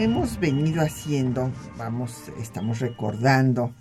Hemos 0.00 0.38
venido 0.38 0.82
haciendo, 0.82 1.52
vamos, 1.76 2.30
estamos 2.40 2.80
recordando 2.80 3.74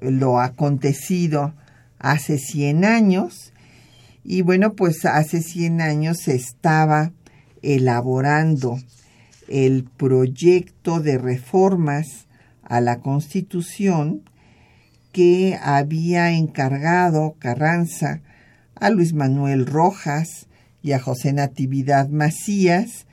lo 0.00 0.40
acontecido 0.40 1.54
hace 1.98 2.38
100 2.38 2.84
años. 2.84 3.52
Y 4.24 4.42
bueno, 4.42 4.74
pues 4.74 5.04
hace 5.04 5.42
100 5.42 5.80
años 5.80 6.18
se 6.18 6.34
estaba 6.34 7.12
elaborando 7.62 8.78
el 9.48 9.84
proyecto 9.84 11.00
de 11.00 11.18
reformas 11.18 12.26
a 12.62 12.80
la 12.80 13.00
Constitución 13.00 14.22
que 15.12 15.58
había 15.60 16.30
encargado 16.30 17.34
Carranza 17.38 18.20
a 18.76 18.90
Luis 18.90 19.12
Manuel 19.12 19.66
Rojas 19.66 20.46
y 20.82 20.92
a 20.92 21.00
José 21.00 21.32
Natividad 21.32 22.08
Macías, 22.08 23.06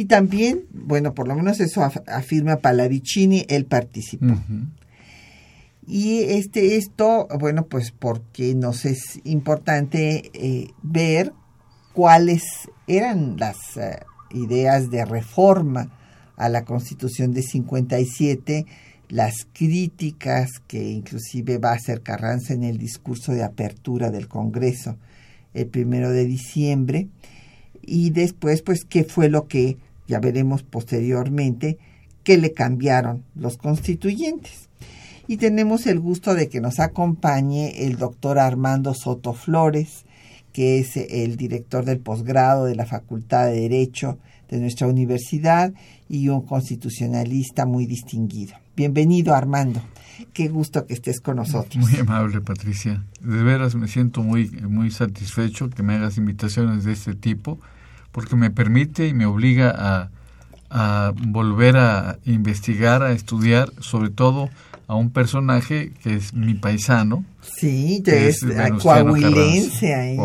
y 0.00 0.06
también, 0.06 0.64
bueno, 0.72 1.12
por 1.12 1.28
lo 1.28 1.34
menos 1.34 1.60
eso 1.60 1.86
afirma 2.06 2.56
Palavicini, 2.56 3.44
él 3.50 3.66
participó. 3.66 4.34
Y 5.86 6.20
este, 6.20 6.78
esto, 6.78 7.28
bueno, 7.38 7.66
pues 7.66 7.90
porque 7.90 8.54
nos 8.54 8.86
es 8.86 9.20
importante 9.24 10.30
eh, 10.32 10.68
ver 10.80 11.34
cuáles 11.92 12.44
eran 12.86 13.36
las 13.36 13.76
eh, 13.76 13.98
ideas 14.30 14.88
de 14.88 15.04
reforma 15.04 15.90
a 16.38 16.48
la 16.48 16.64
Constitución 16.64 17.34
de 17.34 17.42
57, 17.42 18.64
las 19.10 19.46
críticas 19.52 20.48
que 20.66 20.82
inclusive 20.82 21.58
va 21.58 21.72
a 21.72 21.74
hacer 21.74 22.00
Carranza 22.00 22.54
en 22.54 22.64
el 22.64 22.78
discurso 22.78 23.32
de 23.32 23.44
apertura 23.44 24.10
del 24.10 24.28
Congreso 24.28 24.96
el 25.52 25.66
primero 25.66 26.08
de 26.08 26.24
diciembre, 26.24 27.08
y 27.82 28.10
después, 28.10 28.62
pues, 28.62 28.84
qué 28.84 29.04
fue 29.04 29.28
lo 29.28 29.46
que, 29.48 29.78
ya 30.10 30.18
veremos 30.18 30.64
posteriormente, 30.64 31.78
que 32.24 32.36
le 32.36 32.52
cambiaron 32.52 33.22
los 33.36 33.56
constituyentes. 33.56 34.68
Y 35.28 35.36
tenemos 35.36 35.86
el 35.86 36.00
gusto 36.00 36.34
de 36.34 36.48
que 36.48 36.60
nos 36.60 36.80
acompañe 36.80 37.86
el 37.86 37.96
doctor 37.96 38.40
Armando 38.40 38.92
Soto 38.92 39.32
Flores, 39.32 40.04
que 40.52 40.80
es 40.80 40.96
el 40.96 41.36
director 41.36 41.84
del 41.84 42.00
posgrado 42.00 42.64
de 42.64 42.74
la 42.74 42.86
Facultad 42.86 43.46
de 43.46 43.60
Derecho 43.60 44.18
de 44.48 44.58
nuestra 44.58 44.88
universidad 44.88 45.72
y 46.08 46.28
un 46.28 46.42
constitucionalista 46.42 47.64
muy 47.64 47.86
distinguido. 47.86 48.54
Bienvenido, 48.74 49.36
Armando. 49.36 49.80
Qué 50.32 50.48
gusto 50.48 50.86
que 50.86 50.94
estés 50.94 51.20
con 51.20 51.36
nosotros. 51.36 51.76
Muy 51.76 52.00
amable, 52.00 52.40
Patricia. 52.40 53.04
De 53.20 53.44
veras 53.44 53.76
me 53.76 53.86
siento 53.86 54.24
muy, 54.24 54.50
muy 54.50 54.90
satisfecho 54.90 55.70
que 55.70 55.84
me 55.84 55.94
hagas 55.94 56.18
invitaciones 56.18 56.82
de 56.82 56.92
este 56.92 57.14
tipo, 57.14 57.60
porque 58.12 58.36
me 58.36 58.50
permite 58.50 59.06
y 59.06 59.14
me 59.14 59.26
obliga 59.26 59.74
a, 59.76 60.10
a 60.70 61.12
volver 61.14 61.76
a 61.76 62.18
investigar, 62.24 63.02
a 63.02 63.12
estudiar, 63.12 63.72
sobre 63.80 64.10
todo 64.10 64.50
a 64.90 64.96
un 64.96 65.10
personaje 65.10 65.92
que 66.02 66.16
es 66.16 66.34
mi 66.34 66.54
paisano. 66.54 67.24
Sí, 67.42 68.02
que 68.04 68.26
es, 68.26 68.44
coahuilense 68.82 69.94
ahí. 69.94 70.18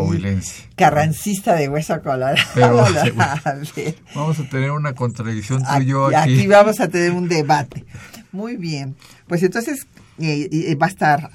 Carrancista 0.74 1.54
de 1.54 1.68
hueso 1.68 2.02
colorado. 2.02 2.36
vamos 4.16 4.40
a 4.40 4.48
tener 4.48 4.72
una 4.72 4.92
contradicción 4.94 5.62
tú 5.62 5.82
y 5.82 5.86
yo 5.86 6.06
aquí. 6.06 6.16
Aquí 6.16 6.46
vamos 6.48 6.80
a 6.80 6.88
tener 6.88 7.12
un 7.12 7.28
debate. 7.28 7.84
Muy 8.32 8.56
bien. 8.56 8.96
Pues 9.28 9.44
entonces 9.44 9.86
eh, 10.18 10.74
va 10.74 10.86
a 10.86 10.88
estar 10.88 11.30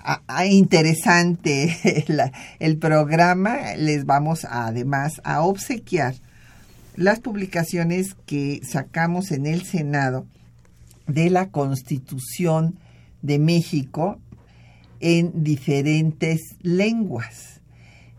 interesante 0.49 2.03
el 2.59 2.77
programa. 2.79 3.75
Les 3.77 4.05
vamos 4.05 4.43
además 4.43 5.21
a 5.23 5.43
obsequiar 5.43 6.15
las 6.95 7.19
publicaciones 7.19 8.15
que 8.25 8.61
sacamos 8.63 9.31
en 9.31 9.45
el 9.45 9.63
Senado 9.63 10.25
de 11.07 11.29
la 11.29 11.49
Constitución 11.49 12.79
de 13.21 13.39
México 13.39 14.19
en 14.99 15.43
diferentes 15.43 16.55
lenguas. 16.61 17.61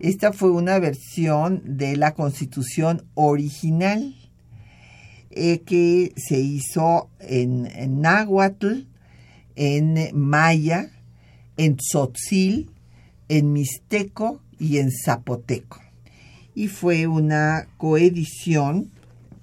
Esta 0.00 0.32
fue 0.32 0.50
una 0.50 0.78
versión 0.78 1.62
de 1.64 1.96
la 1.96 2.14
constitución 2.14 3.04
original 3.14 4.16
eh, 5.30 5.60
que 5.60 6.12
se 6.16 6.40
hizo 6.40 7.08
en, 7.20 8.00
náhuatl, 8.00 8.86
en 9.54 10.10
maya, 10.12 10.90
en 11.56 11.76
tzotzil, 11.76 12.70
en 13.28 13.52
mixteco 13.52 14.42
y 14.58 14.78
en 14.78 14.90
zapoteco. 14.90 15.81
Y 16.54 16.68
fue 16.68 17.06
una 17.06 17.66
coedición 17.78 18.90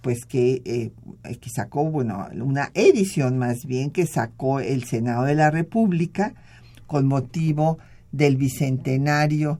pues 0.01 0.25
que, 0.25 0.61
eh, 0.65 0.91
que 1.37 1.49
sacó, 1.49 1.85
bueno, 1.85 2.27
una 2.33 2.71
edición 2.73 3.37
más 3.37 3.65
bien 3.65 3.91
que 3.91 4.05
sacó 4.05 4.59
el 4.59 4.83
Senado 4.85 5.25
de 5.25 5.35
la 5.35 5.51
República 5.51 6.33
con 6.87 7.07
motivo 7.07 7.79
del 8.11 8.37
bicentenario 8.37 9.59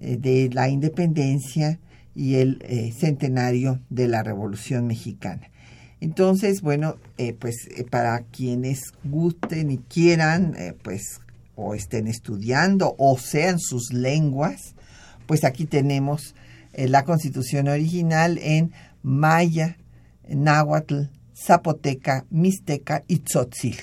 eh, 0.00 0.16
de 0.16 0.50
la 0.52 0.68
independencia 0.68 1.78
y 2.14 2.36
el 2.36 2.58
eh, 2.62 2.92
centenario 2.96 3.80
de 3.90 4.08
la 4.08 4.22
Revolución 4.22 4.86
Mexicana. 4.86 5.50
Entonces, 6.00 6.60
bueno, 6.60 6.96
pues 7.38 7.68
para 7.90 8.20
quienes 8.20 8.92
gusten 9.02 9.70
y 9.70 9.78
quieran, 9.78 10.54
pues 10.82 11.20
o 11.54 11.74
estén 11.74 12.06
estudiando 12.06 12.94
o 12.98 13.18
sean 13.18 13.58
sus 13.58 13.94
lenguas, 13.94 14.74
pues 15.26 15.42
aquí 15.42 15.64
tenemos 15.64 16.34
la 16.76 17.04
constitución 17.04 17.68
original 17.68 18.38
en 18.38 18.72
maya, 19.02 19.78
náhuatl, 20.28 21.08
zapoteca, 21.34 22.26
mixteca 22.30 23.02
y 23.08 23.18
tzotzil. 23.18 23.76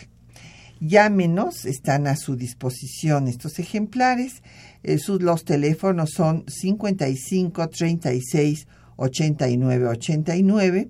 Llámenos, 0.79 1.65
están 1.65 2.07
a 2.07 2.17
su 2.17 2.35
disposición 2.35 3.29
estos 3.29 3.57
ejemplares. 3.59 4.43
Eh, 4.83 4.99
los 5.19 5.45
teléfonos 5.45 6.11
son 6.11 6.43
55 6.47 7.69
36 7.69 8.67
89 8.97 9.87
89, 9.87 10.89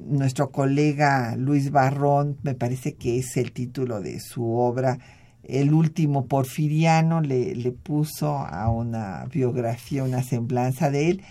nuestro 0.05 0.51
colega 0.51 1.35
Luis 1.35 1.71
Barrón, 1.71 2.37
me 2.43 2.53
parece 2.53 2.93
que 2.93 3.19
es 3.19 3.37
el 3.37 3.51
título 3.51 4.01
de 4.01 4.19
su 4.19 4.53
obra, 4.53 4.99
El 5.43 5.73
último 5.73 6.25
porfiriano, 6.25 7.21
le, 7.21 7.55
le 7.55 7.71
puso 7.71 8.37
a 8.37 8.69
una 8.69 9.25
biografía, 9.25 10.03
una 10.03 10.23
semblanza 10.23 10.89
de 10.89 11.09
él. 11.09 11.21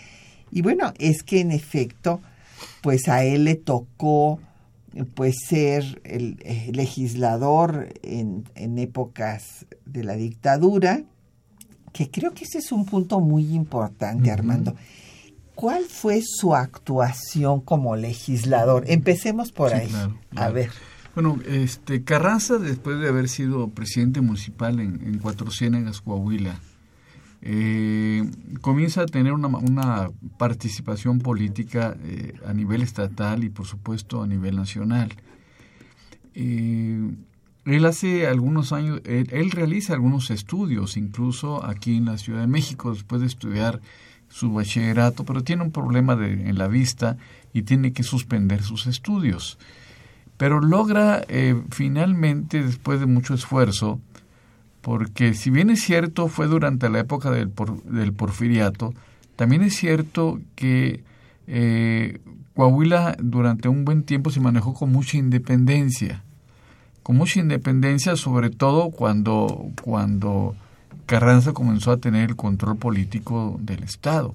Y 0.51 0.63
bueno, 0.63 0.93
es 0.99 1.23
que 1.23 1.41
en 1.41 1.51
efecto, 1.51 2.21
pues 2.83 3.09
a 3.09 3.25
él 3.25 3.45
le 3.45 3.55
tocó 3.55 4.41
pues 5.15 5.37
ser 5.49 6.01
el, 6.05 6.39
eh, 6.45 6.71
legislador 6.73 7.89
en, 8.03 8.45
en, 8.55 8.79
épocas 8.79 9.67
de 9.85 10.05
la 10.05 10.15
dictadura, 10.15 11.03
que 11.93 12.11
creo 12.11 12.33
que 12.33 12.45
ese 12.45 12.59
es 12.59 12.71
un 12.71 12.85
punto 12.85 13.21
muy 13.21 13.55
importante, 13.55 14.31
Armando. 14.31 14.77
¿Cuál 15.55 15.85
fue 15.85 16.21
su 16.23 16.55
actuación 16.55 17.61
como 17.61 17.97
legislador? 17.97 18.85
Empecemos 18.87 19.53
por 19.53 19.73
ahí. 19.75 19.91
A 20.37 20.49
ver. 20.51 20.71
Bueno, 21.15 21.39
este 21.47 22.03
Carranza, 22.03 22.59
después 22.59 22.99
de 22.99 23.09
haber 23.09 23.29
sido 23.29 23.69
presidente 23.69 24.21
municipal 24.21 24.81
en, 24.81 25.01
en 25.07 25.19
Cuatro 25.19 25.51
Ciénegas, 25.51 26.01
Coahuila, 26.01 26.59
eh, 27.47 28.25
comienza 28.63 29.03
a 29.03 29.07
tener 29.07 29.35
una, 29.35 29.49
una 29.49 30.11
participación 30.39 31.19
política 31.19 31.95
eh, 32.03 32.33
a 32.47 32.55
nivel 32.55 32.81
estatal 32.81 33.45
y 33.45 33.51
por 33.51 33.67
supuesto 33.67 34.23
a 34.23 34.27
nivel 34.27 34.57
nacional. 34.57 35.13
Eh, 36.35 37.15
él 37.67 37.85
hace 37.85 38.27
algunos 38.27 38.73
años, 38.73 39.03
él, 39.05 39.51
realiza 39.51 39.93
algunos 39.93 40.31
estudios, 40.31 40.97
incluso 40.97 41.63
aquí 41.65 41.97
en 41.97 42.07
la 42.07 42.17
Ciudad 42.17 42.41
de 42.41 42.47
México, 42.47 42.93
después 42.93 43.21
de 43.21 43.27
estudiar 43.27 43.83
su 44.35 44.53
bachillerato, 44.53 45.25
pero 45.25 45.45
tiene 45.45 45.63
un 45.63 45.71
problema 45.71 46.15
en 46.15 46.59
la 46.59 46.67
vista 46.67 47.17
y 47.53 47.63
tiene 47.63 47.93
que 47.93 48.03
suspender 48.03 48.65
sus 48.65 48.89
estudios. 48.89 49.59
Pero 50.37 50.61
logra 50.61 51.25
finalmente, 51.71 52.61
después 52.65 52.99
de 52.99 53.07
mucho 53.07 53.35
esfuerzo, 53.35 54.01
porque 54.81 55.35
si 55.35 55.51
bien 55.51 55.71
es 55.71 55.83
cierto 55.83 56.27
fue 56.27 56.49
durante 56.49 56.89
la 56.89 56.99
época 56.99 57.31
del, 57.31 57.53
del 57.85 58.13
porfiriato, 58.13 58.93
también 59.37 59.63
es 59.63 59.77
cierto 59.77 60.41
que 60.57 61.05
eh, 61.47 62.19
Coahuila 62.57 63.17
durante 63.21 63.69
un 63.69 63.85
buen 63.85 64.03
tiempo 64.03 64.31
se 64.31 64.41
manejó 64.41 64.75
con 64.75 64.91
mucha 64.91 65.17
independencia, 65.17 66.25
con 67.05 67.17
mucha 67.17 67.39
independencia 67.39 68.17
sobre 68.17 68.51
todo 68.51 68.91
cuando, 68.91 69.71
cuando 69.81 70.57
Carranza 71.07 71.53
comenzó 71.53 71.93
a 71.93 71.99
tener 71.99 72.31
el 72.31 72.37
control 72.37 72.77
político 72.77 73.57
del 73.61 73.83
Estado. 73.83 74.35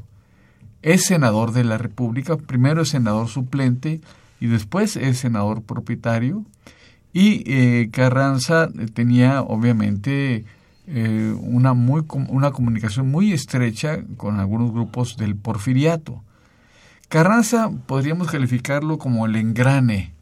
Es 0.81 1.05
senador 1.05 1.51
de 1.51 1.63
la 1.63 1.77
República, 1.77 2.37
primero 2.37 2.81
es 2.81 2.89
senador 2.89 3.27
suplente 3.27 4.01
y 4.39 4.47
después 4.47 4.95
es 4.95 5.17
senador 5.19 5.61
propietario 5.61 6.45
y 7.11 7.43
eh, 7.51 7.89
Carranza 7.91 8.69
tenía 8.93 9.41
obviamente 9.41 10.45
eh, 10.87 11.35
una, 11.41 11.73
muy, 11.73 12.03
una 12.29 12.51
comunicación 12.51 13.09
muy 13.09 13.33
estrecha 13.33 14.03
con 14.17 14.39
algunos 14.39 14.71
grupos 14.71 15.17
del 15.17 15.35
porfiriato. 15.35 16.23
Carranza 17.09 17.71
podríamos 17.87 18.29
calificarlo 18.29 18.97
como 18.99 19.25
el 19.25 19.35
engrane 19.35 20.13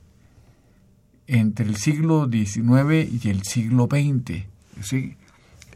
entre 1.27 1.65
el 1.65 1.75
siglo 1.75 2.29
XIX 2.31 3.23
y 3.23 3.29
el 3.29 3.43
siglo 3.43 3.87
XX. 3.91 4.45
¿sí? 4.81 5.17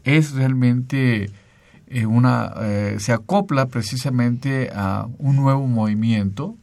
Es 0.04 0.32
realmente 0.32 1.30
eh, 1.86 2.06
una, 2.06 2.54
se 2.98 3.12
acopla 3.12 3.66
precisamente 3.66 4.70
a 4.74 5.06
un 5.18 5.36
nuevo 5.36 5.66
movimiento 5.66 6.56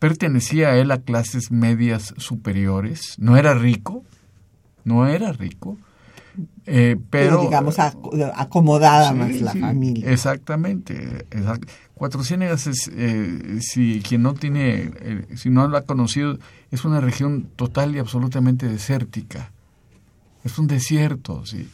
pertenecía 0.00 0.70
a 0.70 0.76
él 0.76 0.90
a 0.90 1.02
clases 1.02 1.52
medias 1.52 2.14
superiores, 2.16 3.14
no 3.18 3.36
era 3.36 3.54
rico, 3.54 4.02
no 4.82 5.06
era 5.06 5.30
rico, 5.30 5.76
eh, 6.66 6.96
pero, 7.10 7.42
digamos 7.42 7.76
acomodada 7.78 9.12
más 9.12 9.40
la 9.40 9.52
familia. 9.52 10.10
Exactamente. 10.10 11.26
Cuatro 11.94 12.24
Ciénegas 12.24 12.66
es, 12.66 12.90
eh, 12.94 13.58
si 13.60 14.00
quien 14.00 14.22
no 14.22 14.32
tiene, 14.32 14.90
eh, 15.00 15.26
si 15.36 15.50
no 15.50 15.68
lo 15.68 15.76
ha 15.76 15.82
conocido, 15.82 16.38
es 16.70 16.84
una 16.86 17.00
región 17.00 17.50
total 17.56 17.94
y 17.94 17.98
absolutamente 17.98 18.66
desértica. 18.66 19.52
Es 20.44 20.58
un 20.58 20.66
desierto, 20.66 21.44
sí. 21.44 21.68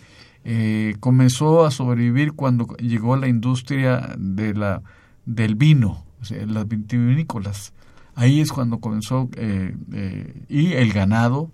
Comenzó 1.01 1.65
a 1.65 1.71
sobrevivir 1.71 2.33
cuando 2.33 2.67
llegó 2.77 3.17
la 3.17 3.27
industria 3.27 4.15
de 4.17 4.55
la 4.55 4.83
del 5.25 5.57
vino, 5.57 6.05
las 6.31 6.69
vitivinícolas 6.69 7.73
Ahí 8.17 8.41
es 8.41 8.51
cuando 8.51 8.81
comenzó 8.81 9.29
eh, 9.37 9.77
eh, 9.93 10.43
y 10.49 10.73
el 10.73 10.93
ganado. 10.93 11.53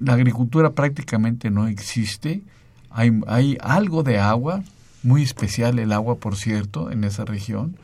La 0.00 0.14
agricultura 0.14 0.72
prácticamente 0.72 1.50
no 1.50 1.68
existe. 1.68 2.42
Hay, 2.88 3.58
algo 3.60 4.02
de 4.02 4.18
agua, 4.18 4.62
muy 5.02 5.22
especial 5.22 5.78
el 5.78 5.92
agua, 5.92 6.16
por 6.16 6.36
cierto, 6.36 6.90
en 6.90 7.04
esa 7.04 7.26
región, 7.26 7.76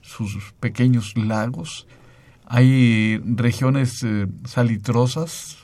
sus 0.00 0.52
pequeños 0.58 1.16
lagos. 1.16 1.86
Hay 2.44 3.18
regiones 3.18 4.02
eh, 4.02 4.26
salitrosas, 4.46 5.56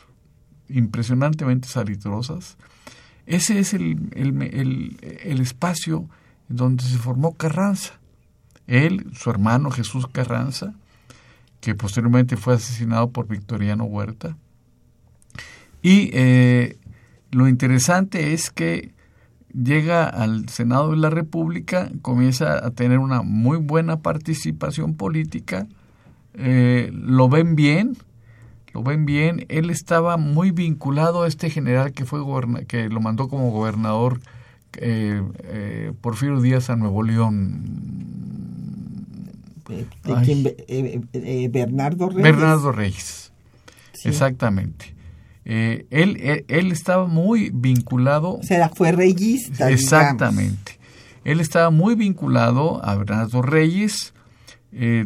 impresionantemente 0.68 1.66
salitrosas. 1.66 2.56
Ese 3.30 3.60
es 3.60 3.74
el, 3.74 4.10
el, 4.16 4.96
el, 5.22 5.40
espacio 5.40 6.08
donde 6.48 6.82
se 6.82 6.98
formó 6.98 7.36
Carranza. 7.36 7.92
Él, 8.66 9.06
su 9.14 9.30
hermano 9.30 9.70
Jesús 9.70 10.08
Carranza, 10.08 10.74
que 11.60 11.76
posteriormente 11.76 12.36
fue 12.36 12.54
asesinado 12.54 13.10
por 13.10 13.28
Victoriano 13.28 13.84
Huerta. 13.84 14.36
Y 15.80 16.10
eh, 16.12 16.76
lo 17.30 17.46
interesante 17.46 18.32
es 18.32 18.50
que 18.50 18.90
llega 19.54 20.08
al 20.08 20.48
Senado 20.48 20.90
de 20.90 20.96
la 20.96 21.10
República, 21.10 21.88
comienza 22.02 22.66
a 22.66 22.72
tener 22.72 22.98
una 22.98 23.22
muy 23.22 23.58
buena 23.58 24.00
participación 24.00 24.94
política, 24.94 25.68
eh, 26.34 26.90
lo 26.92 27.28
ven 27.28 27.54
bien, 27.54 27.96
lo 28.72 28.82
ven 28.82 29.04
bien, 29.06 29.46
él 29.48 29.70
estaba 29.70 30.16
muy 30.16 30.50
vinculado 30.50 31.22
a 31.22 31.28
este 31.28 31.50
general 31.50 31.92
que 31.92 32.04
fue 32.04 32.20
que 32.66 32.88
lo 32.88 33.00
mandó 33.00 33.28
como 33.28 33.50
gobernador 33.50 34.20
eh, 34.76 35.92
Porfirio 36.00 36.40
Díaz 36.40 36.70
a 36.70 36.76
Nuevo 36.76 37.02
León, 37.02 38.00
de 40.04 40.56
eh, 40.68 41.00
eh, 41.12 41.48
Bernardo 41.50 42.08
Reyes. 42.08 42.22
Bernardo 42.22 42.72
Reyes, 42.72 43.32
exactamente. 44.04 44.94
Eh, 45.44 45.86
él, 45.90 46.44
él, 46.48 46.72
estaba 46.72 47.06
muy 47.06 47.50
vinculado. 47.52 48.36
O 48.36 48.42
sea, 48.42 48.68
fue 48.68 48.92
reyista. 48.92 49.70
Exactamente. 49.70 50.78
Él 51.24 51.40
estaba 51.40 51.70
muy 51.70 51.94
vinculado 51.94 52.84
a 52.84 52.94
Bernardo 52.94 53.42
Reyes. 53.42 54.12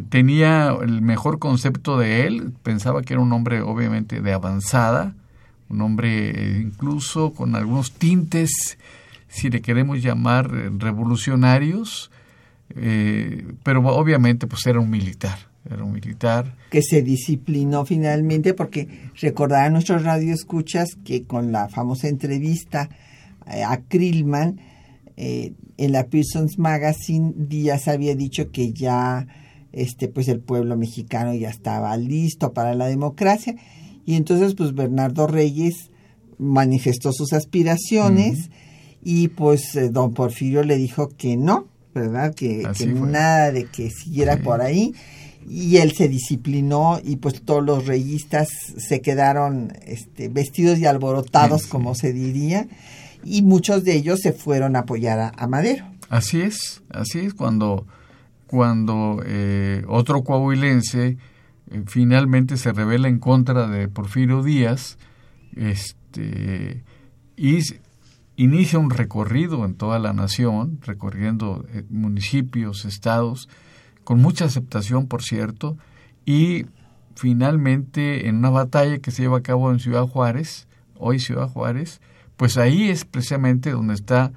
Tenía 0.09 0.75
el 0.81 1.01
mejor 1.01 1.39
concepto 1.39 1.97
de 1.97 2.27
él. 2.27 2.53
Pensaba 2.63 3.01
que 3.01 3.13
era 3.13 3.21
un 3.21 3.33
hombre, 3.33 3.61
obviamente, 3.61 4.21
de 4.21 4.33
avanzada. 4.33 5.13
Un 5.69 5.81
hombre 5.81 6.59
incluso 6.61 7.33
con 7.33 7.55
algunos 7.55 7.91
tintes, 7.91 8.77
si 9.27 9.49
le 9.49 9.61
queremos 9.61 10.01
llamar, 10.01 10.49
revolucionarios 10.77 12.11
eh, 12.75 13.45
pero 13.63 13.81
obviamente 13.81 14.47
pues 14.47 14.65
era 14.65 14.79
un 14.79 14.89
militar, 14.89 15.37
era 15.69 15.83
un 15.83 15.93
militar. 15.93 16.55
Que 16.71 16.81
se 16.81 17.01
disciplinó 17.01 17.85
finalmente 17.85 18.53
porque 18.53 18.87
recordarán 19.21 19.73
nuestros 19.73 20.03
radioescuchas 20.03 20.97
que 21.03 21.23
con 21.23 21.51
la 21.51 21.69
famosa 21.69 22.07
entrevista 22.07 22.89
eh, 23.47 23.63
a 23.63 23.81
Krillman 23.81 24.59
eh, 25.17 25.53
en 25.77 25.91
la 25.91 26.07
Pearson's 26.07 26.57
Magazine 26.57 27.33
Díaz 27.35 27.87
había 27.87 28.15
dicho 28.15 28.51
que 28.51 28.73
ya 28.73 29.27
este 29.75 30.07
pues 30.07 30.27
el 30.27 30.39
pueblo 30.39 30.75
mexicano 30.77 31.33
ya 31.33 31.49
estaba 31.49 31.95
listo 31.97 32.53
para 32.53 32.73
la 32.73 32.87
democracia 32.87 33.55
y 34.05 34.15
entonces 34.15 34.55
pues 34.55 34.73
Bernardo 34.73 35.27
Reyes 35.27 35.91
manifestó 36.37 37.11
sus 37.11 37.33
aspiraciones 37.33 38.49
y 39.03 39.29
pues 39.29 39.77
don 39.91 40.13
Porfirio 40.13 40.63
le 40.63 40.77
dijo 40.77 41.09
que 41.09 41.37
no, 41.37 41.67
¿verdad? 41.93 42.33
Que, 42.33 42.67
nada 42.95 43.51
de 43.51 43.65
que 43.65 43.91
siguiera 43.91 44.37
por 44.37 44.61
ahí. 44.61 44.93
Y 45.47 45.77
él 45.77 45.91
se 45.91 46.07
disciplinó 46.09 46.99
y 47.03 47.17
pues 47.17 47.43
todos 47.43 47.63
los 47.63 47.85
reyistas 47.85 48.49
se 48.77 49.01
quedaron 49.01 49.73
este, 49.85 50.27
vestidos 50.27 50.79
y 50.79 50.87
alborotados, 50.87 51.67
como 51.67 51.93
se 51.93 52.13
diría, 52.13 52.67
y 53.23 53.43
muchos 53.43 53.83
de 53.83 53.93
ellos 53.93 54.21
se 54.21 54.33
fueron 54.33 54.75
a 54.75 54.79
apoyar 54.79 55.33
a, 55.37 55.47
Madero. 55.47 55.85
Así 56.09 56.41
es, 56.41 56.81
así 56.89 57.19
es, 57.19 57.35
cuando, 57.35 57.85
cuando 58.47 59.21
eh, 59.25 59.83
otro 59.87 60.23
coahuilense 60.23 61.17
eh, 61.69 61.83
finalmente 61.87 62.57
se 62.57 62.71
revela 62.73 63.07
en 63.07 63.19
contra 63.19 63.67
de 63.67 63.87
Porfirio 63.87 64.43
Díaz, 64.43 64.97
este, 65.55 66.83
y 67.35 67.59
inicia 68.35 68.79
un 68.79 68.89
recorrido 68.89 69.65
en 69.65 69.75
toda 69.75 69.99
la 69.99 70.13
nación, 70.13 70.79
recorriendo 70.81 71.65
eh, 71.73 71.83
municipios, 71.89 72.85
estados, 72.85 73.49
con 74.03 74.21
mucha 74.21 74.45
aceptación, 74.45 75.07
por 75.07 75.23
cierto, 75.23 75.77
y 76.25 76.65
finalmente 77.15 78.27
en 78.27 78.37
una 78.37 78.49
batalla 78.49 78.99
que 78.99 79.11
se 79.11 79.23
lleva 79.23 79.37
a 79.39 79.43
cabo 79.43 79.71
en 79.71 79.79
Ciudad 79.79 80.07
Juárez, 80.07 80.67
hoy 80.95 81.19
Ciudad 81.19 81.49
Juárez, 81.49 82.01
pues 82.37 82.57
ahí 82.57 82.89
es 82.89 83.05
precisamente 83.05 83.71
donde 83.71 83.93
está 83.93 84.31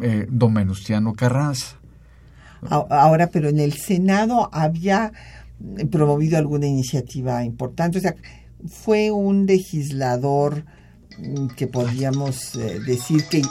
eh, 0.00 0.26
don 0.28 0.54
Venustiano 0.54 1.14
Carranza. 1.14 1.77
Ahora, 2.68 3.28
pero 3.28 3.48
en 3.48 3.60
el 3.60 3.72
Senado 3.74 4.48
había 4.52 5.12
promovido 5.90 6.38
alguna 6.38 6.66
iniciativa 6.66 7.44
importante, 7.44 7.98
o 7.98 8.00
sea, 8.00 8.14
fue 8.66 9.10
un 9.10 9.46
legislador 9.46 10.64
mm, 11.18 11.48
que 11.56 11.66
podríamos 11.66 12.54
eh, 12.56 12.80
decir 12.86 13.24
que 13.28 13.42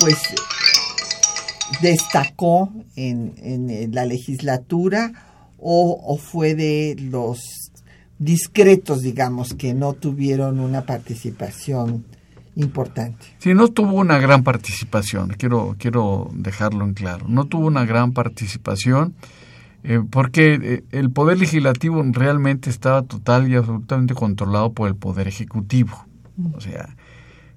pues 0.00 0.16
destacó 1.82 2.72
en, 2.96 3.34
en 3.38 3.94
la 3.94 4.04
legislatura 4.04 5.12
o, 5.58 6.00
o, 6.04 6.16
fue 6.16 6.54
de 6.54 6.96
los 6.98 7.40
discretos, 8.18 9.02
digamos, 9.02 9.54
que 9.54 9.74
no 9.74 9.92
tuvieron 9.92 10.60
una 10.60 10.86
participación 10.86 12.04
importante. 12.58 13.24
Sí, 13.38 13.54
no 13.54 13.68
tuvo 13.68 13.92
una 13.92 14.18
gran 14.18 14.42
participación, 14.42 15.30
quiero, 15.30 15.76
quiero 15.78 16.30
dejarlo 16.34 16.84
en 16.84 16.94
claro. 16.94 17.26
No 17.28 17.44
tuvo 17.44 17.66
una 17.66 17.84
gran 17.84 18.12
participación 18.12 19.14
eh, 19.84 20.00
porque 20.10 20.58
eh, 20.60 20.84
el 20.90 21.10
poder 21.10 21.38
legislativo 21.38 22.04
realmente 22.12 22.68
estaba 22.68 23.02
total 23.02 23.48
y 23.48 23.54
absolutamente 23.54 24.14
controlado 24.14 24.72
por 24.72 24.88
el 24.88 24.96
poder 24.96 25.28
ejecutivo. 25.28 26.04
O 26.54 26.60
sea, 26.60 26.96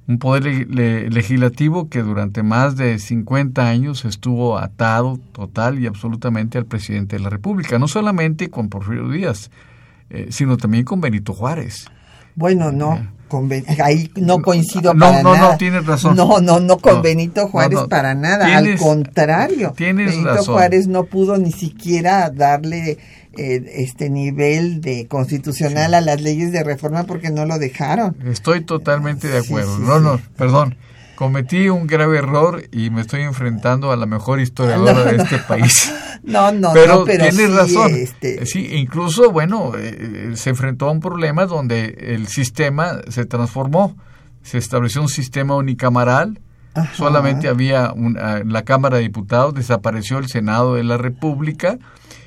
un 0.08 0.20
poder 0.20 0.67
legislativo 0.70 1.88
que 1.89 2.01
durante 2.01 2.43
más 2.43 2.75
de 2.75 3.00
50 3.00 3.67
años 3.67 4.03
estuvo 4.05 4.58
atado 4.58 5.20
total 5.31 5.79
y 5.79 5.88
absolutamente 5.88 6.58
al 6.58 6.65
presidente 6.65 7.17
de 7.17 7.24
la 7.24 7.29
República, 7.29 7.79
no 7.79 7.88
solamente 7.88 8.50
con 8.50 8.70
Porfirio 8.70 9.10
Díaz, 9.10 9.51
eh, 10.10 10.27
sino 10.29 10.58
también 10.58 10.84
con 10.84 11.01
Benito 11.01 11.34
Juárez. 11.34 11.88
Bueno, 12.36 12.72
no 12.72 13.00
ahí 13.84 14.12
no 14.16 14.42
coincido 14.42 14.94
para 14.98 15.24
no, 15.24 15.34
nada. 15.34 15.52
No, 15.52 15.58
tienes 15.58 15.86
razón. 15.86 16.16
No, 16.16 16.40
no, 16.42 16.60
no 16.60 16.78
con 16.78 17.02
Benito 17.02 17.48
Juárez 17.48 17.80
para 17.90 18.14
nada. 18.14 18.58
Al 18.58 18.78
contrario, 18.78 19.74
Benito 19.78 20.44
Juárez 20.44 20.88
no 20.88 21.06
pudo 21.06 21.38
ni 21.38 21.52
siquiera 21.52 22.30
darle 22.30 22.98
eh, 23.38 23.64
este 23.76 24.10
nivel 24.10 24.82
de 24.82 25.08
constitucional 25.08 25.94
a 25.94 26.02
las 26.02 26.22
leyes 26.22 26.52
de 26.52 26.64
reforma 26.64 27.04
porque 27.04 27.30
no 27.30 27.46
lo 27.46 27.60
dejaron. 27.60 28.16
Estoy 28.26 28.62
totalmente 28.62 29.28
de 29.28 29.40
acuerdo. 29.40 29.78
no, 29.80 30.00
no, 30.00 30.20
perdón 30.38 30.76
cometí 31.22 31.70
un 31.70 31.86
grave 31.86 32.18
error 32.18 32.63
y 32.72 32.90
me 32.90 33.01
estoy 33.01 33.22
enfrentando 33.22 33.92
a 33.92 33.96
la 33.96 34.08
mejor 34.08 34.40
historiadora 34.42 35.04
de 35.04 35.18
este 35.18 35.38
país. 35.38 35.94
No, 36.24 36.51
no, 36.51 36.72
pero, 36.72 37.00
no, 37.00 37.04
pero 37.04 37.30
tienes 37.30 37.51
razón. 37.56 37.96
Este... 37.96 38.46
Sí, 38.46 38.75
incluso, 38.75 39.32
bueno, 39.32 39.72
eh, 39.75 40.34
se 40.36 40.51
enfrentó 40.51 40.88
a 40.88 40.92
un 40.92 41.00
problema 41.00 41.48
donde 41.48 41.98
el 42.00 42.28
sistema 42.28 43.00
se 43.08 43.25
transformó. 43.25 43.98
Se 44.44 44.60
estableció 44.60 45.01
un 45.01 45.10
sistema 45.10 45.56
unicamaral. 45.56 46.40
Solamente 46.94 47.48
había 47.48 47.92
una, 47.96 48.44
la 48.44 48.62
Cámara 48.62 48.98
de 48.98 49.04
Diputados, 49.04 49.56
desapareció 49.56 50.20
el 50.20 50.28
Senado 50.28 50.75
de 50.75 50.84
la 50.84 50.98
República 50.98 51.80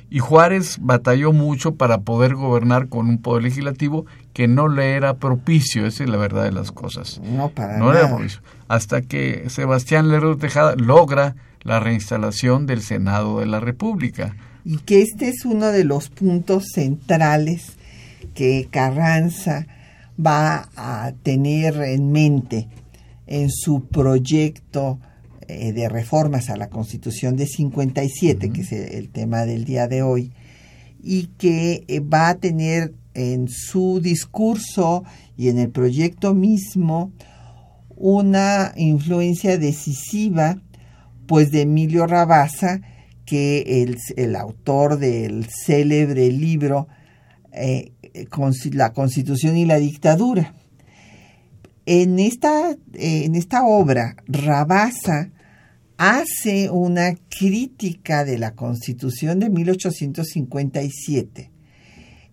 y 0.09 0.19
Juárez 0.19 0.77
batalló 0.79 1.31
mucho 1.31 1.75
para 1.75 2.01
poder 2.01 2.35
gobernar 2.35 2.89
con 2.89 3.07
un 3.07 3.17
poder 3.17 3.43
legislativo 3.43 4.05
que 4.33 4.47
no 4.47 4.67
le 4.67 4.93
era 4.93 5.17
propicio, 5.17 5.85
esa 5.85 6.03
es 6.03 6.09
la 6.09 6.17
verdad 6.17 6.43
de 6.43 6.51
las 6.51 6.71
cosas. 6.71 7.21
No, 7.23 7.49
para 7.49 7.77
no 7.77 7.91
era 7.91 8.09
propicio. 8.09 8.41
Hasta 8.67 9.01
que 9.01 9.49
Sebastián 9.49 10.09
Lerdo 10.09 10.37
Tejada 10.37 10.75
logra 10.75 11.35
la 11.61 11.79
reinstalación 11.79 12.67
del 12.67 12.81
Senado 12.81 13.39
de 13.39 13.47
la 13.47 13.59
República. 13.59 14.35
Y 14.63 14.77
que 14.77 15.01
este 15.01 15.29
es 15.29 15.45
uno 15.45 15.67
de 15.67 15.83
los 15.83 16.09
puntos 16.09 16.69
centrales 16.73 17.77
que 18.33 18.67
Carranza 18.69 19.67
va 20.23 20.69
a 20.75 21.13
tener 21.23 21.75
en 21.81 22.11
mente 22.11 22.67
en 23.27 23.49
su 23.49 23.87
proyecto 23.87 24.99
eh, 25.47 25.73
de 25.73 25.89
reformas 25.89 26.49
a 26.49 26.57
la 26.57 26.69
Constitución 26.69 27.35
de 27.35 27.45
57, 27.45 28.51
que 28.51 28.61
es 28.61 28.71
el 28.71 29.09
tema 29.09 29.45
del 29.45 29.63
día 29.63 29.87
de 29.87 30.01
hoy, 30.01 30.31
y 31.03 31.27
que 31.37 31.83
eh, 31.87 31.99
va 31.99 32.29
a 32.29 32.35
tener 32.35 32.93
en 33.13 33.47
su 33.47 33.99
discurso 34.01 35.03
y 35.37 35.49
en 35.49 35.59
el 35.59 35.69
proyecto 35.69 36.33
mismo 36.33 37.11
una 37.95 38.73
influencia 38.75 39.57
decisiva 39.57 40.61
pues 41.27 41.51
de 41.51 41.61
Emilio 41.61 42.07
Rabasa, 42.07 42.81
que 43.25 43.83
el, 43.83 43.97
el 44.17 44.35
autor 44.35 44.97
del 44.97 45.45
célebre 45.45 46.31
libro 46.31 46.87
eh, 47.51 47.91
La 48.71 48.93
Constitución 48.93 49.57
y 49.57 49.65
la 49.65 49.77
Dictadura. 49.77 50.53
En 51.85 52.17
esta, 52.17 52.75
en 52.93 53.35
esta 53.35 53.63
obra, 53.63 54.15
Rabasa 54.27 55.29
hace 55.97 56.69
una 56.69 57.15
crítica 57.29 58.25
de 58.25 58.37
la 58.37 58.51
Constitución 58.51 59.39
de 59.39 59.49
1857, 59.49 61.51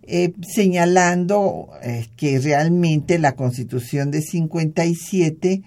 eh, 0.04 0.32
señalando 0.42 1.68
eh, 1.82 2.08
que 2.16 2.40
realmente 2.40 3.18
la 3.18 3.36
Constitución 3.36 4.10
de 4.10 4.22
57, 4.22 5.62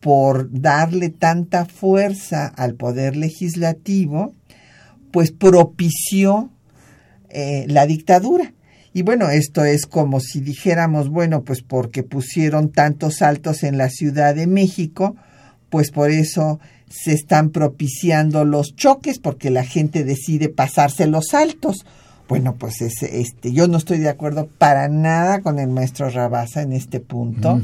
por 0.00 0.48
darle 0.52 1.10
tanta 1.10 1.64
fuerza 1.64 2.46
al 2.46 2.74
poder 2.74 3.16
legislativo, 3.16 4.34
pues 5.12 5.30
propició 5.30 6.50
eh, 7.28 7.66
la 7.68 7.86
dictadura. 7.86 8.52
Y 8.94 9.02
bueno, 9.02 9.30
esto 9.30 9.64
es 9.64 9.86
como 9.86 10.20
si 10.20 10.40
dijéramos, 10.40 11.08
bueno, 11.08 11.44
pues 11.44 11.62
porque 11.62 12.02
pusieron 12.02 12.70
tantos 12.70 13.22
altos 13.22 13.62
en 13.62 13.78
la 13.78 13.88
Ciudad 13.88 14.34
de 14.34 14.46
México, 14.46 15.16
pues 15.70 15.90
por 15.90 16.10
eso 16.10 16.60
se 16.92 17.12
están 17.12 17.50
propiciando 17.50 18.44
los 18.44 18.76
choques 18.76 19.18
porque 19.18 19.50
la 19.50 19.64
gente 19.64 20.04
decide 20.04 20.48
pasarse 20.48 21.06
los 21.06 21.32
altos. 21.32 21.86
Bueno, 22.28 22.56
pues 22.56 22.82
es, 22.82 23.02
este, 23.02 23.52
yo 23.52 23.66
no 23.66 23.78
estoy 23.78 23.98
de 23.98 24.08
acuerdo 24.08 24.48
para 24.58 24.88
nada 24.88 25.40
con 25.40 25.58
el 25.58 25.68
maestro 25.68 26.08
Rabasa 26.10 26.62
en 26.62 26.72
este 26.72 27.00
punto 27.00 27.60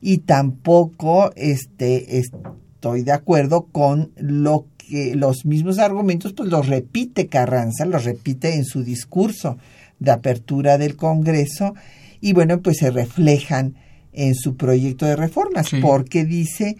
y 0.00 0.18
tampoco 0.18 1.32
este, 1.36 2.18
estoy 2.18 3.02
de 3.02 3.12
acuerdo 3.12 3.66
con 3.70 4.12
lo 4.16 4.66
que 4.76 5.14
los 5.14 5.46
mismos 5.46 5.78
argumentos 5.78 6.32
pues 6.32 6.48
los 6.48 6.66
repite 6.66 7.28
Carranza, 7.28 7.86
los 7.86 8.04
repite 8.04 8.54
en 8.54 8.64
su 8.64 8.82
discurso 8.82 9.58
de 9.98 10.10
apertura 10.10 10.76
del 10.76 10.96
Congreso 10.96 11.74
y 12.20 12.32
bueno, 12.32 12.60
pues 12.60 12.78
se 12.78 12.90
reflejan 12.90 13.74
en 14.12 14.34
su 14.34 14.56
proyecto 14.56 15.06
de 15.06 15.16
reformas 15.16 15.70
porque 15.82 16.24
dice 16.24 16.76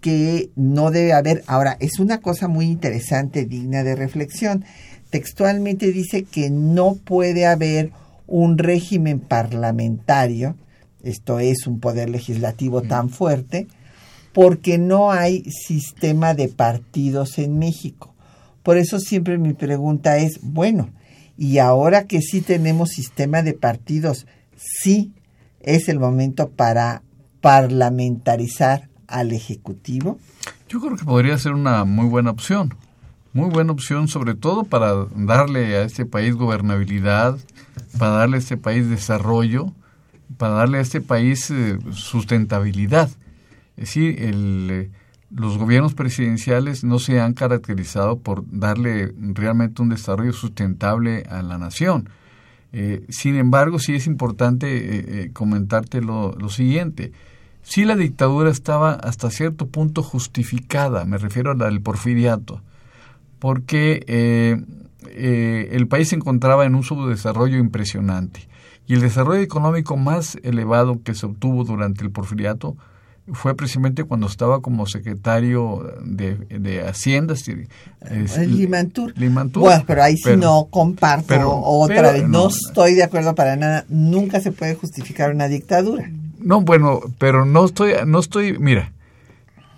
que 0.00 0.50
no 0.56 0.90
debe 0.90 1.12
haber. 1.12 1.42
Ahora, 1.46 1.76
es 1.80 1.98
una 1.98 2.18
cosa 2.20 2.48
muy 2.48 2.66
interesante, 2.66 3.44
digna 3.44 3.82
de 3.82 3.96
reflexión. 3.96 4.64
Textualmente 5.10 5.92
dice 5.92 6.24
que 6.24 6.50
no 6.50 6.94
puede 6.94 7.46
haber 7.46 7.92
un 8.26 8.58
régimen 8.58 9.20
parlamentario, 9.20 10.56
esto 11.02 11.38
es 11.38 11.66
un 11.66 11.78
poder 11.80 12.10
legislativo 12.10 12.82
tan 12.82 13.10
fuerte, 13.10 13.68
porque 14.32 14.78
no 14.78 15.12
hay 15.12 15.44
sistema 15.44 16.34
de 16.34 16.48
partidos 16.48 17.38
en 17.38 17.58
México. 17.58 18.14
Por 18.62 18.76
eso 18.76 18.98
siempre 18.98 19.38
mi 19.38 19.54
pregunta 19.54 20.18
es, 20.18 20.40
bueno, 20.42 20.90
y 21.38 21.58
ahora 21.58 22.06
que 22.06 22.20
sí 22.20 22.40
tenemos 22.40 22.90
sistema 22.90 23.42
de 23.42 23.54
partidos, 23.54 24.26
sí 24.56 25.12
es 25.60 25.88
el 25.88 26.00
momento 26.00 26.50
para 26.50 27.02
parlamentarizar 27.40 28.88
al 29.08 29.32
Ejecutivo? 29.32 30.18
Yo 30.68 30.80
creo 30.80 30.96
que 30.96 31.04
podría 31.04 31.38
ser 31.38 31.52
una 31.52 31.84
muy 31.84 32.06
buena 32.06 32.30
opción. 32.30 32.74
Muy 33.32 33.50
buena 33.50 33.72
opción, 33.72 34.08
sobre 34.08 34.34
todo 34.34 34.64
para 34.64 34.94
darle 35.14 35.76
a 35.76 35.82
este 35.82 36.06
país 36.06 36.34
gobernabilidad, 36.34 37.38
para 37.98 38.12
darle 38.12 38.36
a 38.36 38.40
este 38.40 38.56
país 38.56 38.88
desarrollo, 38.88 39.72
para 40.38 40.54
darle 40.54 40.78
a 40.78 40.80
este 40.80 41.00
país 41.02 41.50
eh, 41.50 41.78
sustentabilidad. 41.92 43.10
Es 43.76 43.88
decir, 43.88 44.22
el, 44.22 44.68
eh, 44.70 44.90
los 45.30 45.58
gobiernos 45.58 45.92
presidenciales 45.92 46.82
no 46.82 46.98
se 46.98 47.20
han 47.20 47.34
caracterizado 47.34 48.18
por 48.18 48.42
darle 48.50 49.12
realmente 49.18 49.82
un 49.82 49.90
desarrollo 49.90 50.32
sustentable 50.32 51.24
a 51.28 51.42
la 51.42 51.58
nación. 51.58 52.08
Eh, 52.72 53.04
sin 53.10 53.36
embargo, 53.36 53.78
sí 53.78 53.94
es 53.94 54.06
importante 54.06 55.30
comentarte 55.34 56.00
lo, 56.00 56.32
lo 56.32 56.48
siguiente 56.48 57.12
sí 57.66 57.84
la 57.84 57.96
dictadura 57.96 58.50
estaba 58.50 58.92
hasta 58.92 59.30
cierto 59.30 59.66
punto 59.66 60.02
justificada, 60.02 61.04
me 61.04 61.18
refiero 61.18 61.50
a 61.50 61.54
la 61.54 61.66
del 61.66 61.80
porfiriato, 61.80 62.62
porque 63.40 64.04
eh, 64.06 64.62
eh, 65.08 65.68
el 65.72 65.88
país 65.88 66.08
se 66.08 66.16
encontraba 66.16 66.64
en 66.64 66.74
un 66.74 66.84
subdesarrollo 66.84 67.58
impresionante 67.58 68.48
y 68.86 68.94
el 68.94 69.00
desarrollo 69.00 69.40
económico 69.40 69.96
más 69.96 70.38
elevado 70.42 71.02
que 71.02 71.14
se 71.14 71.26
obtuvo 71.26 71.64
durante 71.64 72.04
el 72.04 72.10
porfiriato 72.10 72.76
fue 73.32 73.56
precisamente 73.56 74.04
cuando 74.04 74.28
estaba 74.28 74.60
como 74.60 74.86
secretario 74.86 75.96
de, 76.04 76.36
de 76.36 76.86
Hacienda. 76.86 77.34
el 78.06 78.56
Limantur. 78.56 79.12
Limantur. 79.16 79.64
Bueno, 79.64 79.82
pero 79.84 80.04
ahí 80.04 80.16
sí 80.16 80.36
no 80.36 80.68
comparto 80.70 81.34
otra 81.50 82.12
vez. 82.12 82.28
No, 82.28 82.48
estoy 82.48 82.94
de 82.94 83.02
acuerdo 83.02 83.34
para 83.34 83.56
nada. 83.56 83.84
Nunca 83.88 84.40
se 84.40 84.52
puede 84.52 84.76
justificar 84.76 85.32
una 85.32 85.48
dictadura. 85.48 86.08
No, 86.38 86.60
bueno, 86.60 87.00
pero 87.18 87.44
no 87.44 87.64
estoy, 87.64 87.94
no 88.06 88.18
estoy, 88.18 88.58
mira, 88.58 88.92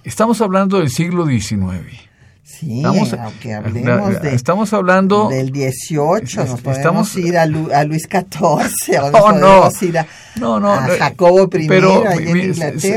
estamos 0.04 0.40
hablando 0.40 0.78
del 0.78 0.90
siglo 0.90 1.26
XIX. 1.26 2.08
Sí, 2.42 2.78
estamos, 2.78 3.12
aunque 3.12 3.54
hablemos 3.54 4.22
de, 4.22 4.34
estamos 4.34 4.72
hablando 4.72 5.28
del 5.28 5.52
18, 5.52 6.40
nos 6.46 6.60
podemos 6.60 6.76
estamos, 6.78 7.16
ir 7.16 7.36
a, 7.36 7.46
Luis 7.46 8.08
XIV, 8.10 9.00
o 9.12 9.32
no, 9.32 9.68
ir 9.82 9.98
a, 9.98 10.06
no, 10.40 10.58
no, 10.58 10.74
Jacobo 10.98 11.44
I 11.52 11.68
pero, 11.68 12.02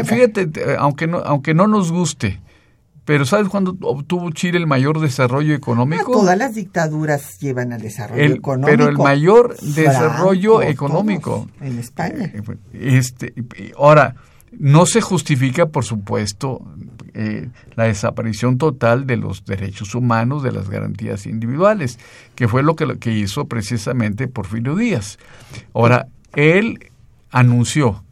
Fíjate, 0.06 0.50
aunque 0.80 1.06
no, 1.06 1.20
aunque 1.20 1.54
no 1.54 1.68
nos 1.68 1.92
guste, 1.92 2.40
pero 3.06 3.26
¿sabes 3.26 3.50
cuándo 3.50 3.76
obtuvo 3.82 4.30
Chile 4.32 4.58
el 4.58 4.68
mayor 4.68 5.00
desarrollo 5.00 5.56
económico? 5.56 6.12
todas 6.12 6.38
las 6.38 6.56
dictaduras 6.56 7.40
llevan 7.40 7.74
al 7.74 7.82
desarrollo 7.82 8.36
económico. 8.36 8.78
Pero 8.78 8.90
el 8.90 8.98
mayor 8.98 9.60
desarrollo 9.60 10.62
económico. 10.62 11.48
En 11.62 11.80
España. 11.80 12.32
Eh, 12.34 12.44
este, 12.74 13.34
ahora, 13.78 14.16
no 14.52 14.86
se 14.86 15.02
justifica, 15.02 15.68
por 15.68 15.84
supuesto, 15.84 16.62
eh, 17.14 17.50
la 17.76 17.86
desaparición 17.86 18.58
total 18.58 19.08
de 19.08 19.18
los 19.18 19.46
derechos 19.46 19.96
humanos, 19.96 20.44
de 20.44 20.52
las 20.52 20.70
garantías 20.70 21.26
individuales, 21.26 21.98
que 22.36 22.48
fue 22.48 22.62
lo 22.62 22.76
que, 22.76 23.00
que 23.00 23.12
hizo 23.12 23.46
precisamente 23.46 24.28
Porfirio 24.28 24.76
Díaz. 24.76 25.18
Ahora, 25.74 26.08
él 26.36 26.92
anunció. 27.32 28.04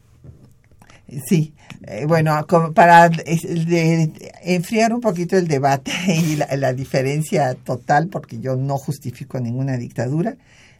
Sí, 1.27 1.53
eh, 1.91 2.05
bueno, 2.05 2.45
para 2.75 3.09
enfriar 4.43 4.93
un 4.93 5.01
poquito 5.01 5.35
el 5.35 5.47
debate 5.47 5.91
y 6.07 6.35
la, 6.35 6.71
diferencia 6.71 7.55
total, 7.55 8.09
porque 8.09 8.39
yo 8.39 8.55
no 8.55 8.77
justifico 8.77 9.39
ninguna 9.39 9.75
dictadura, 9.75 10.37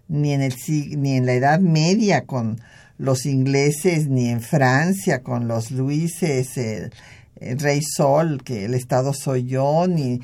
ni 0.07 0.33
en, 0.33 0.43
el, 0.43 0.53
ni 0.97 1.17
en 1.17 1.25
la 1.25 1.33
Edad 1.33 1.59
Media 1.61 2.25
con 2.25 2.61
los 2.99 3.25
ingleses, 3.25 4.07
ni 4.07 4.29
en 4.29 4.39
Francia 4.39 5.23
con 5.23 5.47
los 5.47 5.71
Luises, 5.71 6.57
el, 6.57 6.91
Rey 7.41 7.81
Sol, 7.81 8.43
que 8.43 8.65
el 8.65 8.75
Estado 8.75 9.11
soy 9.13 9.45
yo, 9.45 9.87
ni, 9.87 10.19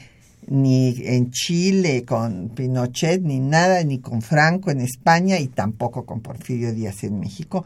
ni 0.46 0.96
en 1.04 1.32
Chile 1.32 2.06
con 2.06 2.50
Pinochet, 2.50 3.24
ni 3.24 3.39
nada, 3.39 3.84
ni 3.84 3.98
con 3.98 4.22
Franco 4.22 4.70
en 4.70 4.82
España 4.82 5.39
y 5.39 5.48
tampoco 5.48 6.06
con 6.06 6.22
Porfirio 6.22 6.74
Díaz 6.74 7.04
en 7.06 7.20
México. 7.20 7.65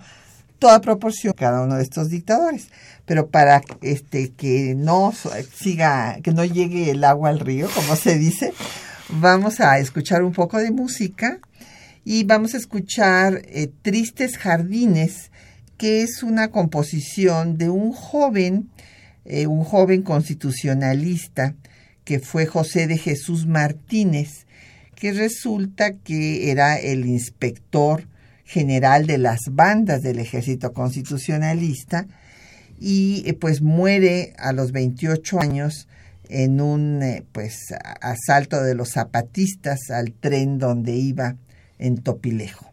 Toda 0.60 0.82
proporción 0.82 1.34
cada 1.34 1.64
uno 1.64 1.76
de 1.76 1.84
estos 1.84 2.10
dictadores. 2.10 2.68
Pero 3.10 3.32
para 3.32 3.64
este 3.82 4.34
que 4.34 4.76
no 4.76 5.12
siga, 5.52 6.20
que 6.22 6.32
no 6.32 6.46
llegue 6.46 6.92
el 6.92 7.04
agua 7.04 7.30
al 7.30 7.40
río, 7.40 7.68
como 7.74 7.96
se 7.96 8.20
dice, 8.20 8.54
vamos 9.10 9.60
a 9.62 9.80
escuchar 9.80 10.22
un 10.22 10.32
poco 10.32 10.60
de 10.60 10.70
música 10.70 11.40
y 12.06 12.24
vamos 12.26 12.54
a 12.54 12.58
escuchar 12.58 13.42
eh, 13.46 13.72
Tristes 13.82 14.38
Jardines, 14.38 15.32
que 15.76 16.04
es 16.04 16.22
una 16.22 16.52
composición 16.52 17.58
de 17.58 17.72
un 17.72 17.94
joven, 17.94 18.70
eh, 19.26 19.48
un 19.48 19.64
joven 19.64 20.04
constitucionalista, 20.04 21.56
que 22.04 22.20
fue 22.20 22.46
José 22.46 22.86
de 22.86 23.00
Jesús 23.00 23.48
Martínez, 23.48 24.46
que 24.94 25.14
resulta 25.14 25.94
que 25.94 26.52
era 26.52 26.78
el 26.78 27.08
inspector 27.08 28.08
general 28.46 29.08
de 29.08 29.18
las 29.18 29.40
bandas 29.50 30.04
del 30.04 30.20
ejército 30.20 30.74
constitucionalista 30.74 32.06
y 32.80 33.24
eh, 33.26 33.34
pues 33.34 33.62
muere 33.62 34.34
a 34.38 34.54
los 34.54 34.72
28 34.72 35.40
años 35.40 35.88
en 36.30 36.62
un 36.62 37.04
pues 37.32 37.58
asalto 38.02 38.62
de 38.62 38.76
los 38.76 38.92
zapatistas 38.92 39.90
al 39.90 40.14
tren 40.14 40.60
donde 40.60 40.94
iba 40.94 41.36
en 41.80 41.98
Topilejo. 41.98 42.69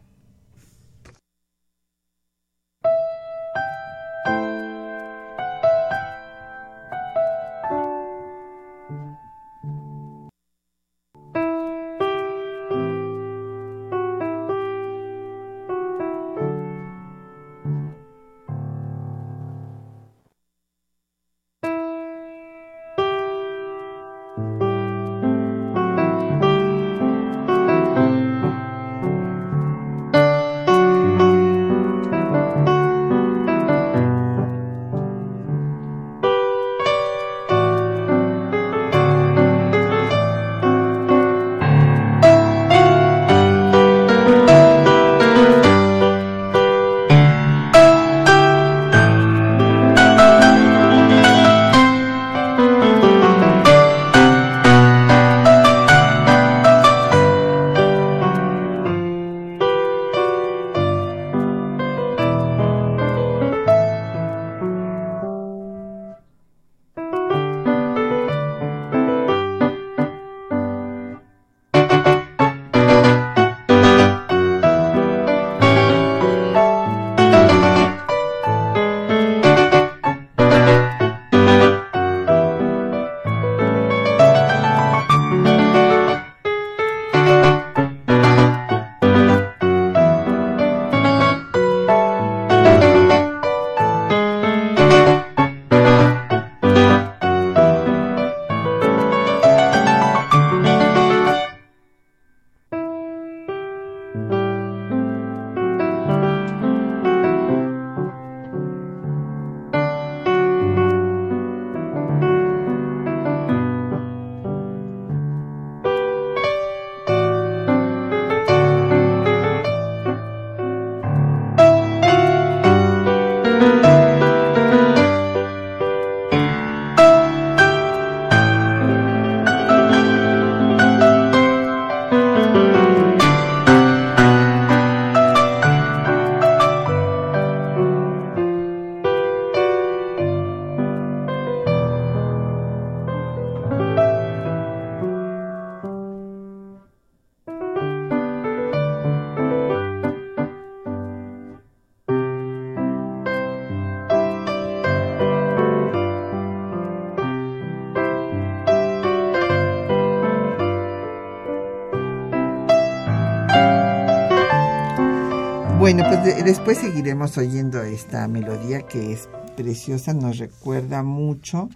Después 166.47 166.77
seguiremos 166.77 167.37
oyendo 167.37 167.83
esta 167.83 168.25
melodía 168.29 168.83
que 168.83 169.11
es 169.11 169.27
preciosa, 169.57 170.13
nos 170.13 170.37
recuerda 170.37 171.03
mucho 171.03 171.67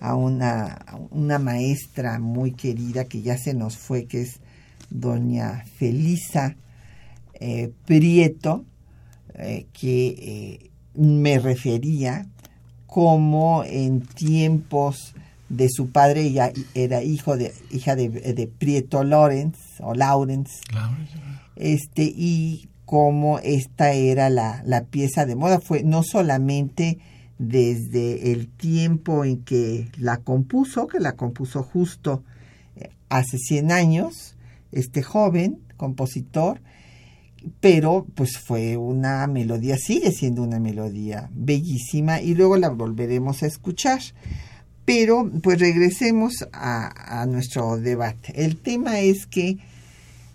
a 0.00 0.14
una, 0.14 0.82
una 1.10 1.38
maestra 1.38 2.18
muy 2.18 2.52
querida 2.52 3.04
que 3.04 3.20
ya 3.20 3.36
se 3.36 3.52
nos 3.52 3.76
fue, 3.76 4.06
que 4.06 4.22
es 4.22 4.40
doña 4.88 5.66
Felisa 5.76 6.56
eh, 7.34 7.70
Prieto, 7.84 8.64
eh, 9.34 9.66
que 9.74 10.06
eh, 10.06 10.70
me 10.94 11.38
refería 11.38 12.24
como 12.86 13.62
en 13.62 14.00
tiempos 14.00 15.14
de 15.50 15.68
su 15.68 15.90
padre 15.90 16.22
ella 16.22 16.50
era 16.72 17.02
hijo 17.02 17.36
de 17.36 17.52
hija 17.70 17.94
de, 17.94 18.50
Prieto 18.58 19.04
Lawrence 19.04 19.58
o 19.80 19.92
Lawrence, 19.92 20.62
este 21.56 22.04
y 22.04 22.70
como 22.94 23.40
esta 23.40 23.90
era 23.90 24.30
la, 24.30 24.62
la 24.64 24.84
pieza 24.84 25.26
de 25.26 25.34
moda 25.34 25.58
fue 25.58 25.82
no 25.82 26.04
solamente 26.04 27.00
desde 27.40 28.30
el 28.30 28.46
tiempo 28.46 29.24
en 29.24 29.42
que 29.42 29.88
la 29.98 30.18
compuso, 30.18 30.86
que 30.86 31.00
la 31.00 31.16
compuso 31.16 31.64
justo 31.64 32.22
eh, 32.76 32.90
hace 33.08 33.38
100 33.38 33.72
años, 33.72 34.36
este 34.70 35.02
joven 35.02 35.58
compositor, 35.76 36.60
pero 37.58 38.06
pues 38.14 38.38
fue 38.38 38.76
una 38.76 39.26
melodía, 39.26 39.76
sigue 39.76 40.12
siendo 40.12 40.44
una 40.44 40.60
melodía 40.60 41.28
bellísima 41.34 42.20
y 42.20 42.36
luego 42.36 42.58
la 42.58 42.68
volveremos 42.68 43.42
a 43.42 43.46
escuchar. 43.46 44.02
Pero 44.84 45.28
pues 45.42 45.58
regresemos 45.58 46.46
a, 46.52 47.26
nuestro 47.26 47.76
debate. 47.76 48.44
El 48.44 48.58
tema 48.58 49.00
es 49.00 49.26
que 49.26 49.58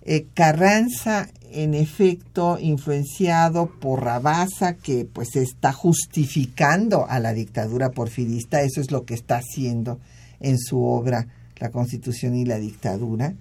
eh, 0.01 0.25
Carranza 0.33 1.29
en 1.51 1.73
efecto 1.73 2.57
influenciado 2.59 3.67
por 3.67 4.03
Rabasa, 4.03 4.75
que 4.75 5.05
pues 5.05 5.35
está 5.35 5.73
justificando 5.73 7.05
a 7.07 7.19
la 7.19 7.33
dictadura 7.33 7.91
porfirista, 7.91 8.61
eso 8.61 8.81
es 8.81 8.91
lo 8.91 9.05
que 9.05 9.13
está 9.13 9.37
haciendo 9.37 9.99
en 10.39 10.57
su 10.57 10.83
obra 10.83 11.27
La 11.57 11.69
Constitución 11.69 12.35
y 12.35 12.45
la 12.45 12.57
Dictadura, 12.57 13.33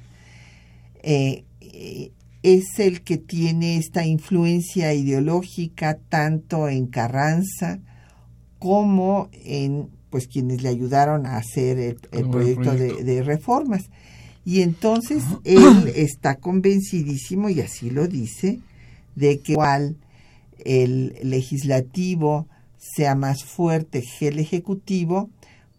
eh, 1.02 1.44
eh, 1.60 2.10
es 2.42 2.78
el 2.78 3.02
que 3.02 3.18
tiene 3.18 3.76
esta 3.76 4.06
influencia 4.06 4.94
ideológica 4.94 5.98
tanto 6.08 6.68
en 6.68 6.86
Carranza 6.86 7.80
como 8.58 9.28
en 9.32 9.88
pues 10.10 10.26
quienes 10.26 10.62
le 10.62 10.70
ayudaron 10.70 11.26
a 11.26 11.36
hacer 11.36 11.78
el, 11.78 12.28
proyecto, 12.30 12.72
de 12.74 13.22
reformas. 13.22 13.90
Y 14.48 14.62
entonces 14.62 15.24
él 15.44 15.92
está 15.94 16.36
convencidísimo, 16.36 17.50
y 17.50 17.60
así 17.60 17.90
lo 17.90 18.08
dice, 18.08 18.60
de 19.14 19.40
que 19.40 19.52
igual 19.52 19.98
el 20.64 21.14
legislativo 21.22 22.48
sea 22.78 23.14
más 23.14 23.44
fuerte 23.44 24.02
que 24.18 24.28
el 24.28 24.38
ejecutivo, 24.38 25.28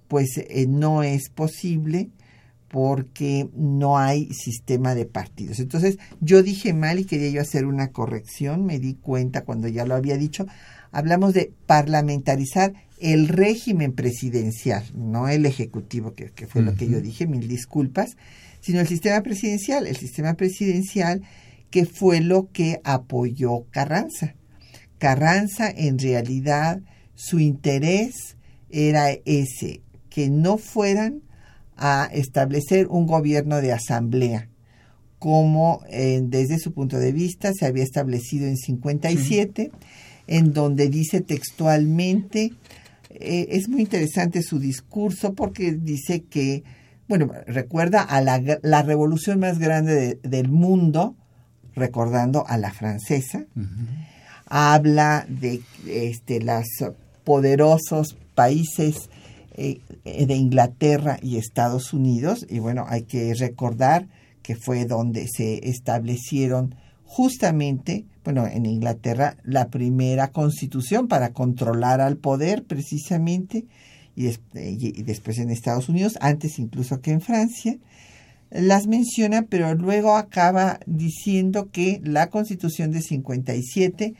pues 0.07 0.37
eh, 0.37 0.67
no 0.69 1.01
es 1.01 1.29
posible 1.29 2.11
porque 2.67 3.49
no 3.55 3.97
hay 3.97 4.31
sistema 4.33 4.93
de 4.93 5.07
partidos. 5.07 5.57
Entonces 5.57 5.97
yo 6.21 6.43
dije 6.43 6.71
mal 6.71 6.99
y 6.99 7.05
quería 7.05 7.31
yo 7.31 7.41
hacer 7.41 7.65
una 7.65 7.87
corrección, 7.87 8.67
me 8.67 8.77
di 8.77 8.93
cuenta 8.93 9.45
cuando 9.45 9.67
ya 9.67 9.83
lo 9.83 9.95
había 9.95 10.15
dicho, 10.15 10.45
hablamos 10.91 11.33
de 11.33 11.51
parlamentarizar 11.65 12.73
el 12.99 13.29
régimen 13.29 13.93
presidencial, 13.93 14.83
no 14.93 15.27
el 15.27 15.47
ejecutivo, 15.47 16.13
que, 16.13 16.29
fue 16.45 16.61
lo 16.61 16.75
que 16.75 16.87
yo 16.87 17.01
dije, 17.01 17.25
mil 17.25 17.47
disculpas 17.47 18.15
sino 18.61 18.79
el 18.79 18.87
sistema 18.87 19.21
presidencial, 19.21 19.87
el 19.87 19.97
sistema 19.97 20.33
presidencial 20.33 21.21
que 21.69 21.85
fue 21.85 22.21
lo 22.21 22.49
que 22.51 22.81
apoyó 22.83 23.65
Carranza. 23.71 24.35
Carranza 24.97 25.69
en 25.69 25.99
realidad 25.99 26.81
su 27.15 27.39
interés 27.39 28.35
era 28.69 29.11
ese, 29.25 29.81
que 30.09 30.29
no 30.29 30.57
fueran 30.57 31.21
a 31.77 32.09
establecer 32.11 32.87
un 32.87 33.05
gobierno 33.05 33.61
de 33.61 33.71
asamblea, 33.71 34.49
como 35.17 35.81
eh, 35.89 36.21
desde 36.23 36.59
su 36.59 36.73
punto 36.73 36.97
de 36.97 37.11
vista 37.11 37.53
se 37.53 37.65
había 37.65 37.83
establecido 37.83 38.47
en 38.47 38.57
57, 38.57 39.71
en 40.27 40.53
donde 40.53 40.89
dice 40.89 41.21
textualmente, 41.21 42.53
eh, 43.09 43.47
es 43.51 43.69
muy 43.69 43.81
interesante 43.81 44.43
su 44.43 44.59
discurso 44.59 45.33
porque 45.33 45.71
dice 45.71 46.23
que 46.23 46.63
bueno, 47.09 47.31
recuerda 47.47 48.03
a 48.03 48.21
la, 48.21 48.39
la 48.61 48.83
revolución 48.83 49.39
más 49.39 49.57
grande 49.57 50.19
del 50.21 50.47
mundo, 50.47 51.15
recordando 51.75 52.45
a 52.47 52.57
la 52.57 52.71
francesa. 52.71 53.45
Habla 54.45 55.25
de 55.27 55.61
este, 55.87 56.39
los 56.39 56.67
poderosos 57.23 58.15
países 58.35 59.09
eh, 59.53 59.81
de 60.05 60.35
Inglaterra 60.35 61.17
y 61.21 61.37
Estados 61.37 61.93
Unidos. 61.93 62.45
Y 62.47 62.59
bueno, 62.59 62.85
hay 62.87 63.03
que 63.03 63.33
recordar 63.33 64.07
que 64.43 64.55
fue 64.55 64.85
donde 64.85 65.27
se 65.27 65.67
establecieron 65.67 66.75
justamente, 67.05 68.05
bueno, 68.23 68.45
en 68.45 68.67
Inglaterra, 68.67 69.35
la 69.43 69.69
primera 69.69 70.27
constitución 70.27 71.07
para 71.07 71.33
controlar 71.33 72.01
al 72.01 72.17
poder 72.17 72.65
precisamente 72.65 73.65
y, 74.19 75.03
después 75.03 75.39
en 75.39 75.49
Estados 75.49 75.87
Unidos, 75.87 76.17
antes 76.19 76.59
incluso 76.59 77.01
que 77.01 77.11
en 77.11 77.21
Francia, 77.21 77.77
las 78.51 78.87
menciona, 78.87 79.43
pero 79.43 79.73
luego 79.75 80.17
acaba 80.17 80.79
diciendo 80.85 81.69
que 81.71 82.01
la 82.03 82.29
Constitución 82.29 82.91
de 82.91 83.01
57 83.01 84.15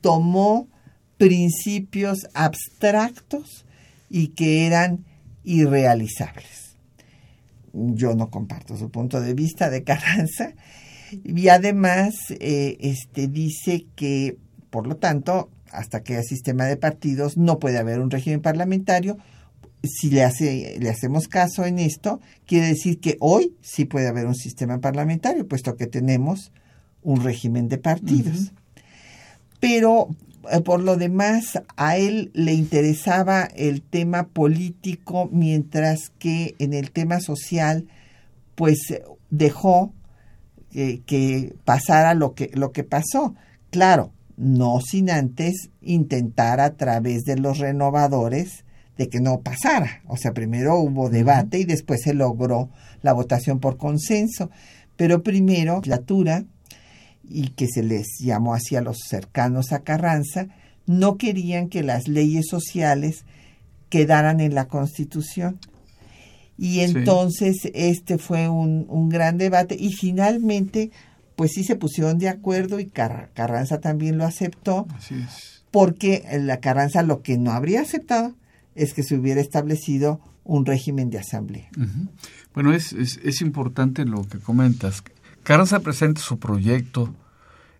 tomó 0.00 0.68
principios 1.16 2.28
abstractos 2.34 3.64
y 4.10 4.28
que 4.28 4.66
eran 4.66 5.04
irrealizables. 5.44 6.76
Yo 7.72 8.14
no 8.14 8.30
comparto 8.30 8.76
su 8.76 8.90
punto 8.90 9.20
de 9.20 9.34
vista 9.34 9.70
de 9.70 9.82
Carranza 9.84 10.52
y 11.24 11.48
además 11.48 12.16
eh, 12.40 12.76
este, 12.80 13.28
dice 13.28 13.86
que, 13.96 14.36
por 14.70 14.86
lo 14.86 14.96
tanto, 14.96 15.50
hasta 15.70 16.02
que 16.02 16.14
haya 16.14 16.22
sistema 16.22 16.64
de 16.64 16.76
partidos 16.76 17.36
no 17.36 17.58
puede 17.58 17.78
haber 17.78 18.00
un 18.00 18.10
régimen 18.10 18.40
parlamentario 18.40 19.18
si 19.82 20.10
le, 20.10 20.24
hace, 20.24 20.76
le 20.80 20.90
hacemos 20.90 21.28
caso 21.28 21.64
en 21.64 21.78
esto, 21.78 22.20
quiere 22.46 22.66
decir 22.66 23.00
que 23.00 23.16
hoy 23.20 23.54
sí 23.60 23.84
puede 23.84 24.08
haber 24.08 24.26
un 24.26 24.34
sistema 24.34 24.80
parlamentario, 24.80 25.46
puesto 25.46 25.76
que 25.76 25.86
tenemos 25.86 26.52
un 27.02 27.22
régimen 27.22 27.68
de 27.68 27.78
partidos. 27.78 28.52
Pero 29.60 30.08
eh, 30.50 30.60
por 30.60 30.80
lo 30.80 30.96
demás, 30.96 31.62
a 31.76 31.96
él 31.96 32.30
le 32.34 32.54
interesaba 32.54 33.44
el 33.56 33.82
tema 33.82 34.28
político, 34.28 35.28
mientras 35.32 36.10
que 36.18 36.54
en 36.58 36.74
el 36.74 36.90
tema 36.90 37.20
social, 37.20 37.86
pues 38.54 38.78
dejó 39.30 39.92
que 40.70 41.56
pasara 41.64 42.14
lo 42.14 42.34
que, 42.34 42.50
lo 42.54 42.72
que 42.72 42.84
pasó. 42.84 43.34
Claro, 43.70 44.12
no 44.36 44.80
sin 44.80 45.10
antes 45.10 45.70
intentar 45.80 46.60
a 46.60 46.76
través 46.76 47.24
de 47.24 47.36
los 47.36 47.58
renovadores 47.58 48.64
de 48.98 49.08
que 49.08 49.20
no 49.20 49.40
pasara. 49.40 50.02
O 50.06 50.16
sea, 50.16 50.34
primero 50.34 50.76
hubo 50.78 51.08
debate 51.08 51.60
y 51.60 51.64
después 51.64 52.02
se 52.02 52.12
logró 52.12 52.68
la 53.00 53.12
votación 53.12 53.60
por 53.60 53.78
consenso. 53.78 54.50
Pero 54.96 55.22
primero, 55.22 55.80
la 55.84 55.96
legislatura, 55.96 56.44
y 57.22 57.50
que 57.50 57.68
se 57.68 57.82
les 57.82 58.18
llamó 58.18 58.54
así 58.54 58.74
a 58.74 58.80
los 58.80 58.98
cercanos 59.08 59.72
a 59.72 59.80
Carranza, 59.80 60.48
no 60.86 61.16
querían 61.16 61.68
que 61.68 61.82
las 61.82 62.08
leyes 62.08 62.46
sociales 62.48 63.24
quedaran 63.88 64.40
en 64.40 64.54
la 64.54 64.66
Constitución. 64.66 65.60
Y 66.56 66.80
entonces 66.80 67.70
este 67.74 68.18
fue 68.18 68.48
un, 68.48 68.86
un, 68.88 69.08
gran 69.08 69.38
debate 69.38 69.76
y 69.78 69.92
finalmente 69.92 70.90
pues 71.36 71.52
sí 71.52 71.62
se 71.62 71.76
pusieron 71.76 72.18
de 72.18 72.28
acuerdo 72.28 72.80
y 72.80 72.86
Carranza 72.86 73.78
también 73.80 74.18
lo 74.18 74.24
aceptó. 74.24 74.88
Así 74.96 75.14
es. 75.14 75.62
Porque 75.70 76.24
la 76.40 76.58
Carranza 76.58 77.02
lo 77.02 77.22
que 77.22 77.38
no 77.38 77.52
habría 77.52 77.82
aceptado 77.82 78.34
es 78.78 78.94
que 78.94 79.02
se 79.02 79.16
hubiera 79.16 79.40
establecido 79.40 80.20
un 80.44 80.64
régimen 80.64 81.10
de 81.10 81.18
asamblea. 81.18 81.68
Bueno, 82.54 82.72
es, 82.72 82.92
es, 82.92 83.40
importante 83.42 84.04
lo 84.06 84.24
que 84.24 84.38
comentas. 84.38 85.02
Carranza 85.42 85.80
presenta 85.80 86.22
su 86.22 86.38
proyecto 86.38 87.14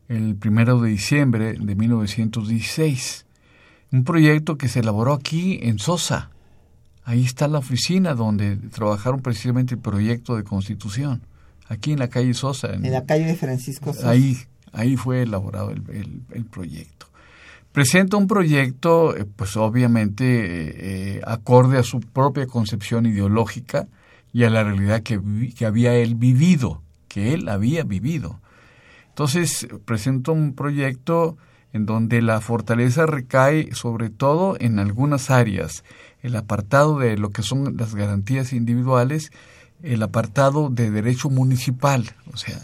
el 0.08 0.36
primero 0.36 0.80
de 0.80 0.90
diciembre 0.90 1.54
de 1.54 1.74
1916. 1.74 3.24
Un 3.90 4.04
proyecto 4.04 4.58
que 4.58 4.68
se 4.68 4.80
elaboró 4.80 5.14
aquí 5.14 5.58
en 5.62 5.78
Sosa. 5.78 6.30
Ahí 7.04 7.24
está 7.24 7.48
la 7.48 7.58
oficina 7.58 8.14
donde 8.14 8.56
trabajaron 8.56 9.20
precisamente 9.20 9.74
el 9.74 9.80
proyecto 9.80 10.36
de 10.36 10.44
constitución. 10.44 11.22
Aquí 11.68 11.92
en 11.92 11.98
la 11.98 12.08
calle 12.08 12.34
Sosa. 12.34 12.74
En, 12.74 12.90
la 12.90 13.04
calle 13.04 13.24
de 13.24 13.34
Francisco 13.36 13.94
Sosa. 13.94 14.10
Ahí, 14.10 14.36
ahí 14.72 14.96
fue 14.96 15.22
elaborado 15.22 15.70
el, 15.70 15.82
el 16.32 16.44
proyecto 16.44 17.07
presenta 17.78 18.16
un 18.16 18.26
proyecto, 18.26 19.16
eh, 19.16 19.24
pues 19.24 19.56
obviamente 19.56 20.24
eh, 20.24 20.74
eh, 20.78 21.20
acorde 21.24 21.78
a 21.78 21.84
su 21.84 22.00
propia 22.00 22.48
concepción 22.48 23.06
ideológica 23.06 23.86
y 24.32 24.42
a 24.42 24.50
la 24.50 24.64
realidad 24.64 25.04
que, 25.04 25.20
que, 25.56 25.64
había 25.64 25.94
él 25.94 26.16
vivido, 26.16 26.82
que 27.06 27.34
él 27.34 27.48
había 27.48 27.84
vivido. 27.84 28.40
Entonces 29.10 29.68
presenta 29.84 30.32
un 30.32 30.54
proyecto 30.54 31.36
en 31.72 31.86
donde 31.86 32.20
la 32.20 32.40
fortaleza 32.40 33.06
recae 33.06 33.72
sobre 33.76 34.10
todo 34.10 34.56
en 34.58 34.80
algunas 34.80 35.30
áreas, 35.30 35.84
el 36.20 36.34
apartado 36.34 36.98
de 36.98 37.16
lo 37.16 37.30
que 37.30 37.42
son 37.44 37.76
las 37.76 37.94
garantías 37.94 38.52
individuales, 38.52 39.30
el 39.84 40.02
apartado 40.02 40.68
de 40.68 40.90
derecho 40.90 41.30
municipal, 41.30 42.10
o 42.32 42.36
sea, 42.36 42.58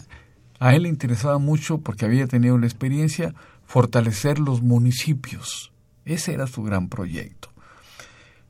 a 0.59 0.75
él 0.75 0.83
le 0.83 0.89
interesaba 0.89 1.37
mucho 1.37 1.77
porque 1.77 2.03
había 2.03 2.27
tenido 2.27 2.57
la 2.57 2.65
experiencia 2.65 3.33
fortalecer 3.65 4.39
los 4.39 4.61
municipios. 4.61 5.71
Ese 6.05 6.33
era 6.33 6.47
su 6.47 6.63
gran 6.63 6.89
proyecto. 6.89 7.49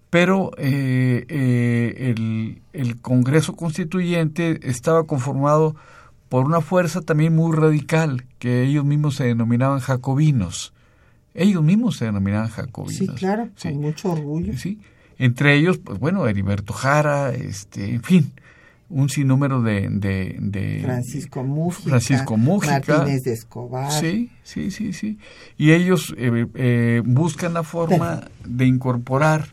Pero 0.10 0.52
eh, 0.58 1.26
eh, 1.28 2.14
el, 2.16 2.62
el 2.74 3.02
Congreso 3.02 3.56
Constituyente 3.56 4.60
estaba 4.64 5.04
conformado 5.06 5.76
por 6.30 6.46
una 6.46 6.62
fuerza 6.62 7.02
también 7.02 7.36
muy 7.36 7.56
radical, 7.56 8.26
que 8.40 8.64
ellos 8.64 8.86
mismos 8.86 9.16
se 9.16 9.26
denominaban 9.26 9.80
jacobinos. 9.80 10.74
Ellos 11.34 11.64
mismos 11.64 11.98
se 11.98 12.06
denominaban 12.06 12.50
jacobinos. 12.50 12.98
Sí, 12.98 13.08
claro, 13.08 13.50
con 13.62 13.82
mucho 13.82 14.12
orgullo. 14.12 14.58
Sí. 14.58 14.80
Entre 15.18 15.56
ellos, 15.58 15.78
pues 15.78 16.00
bueno, 16.00 16.28
Heriberto 16.28 16.74
Jara, 16.74 17.34
este, 17.34 17.94
en 17.94 18.04
fin, 18.04 18.34
un 18.90 19.10
sinnúmero 19.10 19.62
de, 19.62 19.88
de, 19.90 20.82
Francisco 20.84 21.44
Mújica, 21.44 21.90
Francisco 21.90 22.38
Mújica, 22.38 22.80
Martínez 22.88 23.24
de 23.24 23.34
Escobar. 23.34 23.92
Sí, 23.92 24.32
sí, 24.44 24.72
sí, 24.72 24.94
sí. 24.94 25.18
Y 25.58 25.72
ellos 25.72 26.14
eh, 26.18 26.46
eh, 26.54 27.02
buscan 27.04 27.54
la 27.54 27.64
forma 27.64 28.26
de 28.46 28.66
incorporar, 28.66 29.48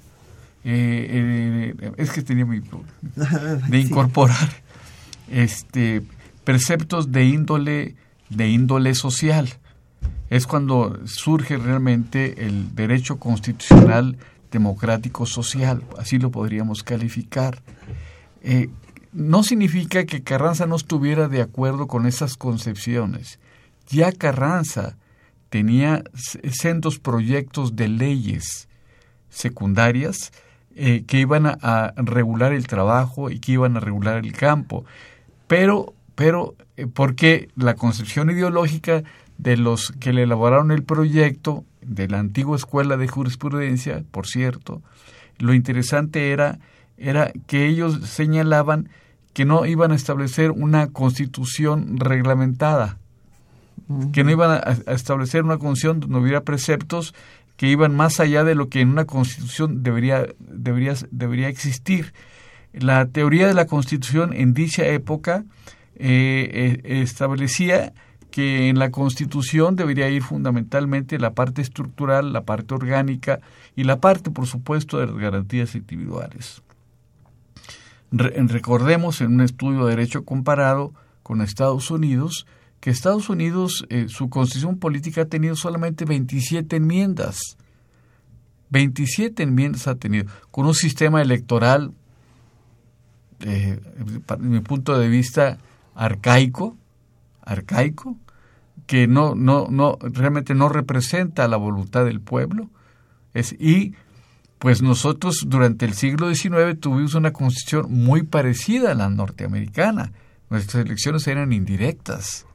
eh, 0.65 1.75
es 1.97 2.11
que 2.11 2.23
tenía 2.23 2.45
mi 2.45 2.61
de 3.69 3.79
incorporar 3.79 4.51
este 5.31 6.03
preceptos 6.45 7.11
de 7.11 7.25
índole 7.25 7.97
de 8.29 8.49
índole 8.49 8.95
social. 8.95 9.49
Es 10.31 10.47
cuando 10.47 10.99
surge 11.07 11.59
realmente 11.59 12.47
el 12.47 12.75
derecho 12.75 13.19
constitucional 13.19 14.17
democrático 14.51 15.27
social, 15.27 15.83
así 15.99 16.19
lo 16.19 16.31
podríamos 16.31 16.83
calificar. 16.83 17.63
Eh, 18.43 18.69
no 19.13 19.43
significa 19.43 20.05
que 20.05 20.23
Carranza 20.23 20.67
no 20.67 20.77
estuviera 20.77 21.29
de 21.29 21.43
acuerdo 21.43 21.87
con 21.87 22.07
esas 22.07 22.37
concepciones. 22.37 23.39
Ya 23.89 24.11
Carranza 24.13 24.97
tenía 25.51 26.03
sendos 26.51 26.99
proyectos 26.99 27.77
de 27.77 27.89
leyes 27.89 28.69
secundarias 29.29 30.33
eh, 30.75 31.05
que 31.07 31.19
iban 31.19 31.47
a, 31.47 31.93
regular 31.97 32.55
el 32.55 32.67
trabajo 32.67 33.31
y 33.31 33.39
que 33.39 33.53
iban 33.53 33.77
a 33.77 33.81
regular 33.81 34.17
el 34.25 34.33
campo. 34.33 34.87
Pero, 35.47 35.93
pero 36.15 36.55
eh, 36.79 36.87
porque 36.87 37.49
la 37.55 37.75
concepción 37.75 38.31
ideológica 38.31 39.03
de 39.37 39.59
los 39.59 39.93
que 40.01 40.15
le 40.15 40.23
elaboraron 40.23 40.71
el 40.71 40.85
proyecto 40.85 41.65
de 41.83 42.09
la 42.09 42.19
antigua 42.19 42.57
escuela 42.57 42.97
de 42.97 43.09
jurisprudencia, 43.09 44.05
por 44.11 44.27
cierto, 44.27 44.81
lo 45.39 45.53
interesante 45.53 46.31
era, 46.31 46.61
era 46.97 47.33
que 47.47 47.67
ellos 47.67 48.09
señalaban 48.09 48.89
que 49.33 49.45
no 49.45 49.65
iban 49.67 49.93
a 49.93 49.95
establecer 49.95 50.51
una 50.51 50.89
constitución 50.89 51.99
reglamentada, 51.99 52.99
que 54.13 54.25
no 54.25 54.31
iban 54.31 54.51
a, 54.51 54.93
establecer 54.93 55.45
una 55.45 55.59
constitución 55.59 56.01
donde 56.01 56.19
hubiera 56.19 56.43
preceptos 56.43 57.15
que 57.57 57.69
iban 57.69 57.95
más 57.95 58.21
allá 58.21 58.45
de 58.45 58.55
lo 58.55 58.69
que 58.69 58.81
en 58.81 58.89
una 58.89 59.05
constitución 59.05 59.83
debería, 59.83 60.27
debería, 60.39 60.95
debería 61.11 61.49
existir. 61.49 62.13
La 62.73 63.07
teoría 63.07 63.47
de 63.47 63.55
la 63.55 63.67
constitución 63.67 64.33
en 64.33 64.55
dicha 64.55 64.87
época 64.87 65.45
eh, 65.97 66.81
eh, 66.85 67.03
establecía 67.03 67.93
que 68.31 68.71
en 68.71 68.79
la 68.79 68.91
Constitución 68.91 69.77
debería 69.77 70.09
ir 70.09 70.23
fundamentalmente 70.23 71.19
la 71.19 71.35
parte 71.35 71.61
estructural, 71.61 72.33
la 72.33 72.45
parte 72.45 72.73
orgánica 72.73 73.41
y 73.77 73.85
la 73.85 74.01
parte, 74.01 74.31
por 74.31 74.47
supuesto, 74.47 74.99
de 74.99 75.07
las 75.07 75.17
garantías 75.17 75.75
individuales 75.75 76.63
recordemos 78.13 79.21
en 79.21 79.35
un 79.35 79.41
estudio 79.41 79.87
de 79.87 79.97
derecho 79.97 80.25
comparado 80.25 80.93
con 81.23 81.41
Estados 81.41 81.91
Unidos, 81.91 82.47
que 82.81 82.91
Estados 82.91 83.29
Unidos, 83.29 83.87
eh, 83.91 84.07
su 84.09 84.29
constitución 84.29 84.79
política 84.79 85.23
ha 85.23 85.27
tenido 85.27 85.57
solamente 85.57 86.05
27 86.05 86.77
enmiendas. 86.77 87.57
27 88.71 89.43
enmiendas 89.43 89.87
ha 89.87 89.95
tenido, 89.95 90.31
con 90.51 90.67
un 90.67 90.75
sistema 90.75 91.23
electoral, 91.23 91.93
eh, 93.41 93.81
desde 93.99 94.39
mi 94.39 94.61
punto 94.61 94.99
de 94.99 95.09
vista, 95.09 95.59
arcaico, 95.95 96.77
arcaico, 97.43 98.17
que 98.87 99.07
no, 99.07 99.35
no, 99.35 99.69
no, 99.71 99.99
realmente 100.01 100.55
no 100.55 100.69
representa 100.69 101.49
la 101.49 101.57
voluntad 101.57 102.05
del 102.05 102.21
pueblo, 102.21 102.71
es, 103.35 103.53
y 103.53 103.95
pues 104.63 104.81
nosotros 104.81 105.45
durante 105.49 105.85
el 105.85 105.95
siglo 105.95 106.33
XIX 106.33 106.79
tuvimos 106.79 107.15
una 107.15 107.33
constitución 107.33 107.87
muy 107.91 108.23
parecida 108.23 108.93
a 108.93 108.95
la 108.95 109.11
norteamericana. 109.11 110.13
Nuestras 110.51 110.85
elecciones 110.85 111.27
eran 111.27 111.53
indirectas. 111.53 112.47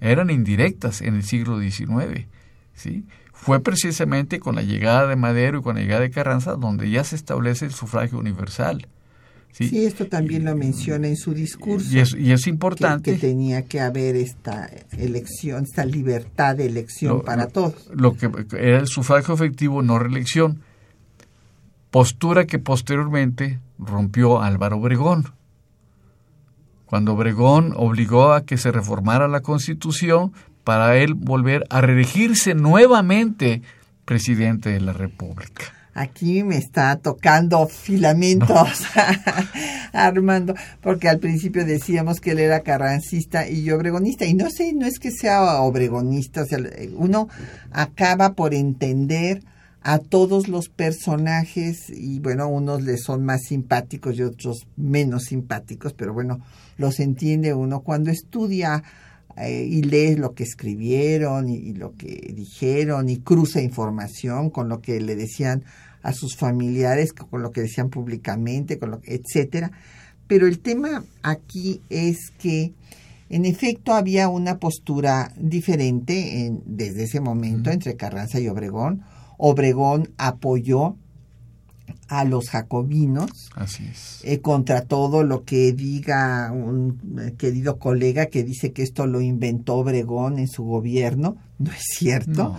Eran 0.00 0.30
indirectas 0.30 1.02
en 1.02 1.16
el 1.16 1.22
siglo 1.24 1.60
XIX. 1.60 2.26
¿sí? 2.72 3.04
Fue 3.30 3.60
precisamente 3.60 4.40
con 4.40 4.54
la 4.54 4.62
llegada 4.62 5.06
de 5.06 5.16
Madero 5.16 5.58
y 5.58 5.62
con 5.62 5.76
la 5.76 5.82
llegada 5.82 6.00
de 6.00 6.10
Carranza 6.10 6.54
donde 6.54 6.88
ya 6.88 7.04
se 7.04 7.16
establece 7.16 7.66
el 7.66 7.72
sufragio 7.72 8.18
universal. 8.18 8.88
Sí, 9.52 9.84
esto 9.84 10.06
también 10.06 10.46
lo 10.46 10.56
menciona 10.56 11.08
en 11.08 11.16
su 11.16 11.34
discurso. 11.34 11.94
Y 11.94 11.98
es, 11.98 12.14
y 12.14 12.32
es 12.32 12.46
importante. 12.46 13.12
Que, 13.12 13.18
tenía 13.18 13.66
que 13.66 13.80
haber 13.80 14.16
esta 14.16 14.70
elección, 14.96 15.64
esta 15.64 15.84
libertad 15.84 16.56
de 16.56 16.64
elección 16.64 17.20
para 17.20 17.48
todos. 17.48 17.90
Lo 17.94 18.16
que 18.16 18.30
era 18.58 18.78
el 18.78 18.86
sufragio 18.86 19.34
efectivo, 19.34 19.82
no 19.82 19.98
reelección 19.98 20.62
postura 21.90 22.46
que 22.46 22.58
posteriormente 22.58 23.60
rompió 23.78 24.40
Álvaro 24.42 24.78
Obregón. 24.78 25.32
Cuando 26.86 27.14
Obregón 27.14 27.72
obligó 27.76 28.32
a 28.32 28.44
que 28.44 28.58
se 28.58 28.70
reformara 28.70 29.28
la 29.28 29.40
Constitución 29.40 30.32
para 30.62 30.96
él 30.96 31.14
volver 31.14 31.64
a 31.70 31.80
reelegirse 31.80 32.54
nuevamente 32.54 33.62
presidente 34.04 34.70
de 34.70 34.80
la 34.80 34.92
República. 34.92 35.64
Aquí 35.94 36.42
me 36.42 36.58
está 36.58 36.96
tocando 36.96 37.66
filamentos, 37.68 38.82
Armando, 39.94 40.54
porque 40.82 41.08
al 41.08 41.18
principio 41.18 41.64
decíamos 41.64 42.20
que 42.20 42.32
él 42.32 42.40
era 42.40 42.60
carrancista 42.60 43.48
y 43.48 43.64
yo 43.64 43.76
obregonista, 43.76 44.26
y 44.26 44.34
no 44.34 44.50
sé, 44.50 44.74
no 44.74 44.84
es 44.84 44.98
que 44.98 45.10
sea 45.10 45.62
obregonista, 45.62 46.42
o 46.42 46.44
sea, 46.44 46.58
uno 46.96 47.28
acaba 47.72 48.34
por 48.34 48.52
entender 48.52 49.42
a 49.88 50.00
todos 50.00 50.48
los 50.48 50.68
personajes 50.68 51.90
y 51.90 52.18
bueno, 52.18 52.48
unos 52.48 52.82
les 52.82 53.04
son 53.04 53.24
más 53.24 53.44
simpáticos 53.44 54.18
y 54.18 54.22
otros 54.22 54.66
menos 54.76 55.26
simpáticos, 55.26 55.92
pero 55.92 56.12
bueno, 56.12 56.40
los 56.76 56.98
entiende 56.98 57.54
uno 57.54 57.82
cuando 57.82 58.10
estudia 58.10 58.82
eh, 59.36 59.64
y 59.64 59.82
lee 59.82 60.16
lo 60.16 60.34
que 60.34 60.42
escribieron 60.42 61.48
y, 61.48 61.72
lo 61.74 61.94
que 61.94 62.32
dijeron 62.34 63.08
y 63.08 63.18
cruza 63.18 63.62
información 63.62 64.50
con 64.50 64.68
lo 64.68 64.80
que 64.80 65.00
le 65.00 65.14
decían 65.14 65.62
a 66.02 66.12
sus 66.12 66.34
familiares, 66.34 67.12
con 67.12 67.42
lo 67.42 67.52
que 67.52 67.60
decían 67.60 67.88
públicamente, 67.88 68.80
con 68.80 68.90
lo 68.90 69.00
etcétera. 69.04 69.70
Pero 70.26 70.48
el 70.48 70.58
tema 70.58 71.04
aquí 71.22 71.80
es 71.90 72.32
que 72.40 72.72
en 73.30 73.44
efecto 73.44 73.94
había 73.94 74.28
una 74.28 74.58
postura 74.58 75.32
diferente 75.38 76.44
en, 76.44 76.60
desde 76.66 77.04
ese 77.04 77.20
momento 77.20 77.70
entre 77.70 77.94
Carranza 77.94 78.40
y 78.40 78.48
Obregón 78.48 79.04
Obregón 79.38 80.10
apoyó 80.18 80.96
a 82.08 82.24
los 82.24 82.50
jacobinos 82.50 83.50
eh, 84.22 84.40
contra 84.40 84.82
todo 84.82 85.24
lo 85.24 85.44
que 85.44 85.72
diga 85.72 86.52
un 86.52 87.18
eh, 87.20 87.34
querido 87.36 87.78
colega 87.78 88.26
que 88.26 88.44
dice 88.44 88.72
que 88.72 88.82
esto 88.82 89.06
lo 89.06 89.20
inventó 89.20 89.76
Obregón 89.76 90.38
en 90.38 90.48
su 90.48 90.64
gobierno. 90.64 91.36
No 91.58 91.72
es 91.72 91.82
cierto. 91.98 92.54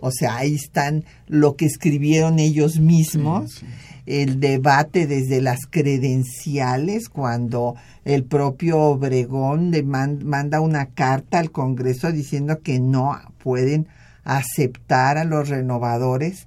O 0.00 0.10
sea, 0.10 0.36
ahí 0.36 0.54
están 0.54 1.04
lo 1.26 1.56
que 1.56 1.66
escribieron 1.66 2.38
ellos 2.38 2.78
mismos. 2.78 3.64
El 4.04 4.40
debate 4.40 5.06
desde 5.06 5.40
las 5.40 5.60
credenciales, 5.70 7.08
cuando 7.08 7.76
el 8.04 8.24
propio 8.24 8.78
Obregón 8.80 9.70
le 9.70 9.82
manda 9.84 10.60
una 10.60 10.86
carta 10.86 11.38
al 11.38 11.52
Congreso 11.52 12.10
diciendo 12.10 12.60
que 12.62 12.80
no 12.80 13.16
pueden 13.38 13.88
aceptar 14.24 15.18
a 15.18 15.24
los 15.24 15.48
renovadores 15.48 16.46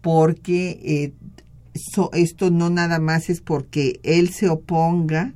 porque 0.00 0.80
eh, 0.84 1.12
esto 2.12 2.50
no 2.50 2.70
nada 2.70 2.98
más 2.98 3.30
es 3.30 3.40
porque 3.40 4.00
él 4.02 4.30
se 4.30 4.48
oponga 4.48 5.32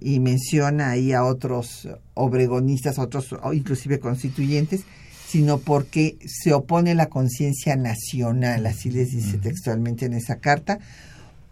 y 0.00 0.20
menciona 0.20 0.90
ahí 0.90 1.12
a 1.12 1.24
otros 1.24 1.88
obregonistas, 2.14 2.98
otros 2.98 3.34
inclusive 3.52 3.98
constituyentes, 3.98 4.84
sino 5.26 5.58
porque 5.58 6.18
se 6.26 6.52
opone 6.52 6.94
la 6.94 7.08
conciencia 7.08 7.76
nacional, 7.76 8.64
así 8.66 8.90
les 8.90 9.10
dice 9.10 9.38
textualmente 9.38 10.06
en 10.06 10.14
esa 10.14 10.36
carta, 10.36 10.78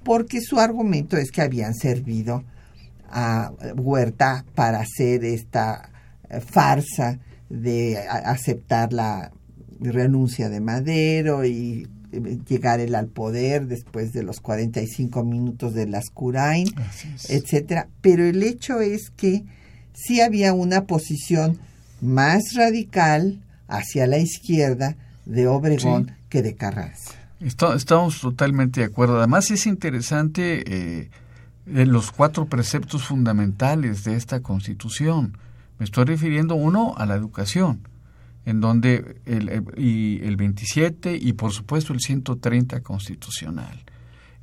porque 0.03 0.41
su 0.41 0.61
argumento 0.61 1.17
es 1.17 1.31
que 1.31 1.43
habían 1.43 1.75
servido 1.75 2.45
a 3.11 3.53
Huerta 3.77 4.45
para 4.55 4.81
hacer 4.81 5.25
esta 5.25 5.91
eh, 6.31 6.41
farsa 6.41 7.19
de 7.49 7.99
aceptar 7.99 8.93
la 8.93 9.31
renuncia 9.81 10.49
de 10.49 10.61
Madero 10.61 11.45
y 11.45 11.89
eh, 12.13 12.39
llegar 12.49 12.81
él 12.81 12.95
al 12.95 13.07
poder 13.09 13.67
después 13.67 14.13
de 14.13 14.23
los 14.23 14.41
45 14.41 15.25
minutos 15.25 15.75
de 15.75 15.87
las 15.87 16.11
Curain, 16.11 16.69
etcétera. 17.29 17.89
Pero 18.01 18.25
el 18.25 18.43
hecho 18.43 18.81
es 18.81 19.11
que 19.11 19.45
sí 19.93 20.21
había 20.21 20.53
una 20.53 20.85
posición 20.85 21.59
más 22.01 22.43
radical 22.55 23.41
hacia 23.69 24.07
la 24.07 24.19
izquierda 24.19 24.97
de 25.25 25.47
Obregón 25.49 26.13
que 26.29 26.43
de 26.43 26.55
Carranza. 26.55 27.13
estamos 27.41 28.21
totalmente 28.21 28.81
de 28.81 28.87
acuerdo. 28.87 29.19
Además 29.19 29.51
es 29.51 29.67
interesante 29.67 30.65
eh, 30.67 31.11
los 31.67 32.13
cuatro 32.13 32.47
preceptos 32.47 33.05
fundamentales 33.05 34.05
de 34.05 34.15
esta 34.15 34.41
Constitución. 34.41 35.37
Me 35.79 35.85
estoy 35.85 36.05
refiriendo 36.05 36.55
uno 36.55 36.95
a 36.97 37.07
la 37.07 37.17
educación, 37.17 37.81
en 38.47 38.61
donde 38.61 39.21
el, 39.27 39.65
y 39.77 40.25
el 40.25 40.37
27 40.37 41.19
y 41.21 41.33
por 41.35 41.53
supuesto 41.53 41.93
el 41.93 42.01
130 42.01 42.81
constitucional, 42.81 43.85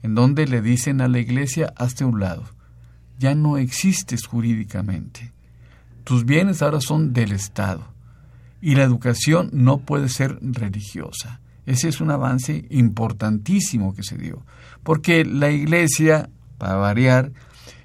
en 0.03 0.13
donde 0.13 0.45
le 0.45 0.61
dicen 0.61 1.01
a 1.01 1.07
la 1.07 1.19
Iglesia 1.19 1.73
hazte 1.75 2.05
un 2.05 2.19
lado, 2.19 2.43
ya 3.17 3.33
no 3.33 3.57
existes 3.57 4.27
jurídicamente, 4.27 5.31
tus 6.03 6.25
bienes 6.25 6.61
ahora 6.61 6.81
son 6.81 7.13
del 7.13 7.31
Estado 7.31 7.87
y 8.61 8.75
la 8.75 8.83
educación 8.83 9.49
no 9.53 9.79
puede 9.79 10.09
ser 10.09 10.37
religiosa. 10.41 11.39
Ese 11.65 11.87
es 11.87 12.01
un 12.01 12.11
avance 12.11 12.65
importantísimo 12.69 13.95
que 13.95 14.03
se 14.03 14.17
dio, 14.17 14.45
porque 14.83 15.23
la 15.23 15.49
Iglesia, 15.49 16.29
para 16.57 16.75
variar, 16.75 17.31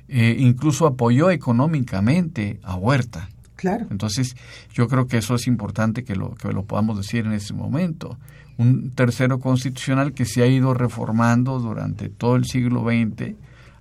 eh, 0.09 0.37
incluso 0.39 0.87
apoyó 0.87 1.31
económicamente 1.31 2.59
a 2.65 2.75
Huerta. 2.75 3.29
Claro. 3.59 3.89
Entonces, 3.91 4.37
yo 4.73 4.87
creo 4.87 5.09
que 5.09 5.19
eso 5.19 5.35
es 5.35 5.49
importante 5.49 6.05
que 6.05 6.15
lo, 6.15 6.37
que 6.37 6.53
lo 6.53 6.65
podamos 6.65 6.97
decir 6.97 7.27
en 7.27 7.33
ese 7.33 7.55
momento. 7.55 8.17
Un 8.57 8.93
tercero 8.93 9.41
constitucional 9.41 10.13
que 10.13 10.27
se 10.27 10.45
ha 10.45 10.47
ido 10.47 10.75
reformando 10.75 11.59
durante 11.59 12.09
todo 12.09 12.37
el 12.37 12.45
siglo 12.45 12.85
XX 12.85 13.35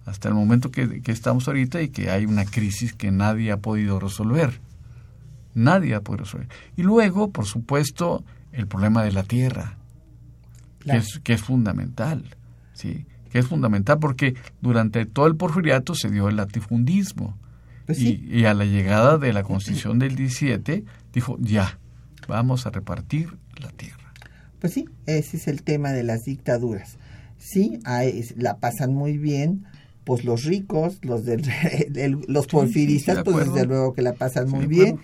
hasta 0.07 0.29
el 0.29 0.33
momento 0.33 0.71
que, 0.71 0.99
estamos 1.05 1.47
ahorita 1.47 1.83
y 1.83 1.89
que 1.89 2.09
hay 2.09 2.25
una 2.25 2.45
crisis 2.45 2.93
que 2.93 3.11
nadie 3.11 3.51
ha 3.51 3.57
podido 3.57 3.99
resolver. 3.99 4.61
Nadie 5.53 5.93
ha 5.93 6.01
podido 6.01 6.23
resolver. 6.23 6.49
Y 6.75 6.81
luego, 6.81 7.29
por 7.29 7.45
supuesto, 7.45 8.23
el 8.53 8.65
problema 8.65 9.03
de 9.03 9.11
la 9.11 9.21
tierra, 9.21 9.77
que, 10.79 10.97
es, 10.97 11.19
que 11.23 11.33
es 11.33 11.41
fundamental. 11.43 12.35
¿sí? 12.73 13.05
Que 13.29 13.37
es 13.37 13.45
fundamental 13.45 13.99
porque 13.99 14.33
durante 14.59 15.05
todo 15.05 15.27
el 15.27 15.35
porfiriato 15.35 15.93
se 15.93 16.09
dio 16.09 16.29
el 16.29 16.37
latifundismo 16.37 17.37
pues 17.88 18.00
y, 18.02 18.43
a 18.43 18.54
la 18.54 18.65
llegada 18.65 19.17
de 19.17 19.32
la 19.32 19.43
Constitución 19.43 19.97
del 19.97 20.17
17 20.17 20.84
dijo, 21.13 21.38
ya, 21.39 21.80
vamos 22.28 22.67
a 22.67 22.69
repartir 22.69 23.30
la 23.62 23.69
tierra. 23.69 24.13
Pues 24.60 24.73
sí, 24.73 24.89
ese 25.06 25.38
es 25.38 25.47
el 25.47 25.63
tema 25.63 25.93
de 25.93 26.04
las 26.04 26.26
dictaduras. 26.26 26.97
Sí, 27.38 27.80
la 28.36 28.58
pasan 28.58 28.93
muy 28.93 29.17
bien, 29.17 29.63
pues 30.04 30.26
los 30.26 30.43
ricos, 30.43 31.00
los 31.02 31.23
del, 31.23 31.43
los 32.28 32.47
porfiristas, 32.47 33.23
pues 33.23 33.54
desde 33.54 33.65
luego 33.65 33.93
que 33.93 34.02
la 34.02 34.13
pasan 34.13 34.50
muy 34.50 34.67
bien. 34.67 35.00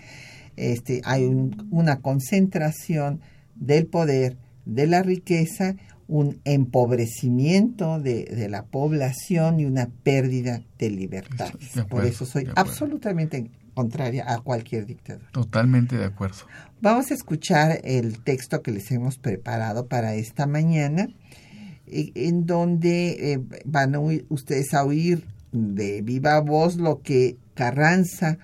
Este, 0.56 1.00
hay 1.04 1.24
una 1.70 2.00
concentración 2.00 3.22
del 3.54 3.86
poder, 3.86 4.36
de 4.66 4.86
la 4.86 5.02
riqueza, 5.02 5.76
un 6.06 6.40
empobrecimiento 6.44 7.98
de, 7.98 8.48
la 8.50 8.64
población 8.64 9.60
y 9.60 9.64
una 9.64 9.88
pérdida 10.02 10.62
de 10.78 10.90
libertad. 10.90 11.52
Por 11.88 12.04
eso 12.04 12.26
soy 12.26 12.48
absolutamente 12.56 13.50
contraria 13.74 14.32
a 14.32 14.40
cualquier 14.40 14.86
dictadura. 14.86 15.28
Totalmente 15.32 15.96
de 15.96 16.04
acuerdo. 16.04 16.38
Vamos 16.80 17.10
a 17.10 17.14
escuchar 17.14 17.80
el 17.84 18.22
texto 18.22 18.62
que 18.62 18.70
les 18.70 18.90
hemos 18.90 19.18
preparado 19.18 19.88
para 19.88 20.14
esta 20.14 20.46
mañana, 20.46 21.08
en 21.86 22.46
donde 22.46 23.32
eh, 23.32 23.40
van 23.64 23.94
a 23.94 24.00
ustedes 24.28 24.74
a 24.74 24.84
oír 24.84 25.26
de 25.52 26.02
viva 26.02 26.40
voz 26.40 26.76
lo 26.76 27.00
que 27.02 27.36
Carranza 27.54 28.38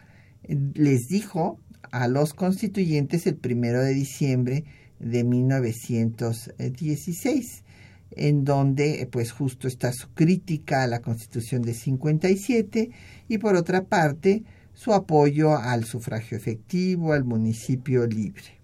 eh, 0.45 0.57
les 0.75 1.09
dijo 1.09 1.59
a 1.91 2.07
los 2.07 2.35
constituyentes 2.35 3.27
el 3.27 3.37
primero 3.37 3.83
de 3.83 3.95
diciembre 3.95 4.65
de 5.01 5.25
1916, 5.25 7.65
en 8.13 8.45
donde 8.45 9.09
pues 9.11 9.33
justo 9.33 9.67
está 9.67 9.93
su 9.93 10.09
crítica 10.11 10.85
a 10.85 10.87
la 10.87 11.01
Constitución 11.01 11.63
de 11.63 11.75
57 11.75 12.91
y 13.29 13.39
por 13.39 13.57
otra 13.57 13.83
parte 13.85 14.45
su 14.75 14.93
apoyo 14.93 15.57
al 15.57 15.85
sufragio 15.85 16.37
efectivo, 16.37 17.13
al 17.13 17.25
municipio 17.25 18.07
libre. 18.07 18.61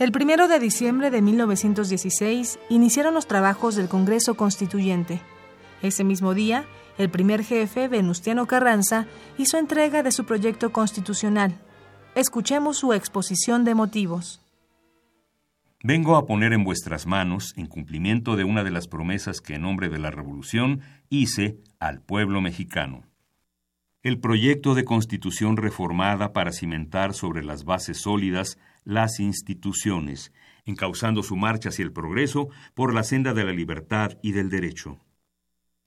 El 0.00 0.12
primero 0.12 0.48
de 0.48 0.58
diciembre 0.58 1.10
de 1.10 1.20
1916 1.20 2.58
iniciaron 2.70 3.12
los 3.12 3.26
trabajos 3.26 3.76
del 3.76 3.88
Congreso 3.88 4.34
Constituyente. 4.34 5.20
Ese 5.82 6.04
mismo 6.04 6.32
día, 6.32 6.64
el 7.00 7.10
primer 7.10 7.44
jefe, 7.44 7.88
Venustiano 7.88 8.46
Carranza, 8.46 9.06
hizo 9.38 9.58
entrega 9.58 10.02
de 10.02 10.12
su 10.12 10.24
proyecto 10.24 10.72
constitucional. 10.72 11.58
Escuchemos 12.14 12.78
su 12.78 12.92
exposición 12.92 13.64
de 13.64 13.74
motivos. 13.74 14.40
Vengo 15.82 16.16
a 16.16 16.26
poner 16.26 16.52
en 16.52 16.62
vuestras 16.62 17.06
manos, 17.06 17.54
en 17.56 17.66
cumplimiento 17.66 18.36
de 18.36 18.44
una 18.44 18.64
de 18.64 18.70
las 18.70 18.86
promesas 18.86 19.40
que 19.40 19.54
en 19.54 19.62
nombre 19.62 19.88
de 19.88 19.98
la 19.98 20.10
Revolución 20.10 20.82
hice 21.08 21.58
al 21.78 22.02
pueblo 22.02 22.42
mexicano. 22.42 23.04
El 24.02 24.18
proyecto 24.18 24.74
de 24.74 24.84
constitución 24.84 25.56
reformada 25.56 26.32
para 26.32 26.52
cimentar 26.52 27.14
sobre 27.14 27.42
las 27.42 27.64
bases 27.64 27.98
sólidas 27.98 28.58
las 28.84 29.20
instituciones, 29.20 30.32
encauzando 30.64 31.22
su 31.22 31.36
marcha 31.36 31.70
hacia 31.70 31.84
el 31.84 31.92
progreso 31.92 32.48
por 32.74 32.92
la 32.92 33.02
senda 33.02 33.34
de 33.34 33.44
la 33.44 33.52
libertad 33.52 34.18
y 34.22 34.32
del 34.32 34.50
derecho. 34.50 34.98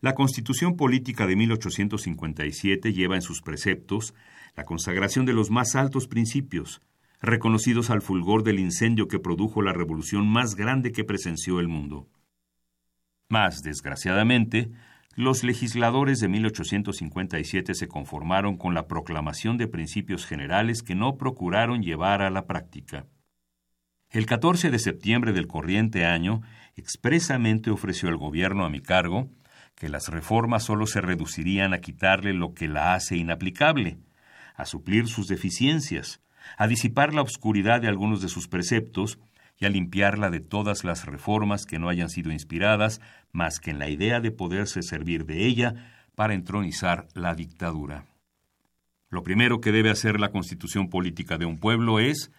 La 0.03 0.15
Constitución 0.15 0.75
Política 0.75 1.27
de 1.27 1.37
1857 1.37 2.91
lleva 2.91 3.15
en 3.15 3.21
sus 3.21 3.41
preceptos 3.41 4.13
la 4.53 4.65
consagración 4.65 5.25
de 5.25 5.31
los 5.31 5.49
más 5.49 5.77
altos 5.77 6.09
principios, 6.09 6.81
reconocidos 7.21 7.89
al 7.89 8.01
fulgor 8.01 8.43
del 8.43 8.59
incendio 8.59 9.07
que 9.07 9.19
produjo 9.19 9.61
la 9.61 9.71
revolución 9.71 10.27
más 10.27 10.55
grande 10.55 10.91
que 10.91 11.05
presenció 11.05 11.61
el 11.61 11.69
mundo. 11.69 12.09
Mas, 13.29 13.61
desgraciadamente, 13.63 14.71
los 15.15 15.45
legisladores 15.45 16.19
de 16.19 16.27
1857 16.27 17.73
se 17.73 17.87
conformaron 17.87 18.57
con 18.57 18.73
la 18.73 18.87
proclamación 18.87 19.57
de 19.57 19.69
principios 19.69 20.25
generales 20.25 20.83
que 20.83 20.95
no 20.95 21.15
procuraron 21.15 21.81
llevar 21.81 22.21
a 22.23 22.29
la 22.29 22.45
práctica. 22.45 23.05
El 24.09 24.25
14 24.25 24.69
de 24.69 24.79
septiembre 24.79 25.31
del 25.31 25.47
corriente 25.47 26.03
año, 26.03 26.41
expresamente 26.75 27.71
ofreció 27.71 28.09
el 28.09 28.17
gobierno 28.17 28.65
a 28.65 28.69
mi 28.69 28.81
cargo 28.81 29.29
que 29.75 29.89
las 29.89 30.07
reformas 30.09 30.63
solo 30.63 30.87
se 30.87 31.01
reducirían 31.01 31.73
a 31.73 31.79
quitarle 31.79 32.33
lo 32.33 32.53
que 32.53 32.67
la 32.67 32.93
hace 32.93 33.17
inaplicable, 33.17 33.97
a 34.55 34.65
suplir 34.65 35.07
sus 35.07 35.27
deficiencias, 35.27 36.21
a 36.57 36.67
disipar 36.67 37.13
la 37.13 37.21
obscuridad 37.21 37.81
de 37.81 37.87
algunos 37.87 38.21
de 38.21 38.29
sus 38.29 38.47
preceptos 38.47 39.19
y 39.57 39.65
a 39.65 39.69
limpiarla 39.69 40.29
de 40.29 40.39
todas 40.39 40.83
las 40.83 41.05
reformas 41.05 41.65
que 41.65 41.79
no 41.79 41.89
hayan 41.89 42.09
sido 42.09 42.31
inspiradas 42.31 43.01
más 43.31 43.59
que 43.59 43.71
en 43.71 43.79
la 43.79 43.89
idea 43.89 44.19
de 44.19 44.31
poderse 44.31 44.81
servir 44.81 45.25
de 45.25 45.45
ella 45.45 45.73
para 46.15 46.33
entronizar 46.33 47.07
la 47.13 47.33
dictadura. 47.35 48.05
Lo 49.09 49.23
primero 49.23 49.61
que 49.61 49.71
debe 49.71 49.91
hacer 49.91 50.19
la 50.19 50.31
constitución 50.31 50.89
política 50.89 51.37
de 51.37 51.45
un 51.45 51.59
pueblo 51.59 51.99
es 51.99 52.31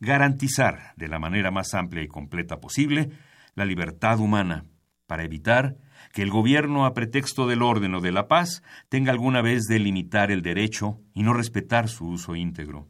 garantizar 0.00 0.94
de 0.96 1.08
la 1.08 1.18
manera 1.18 1.50
más 1.50 1.74
amplia 1.74 2.02
y 2.02 2.08
completa 2.08 2.60
posible 2.60 3.10
la 3.54 3.64
libertad 3.64 4.18
humana, 4.18 4.64
para 5.06 5.24
evitar 5.24 5.76
que 6.14 6.22
el 6.22 6.30
gobierno, 6.30 6.86
a 6.86 6.94
pretexto 6.94 7.48
del 7.48 7.60
orden 7.60 7.96
o 7.96 8.00
de 8.00 8.12
la 8.12 8.28
paz, 8.28 8.62
tenga 8.88 9.10
alguna 9.10 9.42
vez 9.42 9.64
de 9.64 9.80
limitar 9.80 10.30
el 10.30 10.42
derecho 10.42 11.00
y 11.12 11.24
no 11.24 11.34
respetar 11.34 11.88
su 11.88 12.06
uso 12.06 12.36
íntegro. 12.36 12.86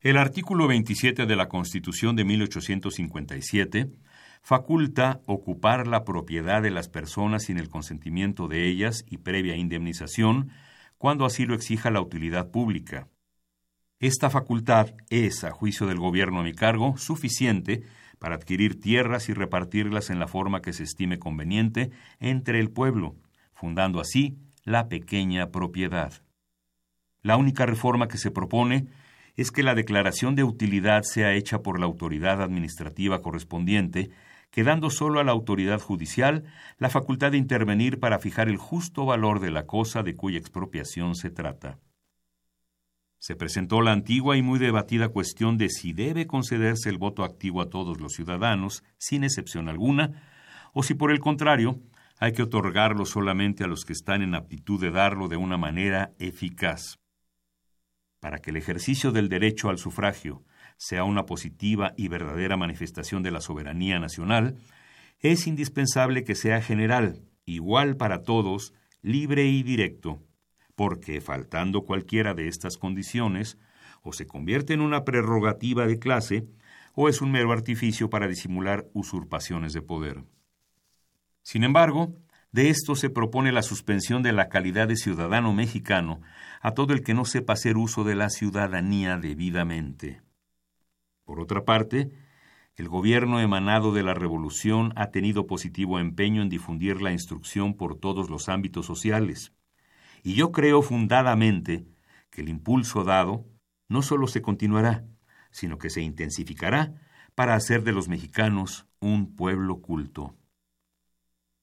El 0.00 0.16
artículo 0.16 0.68
27 0.68 1.26
de 1.26 1.36
la 1.36 1.48
Constitución 1.48 2.14
de 2.14 2.24
1857 2.24 3.90
faculta 4.40 5.20
ocupar 5.26 5.88
la 5.88 6.04
propiedad 6.04 6.62
de 6.62 6.70
las 6.70 6.88
personas 6.88 7.42
sin 7.42 7.58
el 7.58 7.68
consentimiento 7.68 8.46
de 8.46 8.68
ellas 8.68 9.04
y 9.10 9.16
previa 9.16 9.56
indemnización 9.56 10.50
cuando 10.98 11.24
así 11.24 11.44
lo 11.44 11.56
exija 11.56 11.90
la 11.90 12.00
utilidad 12.00 12.52
pública. 12.52 13.08
Esta 13.98 14.30
facultad 14.30 14.94
es, 15.10 15.42
a 15.42 15.50
juicio 15.50 15.88
del 15.88 15.98
gobierno 15.98 16.38
a 16.38 16.44
mi 16.44 16.52
cargo, 16.52 16.96
suficiente 16.98 17.82
para 18.18 18.36
adquirir 18.36 18.80
tierras 18.80 19.28
y 19.28 19.34
repartirlas 19.34 20.10
en 20.10 20.18
la 20.18 20.28
forma 20.28 20.62
que 20.62 20.72
se 20.72 20.84
estime 20.84 21.18
conveniente 21.18 21.90
entre 22.20 22.60
el 22.60 22.70
pueblo, 22.70 23.16
fundando 23.54 24.00
así 24.00 24.36
la 24.64 24.88
pequeña 24.88 25.50
propiedad. 25.50 26.12
La 27.22 27.36
única 27.36 27.66
reforma 27.66 28.08
que 28.08 28.18
se 28.18 28.30
propone 28.30 28.86
es 29.36 29.50
que 29.50 29.62
la 29.62 29.74
declaración 29.74 30.34
de 30.34 30.44
utilidad 30.44 31.02
sea 31.02 31.34
hecha 31.34 31.62
por 31.62 31.78
la 31.78 31.86
autoridad 31.86 32.42
administrativa 32.42 33.20
correspondiente, 33.20 34.10
quedando 34.50 34.90
solo 34.90 35.20
a 35.20 35.24
la 35.24 35.32
autoridad 35.32 35.80
judicial 35.80 36.44
la 36.78 36.88
facultad 36.88 37.32
de 37.32 37.38
intervenir 37.38 38.00
para 38.00 38.18
fijar 38.18 38.48
el 38.48 38.56
justo 38.56 39.04
valor 39.04 39.40
de 39.40 39.50
la 39.50 39.66
cosa 39.66 40.02
de 40.02 40.14
cuya 40.14 40.38
expropiación 40.38 41.14
se 41.14 41.30
trata. 41.30 41.78
Se 43.26 43.34
presentó 43.34 43.82
la 43.82 43.90
antigua 43.90 44.36
y 44.36 44.42
muy 44.42 44.60
debatida 44.60 45.08
cuestión 45.08 45.58
de 45.58 45.68
si 45.68 45.92
debe 45.92 46.28
concederse 46.28 46.90
el 46.90 46.96
voto 46.96 47.24
activo 47.24 47.60
a 47.60 47.68
todos 47.68 48.00
los 48.00 48.12
ciudadanos, 48.12 48.84
sin 48.98 49.24
excepción 49.24 49.68
alguna, 49.68 50.22
o 50.72 50.84
si 50.84 50.94
por 50.94 51.10
el 51.10 51.18
contrario 51.18 51.80
hay 52.20 52.30
que 52.30 52.44
otorgarlo 52.44 53.04
solamente 53.04 53.64
a 53.64 53.66
los 53.66 53.84
que 53.84 53.94
están 53.94 54.22
en 54.22 54.36
aptitud 54.36 54.80
de 54.80 54.92
darlo 54.92 55.26
de 55.26 55.36
una 55.36 55.56
manera 55.56 56.12
eficaz. 56.20 57.00
Para 58.20 58.38
que 58.38 58.50
el 58.50 58.58
ejercicio 58.58 59.10
del 59.10 59.28
derecho 59.28 59.70
al 59.70 59.78
sufragio 59.78 60.44
sea 60.76 61.02
una 61.02 61.26
positiva 61.26 61.94
y 61.96 62.06
verdadera 62.06 62.56
manifestación 62.56 63.24
de 63.24 63.32
la 63.32 63.40
soberanía 63.40 63.98
nacional, 63.98 64.56
es 65.18 65.48
indispensable 65.48 66.22
que 66.22 66.36
sea 66.36 66.62
general, 66.62 67.24
igual 67.44 67.96
para 67.96 68.22
todos, 68.22 68.72
libre 69.02 69.46
y 69.46 69.64
directo, 69.64 70.22
porque, 70.76 71.20
faltando 71.20 71.82
cualquiera 71.82 72.34
de 72.34 72.46
estas 72.46 72.76
condiciones, 72.76 73.58
o 74.02 74.12
se 74.12 74.26
convierte 74.26 74.74
en 74.74 74.80
una 74.80 75.04
prerrogativa 75.04 75.86
de 75.86 75.98
clase, 75.98 76.46
o 76.94 77.08
es 77.08 77.20
un 77.20 77.32
mero 77.32 77.50
artificio 77.50 78.08
para 78.08 78.28
disimular 78.28 78.86
usurpaciones 78.92 79.72
de 79.72 79.82
poder. 79.82 80.22
Sin 81.42 81.64
embargo, 81.64 82.14
de 82.52 82.70
esto 82.70 82.94
se 82.94 83.10
propone 83.10 83.52
la 83.52 83.62
suspensión 83.62 84.22
de 84.22 84.32
la 84.32 84.48
calidad 84.48 84.88
de 84.88 84.96
ciudadano 84.96 85.52
mexicano 85.52 86.20
a 86.60 86.72
todo 86.72 86.92
el 86.92 87.02
que 87.02 87.14
no 87.14 87.24
sepa 87.24 87.54
hacer 87.54 87.76
uso 87.76 88.04
de 88.04 88.14
la 88.14 88.30
ciudadanía 88.30 89.18
debidamente. 89.18 90.22
Por 91.24 91.40
otra 91.40 91.64
parte, 91.64 92.10
el 92.76 92.88
gobierno 92.88 93.40
emanado 93.40 93.92
de 93.92 94.02
la 94.02 94.14
revolución 94.14 94.92
ha 94.96 95.10
tenido 95.10 95.46
positivo 95.46 95.98
empeño 95.98 96.42
en 96.42 96.48
difundir 96.48 97.00
la 97.00 97.12
instrucción 97.12 97.74
por 97.74 97.98
todos 97.98 98.30
los 98.30 98.48
ámbitos 98.48 98.86
sociales, 98.86 99.52
y 100.26 100.34
yo 100.34 100.50
creo 100.50 100.82
fundadamente 100.82 101.86
que 102.30 102.40
el 102.40 102.48
impulso 102.48 103.04
dado 103.04 103.46
no 103.88 104.02
solo 104.02 104.26
se 104.26 104.42
continuará, 104.42 105.04
sino 105.52 105.78
que 105.78 105.88
se 105.88 106.02
intensificará 106.02 107.00
para 107.36 107.54
hacer 107.54 107.84
de 107.84 107.92
los 107.92 108.08
mexicanos 108.08 108.88
un 108.98 109.36
pueblo 109.36 109.80
culto. 109.80 110.36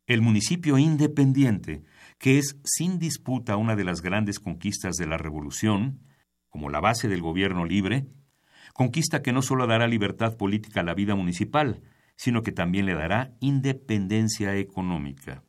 El 0.07 0.21
municipio 0.21 0.77
independiente, 0.77 1.83
que 2.17 2.37
es 2.37 2.57
sin 2.63 2.99
disputa 2.99 3.57
una 3.57 3.75
de 3.75 3.83
las 3.83 4.01
grandes 4.01 4.39
conquistas 4.39 4.95
de 4.95 5.07
la 5.07 5.17
revolución, 5.17 5.99
como 6.47 6.69
la 6.69 6.79
base 6.79 7.09
del 7.09 7.19
gobierno 7.19 7.65
libre, 7.65 8.07
conquista 8.73 9.21
que 9.21 9.33
no 9.33 9.41
solo 9.41 9.67
dará 9.67 9.87
libertad 9.87 10.37
política 10.37 10.79
a 10.79 10.83
la 10.83 10.93
vida 10.93 11.15
municipal, 11.15 11.81
sino 12.15 12.43
que 12.43 12.53
también 12.53 12.85
le 12.85 12.93
dará 12.93 13.35
independencia 13.41 14.55
económica. 14.55 15.43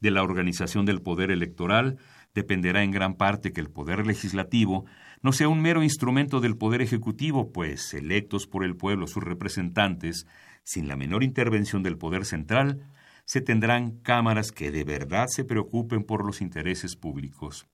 De 0.00 0.10
la 0.10 0.22
organización 0.22 0.86
del 0.86 1.02
poder 1.02 1.30
electoral 1.30 1.98
dependerá 2.34 2.82
en 2.82 2.90
gran 2.90 3.14
parte 3.14 3.52
que 3.52 3.60
el 3.60 3.70
poder 3.70 4.06
legislativo 4.06 4.86
no 5.22 5.32
sea 5.32 5.48
un 5.48 5.60
mero 5.60 5.82
instrumento 5.82 6.40
del 6.40 6.56
poder 6.56 6.80
ejecutivo, 6.80 7.52
pues 7.52 7.92
electos 7.92 8.46
por 8.46 8.64
el 8.64 8.76
pueblo 8.76 9.06
sus 9.06 9.22
representantes, 9.22 10.26
sin 10.64 10.88
la 10.88 10.96
menor 10.96 11.22
intervención 11.22 11.82
del 11.82 11.98
poder 11.98 12.24
central, 12.24 12.88
se 13.26 13.42
tendrán 13.42 14.00
cámaras 14.00 14.52
que 14.52 14.70
de 14.70 14.84
verdad 14.84 15.26
se 15.28 15.44
preocupen 15.44 16.02
por 16.02 16.24
los 16.24 16.40
intereses 16.40 16.96
públicos. 16.96 17.66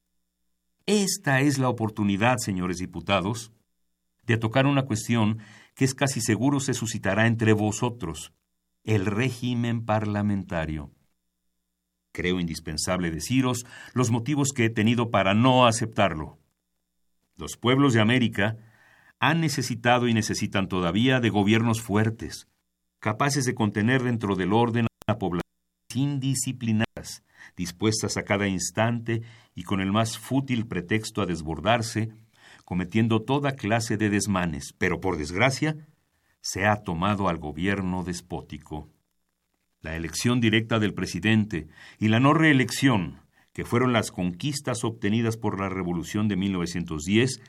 Esta 0.86 1.40
es 1.40 1.58
la 1.58 1.68
oportunidad, 1.68 2.36
señores 2.38 2.78
diputados, 2.78 3.52
de 4.26 4.36
tocar 4.36 4.66
una 4.66 4.82
cuestión 4.82 5.38
que 5.74 5.84
es 5.84 5.94
casi 5.94 6.20
seguro 6.20 6.58
se 6.58 6.74
suscitará 6.74 7.26
entre 7.26 7.52
vosotros, 7.52 8.32
el 8.84 9.06
régimen 9.06 9.84
parlamentario. 9.84 10.90
Creo 12.16 12.40
indispensable 12.40 13.10
deciros 13.10 13.66
los 13.92 14.10
motivos 14.10 14.54
que 14.54 14.64
he 14.64 14.70
tenido 14.70 15.10
para 15.10 15.34
no 15.34 15.66
aceptarlo. 15.66 16.38
Los 17.36 17.58
pueblos 17.58 17.92
de 17.92 18.00
América 18.00 18.56
han 19.20 19.42
necesitado 19.42 20.08
y 20.08 20.14
necesitan 20.14 20.66
todavía 20.66 21.20
de 21.20 21.28
gobiernos 21.28 21.82
fuertes, 21.82 22.48
capaces 23.00 23.44
de 23.44 23.54
contener 23.54 24.02
dentro 24.02 24.34
del 24.34 24.54
orden 24.54 24.86
a 24.86 25.12
la 25.12 25.18
indisciplinadas, 25.94 27.22
dispuestas 27.54 28.16
a 28.16 28.22
cada 28.22 28.48
instante 28.48 29.20
y 29.54 29.64
con 29.64 29.82
el 29.82 29.92
más 29.92 30.16
fútil 30.16 30.66
pretexto 30.66 31.20
a 31.20 31.26
desbordarse, 31.26 32.14
cometiendo 32.64 33.20
toda 33.20 33.56
clase 33.56 33.98
de 33.98 34.08
desmanes, 34.08 34.72
pero 34.78 35.02
por 35.02 35.18
desgracia 35.18 35.76
se 36.40 36.64
ha 36.64 36.76
tomado 36.76 37.28
al 37.28 37.36
gobierno 37.36 38.04
despótico. 38.04 38.88
La 39.80 39.96
elección 39.96 40.40
directa 40.40 40.78
del 40.78 40.94
presidente 40.94 41.68
y 41.98 42.08
la 42.08 42.20
no 42.20 42.34
reelección, 42.34 43.20
que 43.52 43.64
fueron 43.64 43.92
las 43.92 44.10
conquistas 44.10 44.84
obtenidas 44.84 45.36
por 45.36 45.60
la 45.60 45.68
Revolución 45.68 46.28
de 46.28 46.36
1910, 46.36 47.40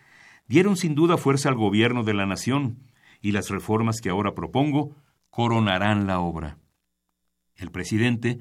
dieron 0.48 0.78
sin 0.78 0.96
duda 0.96 1.18
fuerza 1.18 1.50
al 1.50 1.56
gobierno 1.56 2.04
de 2.04 2.14
la 2.14 2.26
nación, 2.26 2.80
y 3.22 3.32
las 3.32 3.50
reformas 3.50 4.00
que 4.02 4.10
ahora 4.10 4.36
propongo 4.36 4.96
coronarán 5.30 6.08
la 6.08 6.20
obra. 6.20 6.60
El 7.56 7.72
presidente 7.72 8.40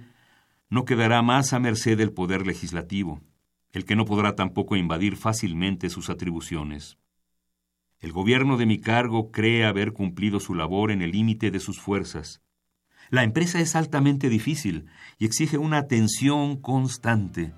no 0.68 0.84
quedará 0.84 1.22
más 1.22 1.53
a 1.53 1.59
merced 1.59 1.97
del 1.97 2.12
poder 2.12 2.47
legislativo 2.47 3.22
el 3.76 3.84
que 3.84 3.95
no 3.95 4.07
podrá 4.07 4.34
tampoco 4.34 4.74
invadir 4.74 5.16
fácilmente 5.16 5.91
sus 5.91 6.09
atribuciones. 6.09 6.97
El 7.99 8.11
gobierno 8.11 8.57
de 8.57 8.64
mi 8.64 8.80
cargo 8.80 9.30
cree 9.30 9.66
haber 9.66 9.93
cumplido 9.93 10.41
su 10.41 10.55
labor 10.55 10.91
en 10.91 11.03
el 11.03 11.11
límite 11.11 11.51
de 11.51 11.61
sus 11.61 11.78
fuerzas. 11.78 12.43
La 13.11 13.22
empresa 13.22 13.61
es 13.61 13.76
altamente 13.76 14.28
difícil 14.28 14.86
y 15.18 15.26
exige 15.26 15.59
una 15.59 15.78
atención 15.78 16.57
constante. 16.57 17.52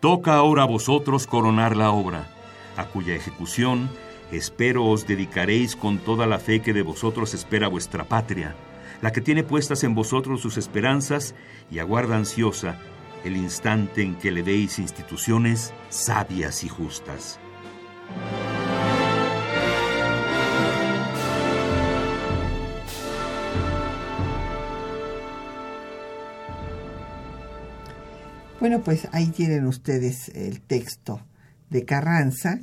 Toca 0.00 0.34
ahora 0.34 0.62
a 0.62 0.66
vosotros 0.66 1.26
coronar 1.26 1.76
la 1.76 1.90
obra, 1.90 2.28
a 2.76 2.86
cuya 2.86 3.14
ejecución 3.14 3.90
espero 4.30 4.86
os 4.86 5.06
dedicaréis 5.06 5.74
con 5.74 5.98
toda 5.98 6.26
la 6.26 6.38
fe 6.38 6.62
que 6.62 6.72
de 6.72 6.82
vosotros 6.82 7.34
espera 7.34 7.68
vuestra 7.68 8.04
patria, 8.04 8.54
la 9.02 9.12
que 9.12 9.20
tiene 9.20 9.42
puestas 9.42 9.82
en 9.82 9.94
vosotros 9.94 10.40
sus 10.40 10.56
esperanzas 10.56 11.34
y 11.70 11.80
aguarda 11.80 12.16
ansiosa 12.16 12.78
el 13.24 13.36
instante 13.36 14.02
en 14.02 14.14
que 14.14 14.30
le 14.30 14.42
deis 14.42 14.78
instituciones 14.78 15.74
sabias 15.88 16.64
y 16.64 16.68
justas. 16.68 17.38
Bueno, 28.60 28.82
pues 28.82 29.08
ahí 29.12 29.28
tienen 29.28 29.66
ustedes 29.66 30.28
el 30.34 30.60
texto 30.60 31.20
de 31.70 31.84
Carranza, 31.84 32.60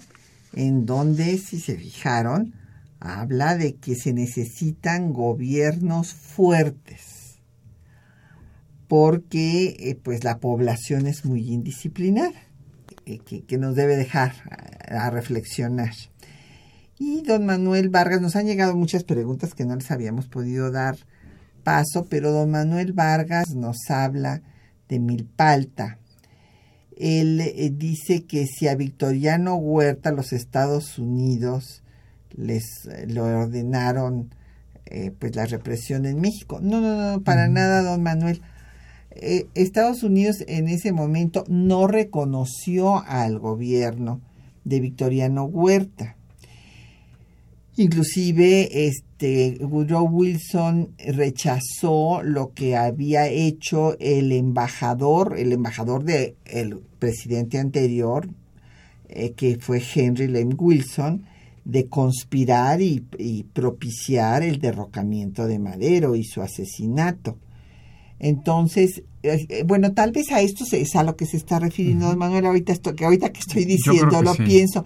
en 0.53 0.85
donde, 0.85 1.37
si 1.37 1.59
se 1.59 1.75
fijaron, 1.75 2.53
habla 2.99 3.57
de 3.57 3.75
que 3.75 3.95
se 3.95 4.13
necesitan 4.13 5.11
gobiernos 5.11 6.13
fuertes 6.13 7.17
porque 8.87 9.75
eh, 9.79 9.99
pues 10.01 10.23
la 10.23 10.39
población 10.39 11.07
es 11.07 11.25
muy 11.25 11.51
indisciplinada, 11.51 12.31
eh, 13.05 13.19
que, 13.19 13.57
nos 13.57 13.75
debe 13.75 13.95
dejar 13.97 14.33
a, 14.89 15.09
reflexionar. 15.09 15.93
Y 16.97 17.21
don 17.21 17.45
Manuel 17.45 17.89
Vargas, 17.89 18.21
nos 18.21 18.35
han 18.35 18.47
llegado 18.47 18.75
muchas 18.75 19.03
preguntas 19.03 19.53
que 19.53 19.65
no 19.65 19.75
les 19.75 19.91
habíamos 19.91 20.27
podido 20.27 20.71
dar 20.71 20.97
paso, 21.63 22.07
pero 22.09 22.31
don 22.31 22.49
Manuel 22.49 22.93
Vargas 22.93 23.53
nos 23.53 23.89
habla 23.89 24.41
de 24.89 24.99
Milpalta. 24.99 25.99
Él 26.95 27.41
eh, 27.41 27.71
dice 27.73 28.25
que 28.25 28.45
si 28.47 28.67
a 28.67 28.75
Victoriano 28.75 29.55
Huerta 29.55 30.11
los 30.11 30.33
Estados 30.33 30.97
Unidos 30.97 31.83
les 32.35 32.87
lo 33.07 33.25
ordenaron 33.25 34.33
pues 35.19 35.35
la 35.35 35.45
represión 35.45 36.05
en 36.05 36.21
México. 36.21 36.59
No, 36.61 36.79
no, 36.79 36.95
no, 36.95 37.21
para 37.21 37.49
nada, 37.49 37.81
don 37.81 38.03
Manuel. 38.03 38.41
Eh, 39.19 39.47
Estados 39.55 40.03
Unidos 40.03 40.43
en 40.47 40.67
ese 40.67 40.91
momento 40.91 41.43
no 41.47 41.87
reconoció 41.87 43.03
al 43.07 43.39
gobierno 43.39 44.21
de 44.63 44.79
Victoriano 44.79 45.45
Huerta. 45.45 46.16
Inclusive 47.79 48.87
este 48.87 49.59
Woodrow 49.61 50.07
Wilson 50.07 50.95
rechazó 50.97 52.23
lo 52.23 52.51
que 52.53 52.75
había 52.75 53.27
hecho 53.27 53.95
el 53.99 54.31
embajador, 54.31 55.37
el 55.37 55.51
embajador 55.51 56.03
del 56.03 56.35
presidente 56.97 57.59
anterior, 57.59 58.29
eh, 59.09 59.33
que 59.33 59.59
fue 59.59 59.79
Henry 59.93 60.27
Lane 60.27 60.55
Wilson, 60.55 61.25
de 61.65 61.87
conspirar 61.87 62.81
y 62.81 63.01
propiciar 63.53 64.41
el 64.41 64.59
derrocamiento 64.59 65.45
de 65.45 65.59
Madero 65.59 66.15
y 66.15 66.23
su 66.23 66.41
asesinato. 66.41 67.37
Entonces, 68.19 69.03
eh, 69.21 69.45
eh, 69.49 69.63
bueno, 69.63 69.93
tal 69.93 70.11
vez 70.11 70.31
a 70.31 70.41
esto 70.41 70.63
es 70.71 70.95
a 70.95 71.03
lo 71.03 71.15
que 71.15 71.25
se 71.25 71.37
está 71.37 71.59
refiriendo 71.59 72.15
Manuel 72.15 72.45
ahorita, 72.47 72.73
esto, 72.73 72.95
que 72.95 73.05
ahorita 73.05 73.31
que 73.31 73.39
estoy 73.39 73.65
diciendo, 73.65 74.21
lo 74.21 74.33
pienso. 74.35 74.85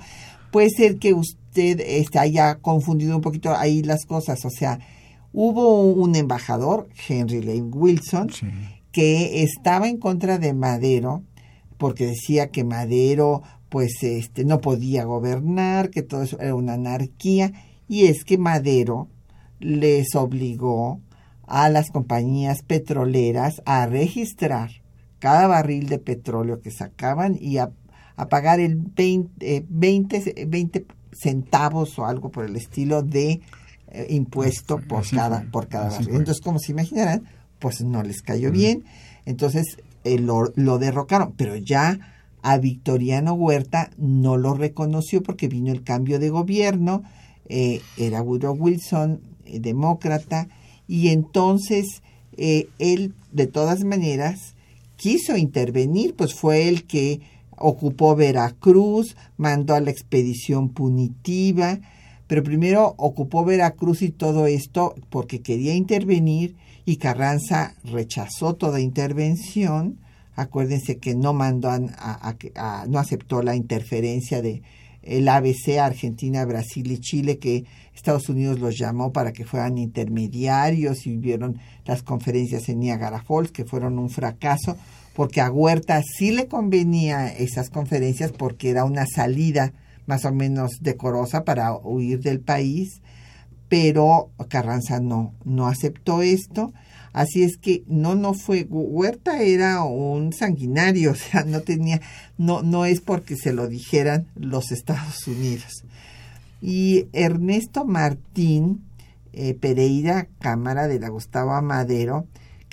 Puede 0.51 0.69
ser 0.69 0.97
que 0.97 1.13
usted 1.13 1.79
este, 1.79 2.19
haya 2.19 2.55
confundido 2.55 3.15
un 3.15 3.21
poquito 3.21 3.55
ahí 3.55 3.81
las 3.83 4.05
cosas, 4.05 4.45
o 4.45 4.49
sea, 4.49 4.79
Hubo 5.33 5.83
un 5.85 6.15
embajador, 6.17 6.89
Henry 7.07 7.41
Lane 7.41 7.71
Wilson, 7.73 8.29
que 8.91 9.43
estaba 9.43 9.87
en 9.87 9.97
contra 9.97 10.37
de 10.37 10.53
Madero 10.53 11.23
porque 11.77 12.05
decía 12.05 12.49
que 12.49 12.65
Madero 12.65 13.41
pues 13.69 14.03
este 14.03 14.43
no 14.43 14.59
podía 14.59 15.05
gobernar, 15.05 15.89
que 15.89 16.01
todo 16.01 16.23
eso 16.23 16.37
era 16.41 16.53
una 16.53 16.73
anarquía. 16.73 17.53
Y 17.87 18.05
es 18.05 18.25
que 18.25 18.37
Madero 18.37 19.07
les 19.59 20.15
obligó 20.15 20.99
a 21.47 21.69
las 21.69 21.91
compañías 21.91 22.61
petroleras 22.61 23.61
a 23.65 23.85
registrar 23.85 24.71
cada 25.19 25.47
barril 25.47 25.87
de 25.87 25.99
petróleo 25.99 26.59
que 26.59 26.71
sacaban 26.71 27.37
y 27.39 27.57
a, 27.57 27.71
pagar 28.29 28.59
el 28.59 28.75
20, 28.75 29.65
20, 29.67 30.45
20, 30.47 30.85
centavos 31.11 31.97
o 31.99 32.05
algo 32.05 32.29
por 32.29 32.45
el 32.45 32.55
estilo 32.55 33.03
de 33.03 33.41
eh, 33.87 34.07
impuesto 34.09 34.79
por 34.79 35.07
cada, 35.09 35.45
por 35.51 35.67
cada 35.67 35.89
barril. 35.89 36.09
Entonces, 36.09 36.41
como 36.41 36.59
se 36.59 36.71
imaginarán, 36.71 37.23
pues 37.59 37.81
no 37.81 38.03
les 38.03 38.21
cayó 38.21 38.51
bien. 38.51 38.85
Entonces 39.25 39.77
eh, 40.03 40.17
lo, 40.17 40.51
lo 40.55 40.79
derrocaron, 40.79 41.33
pero 41.35 41.55
ya 41.55 41.99
a 42.41 42.57
Victoriano 42.57 43.33
Huerta 43.33 43.91
no 43.97 44.37
lo 44.37 44.53
reconoció 44.53 45.21
porque 45.21 45.47
vino 45.47 45.71
el 45.71 45.83
cambio 45.83 46.19
de 46.19 46.29
gobierno, 46.29 47.03
eh, 47.49 47.81
era 47.97 48.21
Woodrow 48.21 48.55
Wilson, 48.55 49.21
demócrata, 49.45 50.47
y 50.87 51.09
entonces 51.09 52.01
él 52.37 53.13
de 53.31 53.45
todas 53.45 53.83
maneras 53.83 54.55
quiso 54.95 55.37
intervenir, 55.37 56.15
pues 56.15 56.33
fue 56.33 56.67
el 56.67 56.85
que 56.85 57.19
ocupó 57.61 58.15
Veracruz, 58.15 59.15
mandó 59.37 59.75
a 59.75 59.79
la 59.79 59.91
expedición 59.91 60.69
punitiva, 60.69 61.79
pero 62.27 62.43
primero 62.43 62.95
ocupó 62.97 63.43
Veracruz 63.43 64.01
y 64.01 64.11
todo 64.11 64.47
esto 64.47 64.95
porque 65.09 65.41
quería 65.41 65.75
intervenir 65.75 66.55
y 66.85 66.97
Carranza 66.97 67.75
rechazó 67.83 68.55
toda 68.55 68.79
intervención. 68.79 69.99
Acuérdense 70.35 70.97
que 70.97 71.13
no 71.13 71.33
mandó 71.33 71.69
a, 71.69 72.85
no 72.87 72.99
aceptó 72.99 73.43
la 73.43 73.55
interferencia 73.55 74.41
de 74.41 74.61
el 75.03 75.27
ABC, 75.27 75.79
Argentina, 75.79 76.45
Brasil 76.45 76.91
y 76.91 76.99
Chile, 76.99 77.39
que 77.39 77.65
Estados 77.95 78.29
Unidos 78.29 78.59
los 78.59 78.77
llamó 78.77 79.11
para 79.11 79.33
que 79.33 79.45
fueran 79.45 79.77
intermediarios 79.77 81.07
y 81.07 81.17
vieron 81.17 81.59
las 81.85 82.03
conferencias 82.03 82.69
en 82.69 82.79
Niagara 82.79 83.21
Falls, 83.23 83.51
que 83.51 83.65
fueron 83.65 83.97
un 83.99 84.09
fracaso, 84.09 84.77
porque 85.15 85.41
a 85.41 85.51
Huerta 85.51 86.01
sí 86.17 86.31
le 86.31 86.47
convenía 86.47 87.27
esas 87.27 87.69
conferencias 87.69 88.31
porque 88.31 88.69
era 88.69 88.85
una 88.85 89.05
salida 89.05 89.73
más 90.05 90.25
o 90.25 90.31
menos 90.31 90.79
decorosa 90.81 91.43
para 91.43 91.73
huir 91.73 92.21
del 92.21 92.39
país, 92.39 93.01
pero 93.69 94.31
Carranza 94.49 94.99
no, 94.99 95.33
no 95.45 95.67
aceptó 95.67 96.21
esto. 96.21 96.73
Así 97.13 97.43
es 97.43 97.57
que 97.57 97.83
no, 97.87 98.15
no 98.15 98.33
fue, 98.33 98.65
Huerta 98.69 99.41
era 99.41 99.83
un 99.83 100.33
sanguinario, 100.33 101.11
o 101.13 101.15
sea, 101.15 101.43
no 101.43 101.61
tenía, 101.61 102.01
no, 102.37 102.61
no 102.61 102.85
es 102.85 103.01
porque 103.01 103.35
se 103.35 103.53
lo 103.53 103.67
dijeran 103.67 104.27
los 104.35 104.71
Estados 104.71 105.27
Unidos. 105.27 105.83
Y 106.61 107.07
Ernesto 107.11 107.85
Martín 107.85 108.83
eh, 109.33 109.53
Pereira, 109.53 110.27
Cámara 110.39 110.87
de 110.87 110.99
la 110.99 111.09
Gustavo 111.09 111.53
Amadero, 111.53 112.27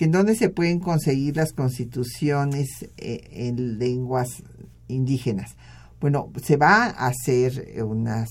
en 0.05 0.12
donde 0.12 0.34
se 0.36 0.49
pueden 0.49 0.80
conseguir 0.80 1.36
las 1.36 1.53
constituciones 1.53 2.88
eh, 2.96 3.28
en 3.32 3.78
lenguas 3.78 4.42
indígenas. 4.86 5.57
Bueno, 6.01 6.30
se 6.40 6.57
va 6.57 6.84
a 6.84 7.09
hacer 7.09 7.82
una 7.84 8.24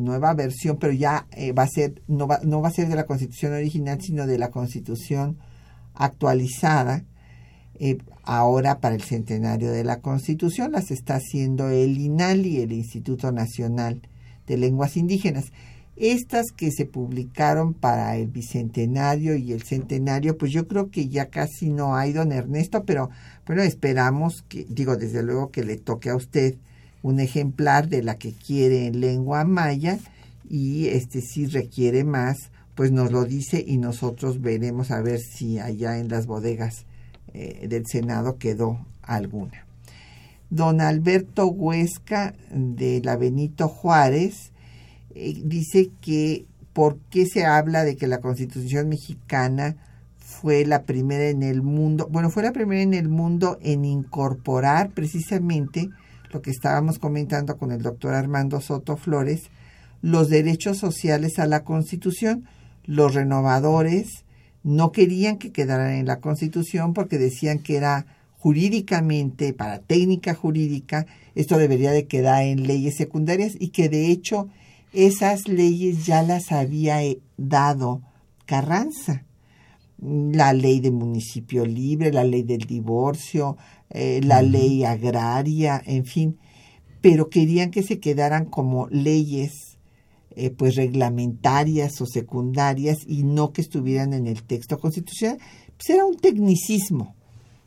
nueva 0.00 0.34
versión, 0.34 0.76
pero 0.78 0.92
ya 0.92 1.28
eh, 1.30 1.52
va 1.52 1.62
a 1.62 1.68
ser, 1.68 2.02
no 2.08 2.26
va, 2.26 2.40
no 2.42 2.60
va 2.60 2.68
a 2.68 2.72
ser 2.72 2.88
de 2.88 2.96
la 2.96 3.06
constitución 3.06 3.52
original, 3.52 4.00
sino 4.02 4.26
de 4.26 4.38
la 4.38 4.50
constitución 4.50 5.38
actualizada. 5.94 7.04
Eh, 7.74 7.98
ahora 8.24 8.80
para 8.80 8.94
el 8.94 9.02
centenario 9.02 9.70
de 9.70 9.82
la 9.82 10.00
constitución 10.00 10.72
las 10.72 10.90
está 10.90 11.16
haciendo 11.16 11.68
el 11.68 11.98
INALI, 11.98 12.60
el 12.60 12.72
Instituto 12.72 13.32
Nacional 13.32 14.02
de 14.46 14.56
Lenguas 14.56 14.96
Indígenas. 14.96 15.52
Estas 15.96 16.52
que 16.52 16.70
se 16.70 16.86
publicaron 16.86 17.74
para 17.74 18.16
el 18.16 18.28
bicentenario 18.28 19.36
y 19.36 19.52
el 19.52 19.62
centenario, 19.62 20.38
pues 20.38 20.50
yo 20.50 20.66
creo 20.66 20.90
que 20.90 21.08
ya 21.08 21.26
casi 21.26 21.68
no 21.68 21.96
hay, 21.96 22.12
don 22.12 22.32
Ernesto, 22.32 22.84
pero 22.84 23.10
bueno, 23.46 23.62
esperamos 23.62 24.42
que, 24.48 24.64
digo, 24.68 24.96
desde 24.96 25.22
luego 25.22 25.50
que 25.50 25.64
le 25.64 25.76
toque 25.76 26.08
a 26.08 26.16
usted 26.16 26.56
un 27.02 27.20
ejemplar 27.20 27.88
de 27.88 28.02
la 28.02 28.16
que 28.16 28.32
quiere 28.32 28.86
en 28.86 29.00
lengua 29.00 29.44
maya 29.44 29.98
y 30.48 30.86
este 30.88 31.20
si 31.20 31.46
requiere 31.46 32.04
más, 32.04 32.50
pues 32.74 32.90
nos 32.90 33.12
lo 33.12 33.24
dice 33.24 33.62
y 33.66 33.76
nosotros 33.76 34.40
veremos 34.40 34.90
a 34.90 35.02
ver 35.02 35.20
si 35.20 35.58
allá 35.58 35.98
en 35.98 36.08
las 36.08 36.26
bodegas 36.26 36.86
eh, 37.34 37.66
del 37.68 37.86
Senado 37.86 38.38
quedó 38.38 38.86
alguna. 39.02 39.66
Don 40.48 40.80
Alberto 40.80 41.46
Huesca 41.46 42.34
de 42.50 43.00
la 43.02 43.16
Benito 43.16 43.68
Juárez 43.68 44.51
eh, 45.14 45.40
dice 45.44 45.90
que 46.00 46.46
por 46.72 46.98
qué 47.10 47.26
se 47.26 47.44
habla 47.44 47.84
de 47.84 47.96
que 47.96 48.06
la 48.06 48.20
Constitución 48.20 48.88
mexicana 48.88 49.76
fue 50.18 50.64
la 50.64 50.84
primera 50.84 51.28
en 51.28 51.42
el 51.42 51.62
mundo, 51.62 52.08
bueno, 52.10 52.30
fue 52.30 52.42
la 52.42 52.52
primera 52.52 52.82
en 52.82 52.94
el 52.94 53.08
mundo 53.08 53.58
en 53.62 53.84
incorporar 53.84 54.90
precisamente 54.90 55.90
lo 56.32 56.40
que 56.40 56.50
estábamos 56.50 56.98
comentando 56.98 57.58
con 57.58 57.72
el 57.72 57.82
doctor 57.82 58.14
Armando 58.14 58.60
Soto 58.60 58.96
Flores, 58.96 59.50
los 60.00 60.28
derechos 60.30 60.78
sociales 60.78 61.38
a 61.38 61.46
la 61.46 61.62
Constitución. 61.62 62.44
Los 62.84 63.14
renovadores 63.14 64.24
no 64.62 64.92
querían 64.92 65.38
que 65.38 65.52
quedaran 65.52 65.92
en 65.92 66.06
la 66.06 66.20
Constitución 66.20 66.94
porque 66.94 67.18
decían 67.18 67.58
que 67.58 67.76
era 67.76 68.06
jurídicamente, 68.38 69.52
para 69.52 69.78
técnica 69.78 70.34
jurídica, 70.34 71.06
esto 71.36 71.58
debería 71.58 71.92
de 71.92 72.06
quedar 72.06 72.42
en 72.42 72.66
leyes 72.66 72.96
secundarias 72.96 73.52
y 73.58 73.68
que 73.68 73.88
de 73.88 74.10
hecho 74.10 74.48
esas 74.92 75.48
leyes 75.48 76.04
ya 76.06 76.22
las 76.22 76.52
había 76.52 77.02
eh, 77.02 77.20
dado 77.36 78.02
Carranza. 78.46 79.24
La 79.98 80.52
ley 80.52 80.80
de 80.80 80.90
municipio 80.90 81.64
libre, 81.64 82.12
la 82.12 82.24
ley 82.24 82.42
del 82.42 82.64
divorcio, 82.66 83.56
eh, 83.88 84.20
la 84.24 84.42
ley 84.42 84.84
agraria, 84.84 85.80
en 85.86 86.04
fin, 86.04 86.38
pero 87.00 87.30
querían 87.30 87.70
que 87.70 87.84
se 87.84 88.00
quedaran 88.00 88.46
como 88.46 88.88
leyes 88.88 89.78
eh, 90.34 90.50
pues 90.50 90.76
reglamentarias 90.76 92.00
o 92.00 92.06
secundarias 92.06 92.98
y 93.06 93.22
no 93.22 93.52
que 93.52 93.60
estuvieran 93.60 94.12
en 94.12 94.26
el 94.26 94.42
texto 94.42 94.78
constitucional. 94.78 95.38
Pues 95.76 95.90
era 95.90 96.04
un 96.04 96.16
tecnicismo, 96.16 97.14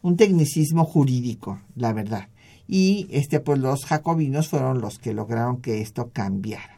un 0.01 0.17
tecnicismo 0.17 0.83
jurídico, 0.83 1.61
la 1.75 1.93
verdad. 1.93 2.29
Y 2.67 3.07
este, 3.11 3.39
pues 3.39 3.59
los 3.59 3.85
jacobinos 3.85 4.49
fueron 4.49 4.81
los 4.81 4.99
que 4.99 5.13
lograron 5.13 5.61
que 5.61 5.81
esto 5.81 6.09
cambiara. 6.11 6.74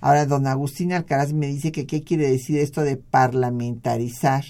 Ahora, 0.00 0.26
don 0.26 0.46
Agustín 0.46 0.92
Alcaraz 0.92 1.32
me 1.32 1.48
dice 1.48 1.72
que 1.72 1.86
qué 1.86 2.02
quiere 2.02 2.30
decir 2.30 2.58
esto 2.58 2.82
de 2.82 2.96
parlamentarizar 2.96 4.44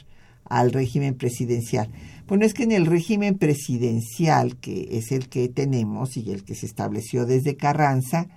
al 0.44 0.72
régimen 0.72 1.14
presidencial. 1.14 1.90
Bueno, 2.26 2.44
es 2.44 2.54
que 2.54 2.64
en 2.64 2.72
el 2.72 2.86
régimen 2.86 3.38
presidencial, 3.38 4.56
que 4.56 4.98
es 4.98 5.12
el 5.12 5.28
que 5.28 5.48
tenemos 5.48 6.16
y 6.16 6.30
el 6.30 6.44
que 6.44 6.54
se 6.54 6.66
estableció 6.66 7.24
desde 7.24 7.56
Carranza, 7.56 8.28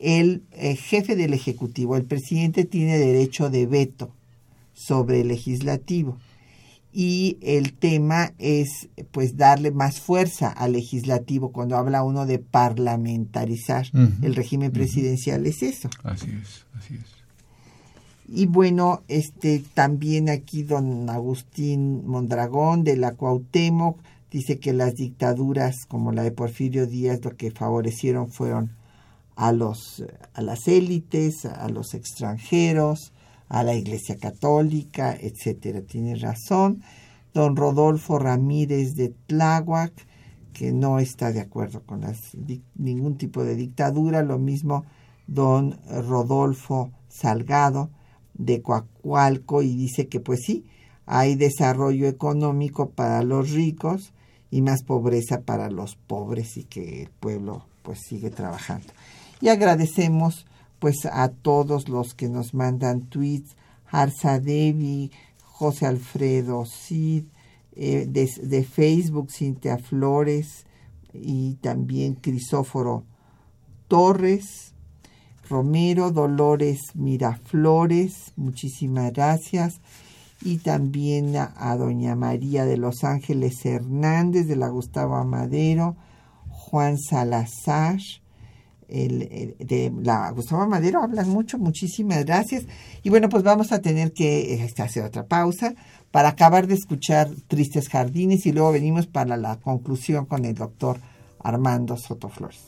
el, 0.00 0.42
eh, 0.52 0.74
jefe 0.74 1.14
del 1.14 1.34
Ejecutivo, 1.34 1.96
el 1.96 2.04
presidente, 2.04 2.64
tiene 2.64 2.98
derecho 2.98 3.50
de 3.50 3.66
veto 3.66 4.14
sobre 4.72 5.20
el 5.20 5.28
legislativo. 5.28 6.18
Y 6.92 7.38
el 7.40 7.72
tema 7.72 8.32
es 8.38 8.88
pues 9.12 9.36
darle 9.36 9.70
más 9.70 10.00
fuerza 10.00 10.48
al 10.48 10.72
legislativo 10.72 11.52
cuando 11.52 11.76
habla 11.76 12.02
uno 12.02 12.26
de 12.26 12.40
parlamentarizar 12.40 13.86
el 14.22 14.34
régimen 14.34 14.72
presidencial 14.72 15.46
es 15.46 15.62
eso. 15.62 15.88
Así 16.02 16.30
es, 16.30 16.66
así 16.76 16.94
es. 16.94 17.20
Y 18.32 18.46
bueno, 18.46 19.02
este 19.08 19.62
también 19.74 20.28
aquí 20.28 20.62
don 20.62 21.10
Agustín 21.10 22.06
Mondragón 22.06 22.84
de 22.84 22.96
la 22.96 23.14
Cuauhtémoc 23.14 23.98
dice 24.30 24.60
que 24.60 24.72
las 24.72 24.94
dictaduras 24.94 25.84
como 25.86 26.12
la 26.12 26.22
de 26.22 26.30
Porfirio 26.30 26.86
Díaz 26.86 27.24
lo 27.24 27.36
que 27.36 27.50
favorecieron 27.50 28.30
fueron 28.30 28.70
a 29.34 29.50
los 29.50 30.04
a 30.34 30.42
las 30.42 30.68
élites, 30.68 31.44
a 31.44 31.68
los 31.68 31.94
extranjeros, 31.94 33.12
a 33.50 33.62
la 33.62 33.74
Iglesia 33.74 34.16
Católica, 34.16 35.14
etcétera. 35.20 35.82
Tiene 35.82 36.14
razón. 36.14 36.82
Don 37.34 37.54
Rodolfo 37.54 38.18
Ramírez 38.18 38.94
de 38.94 39.10
Tláhuac 39.26 39.92
que 40.52 40.72
no 40.72 40.98
está 40.98 41.32
de 41.32 41.40
acuerdo 41.40 41.82
con 41.86 42.02
las, 42.02 42.36
ningún 42.74 43.16
tipo 43.16 43.44
de 43.44 43.54
dictadura, 43.54 44.22
lo 44.22 44.38
mismo 44.38 44.84
don 45.26 45.78
Rodolfo 45.88 46.90
Salgado 47.08 47.90
de 48.34 48.60
Coacualco 48.62 49.62
y 49.62 49.74
dice 49.74 50.08
que 50.08 50.20
pues 50.20 50.40
sí, 50.44 50.66
hay 51.06 51.34
desarrollo 51.34 52.06
económico 52.08 52.90
para 52.90 53.22
los 53.22 53.52
ricos 53.52 54.12
y 54.50 54.62
más 54.62 54.82
pobreza 54.82 55.42
para 55.42 55.70
los 55.70 55.96
pobres 55.96 56.56
y 56.56 56.64
que 56.64 57.04
el 57.04 57.10
pueblo 57.10 57.64
pues 57.82 58.00
sigue 58.00 58.30
trabajando. 58.30 58.88
Y 59.40 59.48
agradecemos 59.48 60.46
pues 60.80 61.06
a 61.06 61.28
todos 61.28 61.88
los 61.88 62.14
que 62.14 62.28
nos 62.28 62.54
mandan 62.54 63.02
tweets, 63.02 63.56
Arzadevi, 63.90 65.12
José 65.42 65.86
Alfredo 65.86 66.64
Cid, 66.64 67.24
eh, 67.76 68.06
de, 68.08 68.64
Facebook 68.64 69.30
Cintia 69.30 69.78
Flores 69.78 70.66
y 71.12 71.54
también 71.56 72.14
Crisóforo 72.14 73.04
Torres, 73.86 74.74
Romero, 75.48 76.10
Dolores 76.10 76.80
Miraflores, 76.94 78.32
muchísimas 78.36 79.12
gracias. 79.12 79.80
Y 80.42 80.58
también 80.58 81.36
a, 81.36 81.76
doña 81.76 82.16
María 82.16 82.64
de 82.64 82.78
Los 82.78 83.04
Ángeles 83.04 83.66
Hernández, 83.66 84.46
de 84.46 84.56
la 84.56 84.68
Gustavo 84.68 85.16
Amadero, 85.16 85.96
Juan 86.48 86.96
Salazar, 86.98 87.98
el, 88.90 89.56
de 89.58 89.92
la 90.02 90.30
Gustavo 90.30 90.62
Amadero, 90.62 91.02
hablan 91.02 91.28
mucho, 91.28 91.58
muchísimas 91.58 92.24
gracias. 92.24 92.64
Y 93.02 93.10
bueno, 93.10 93.28
pues 93.28 93.42
vamos 93.42 93.72
a 93.72 93.80
tener 93.80 94.12
que 94.12 94.62
este, 94.62 94.82
hacer 94.82 95.04
otra 95.04 95.26
pausa 95.26 95.74
para 96.10 96.30
acabar 96.30 96.66
de 96.66 96.74
escuchar 96.74 97.30
Tristes 97.48 97.88
Jardines 97.88 98.46
y 98.46 98.52
luego 98.52 98.72
venimos 98.72 99.06
para 99.06 99.36
la 99.36 99.56
conclusión 99.56 100.26
con 100.26 100.44
el 100.44 100.54
doctor 100.54 100.98
Armando 101.42 101.96
Sotoflores. 101.96 102.60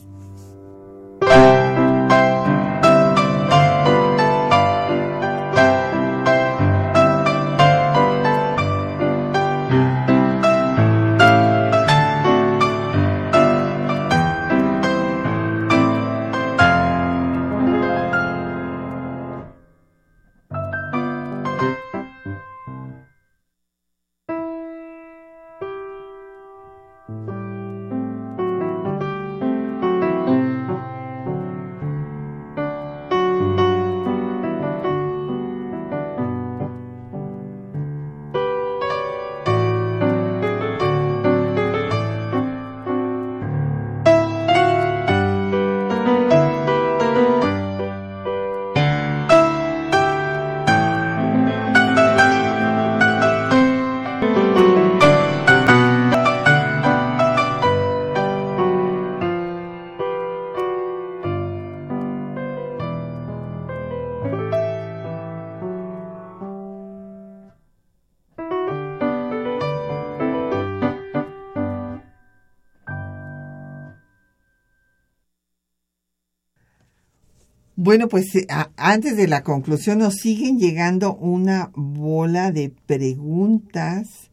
Bueno, 77.83 78.07
pues 78.07 78.33
eh, 78.35 78.47
antes 78.77 79.17
de 79.17 79.27
la 79.27 79.43
conclusión 79.43 79.97
nos 79.97 80.13
siguen 80.13 80.57
llegando 80.57 81.17
una 81.17 81.69
bola 81.75 82.53
de 82.53 82.71
preguntas 82.85 84.29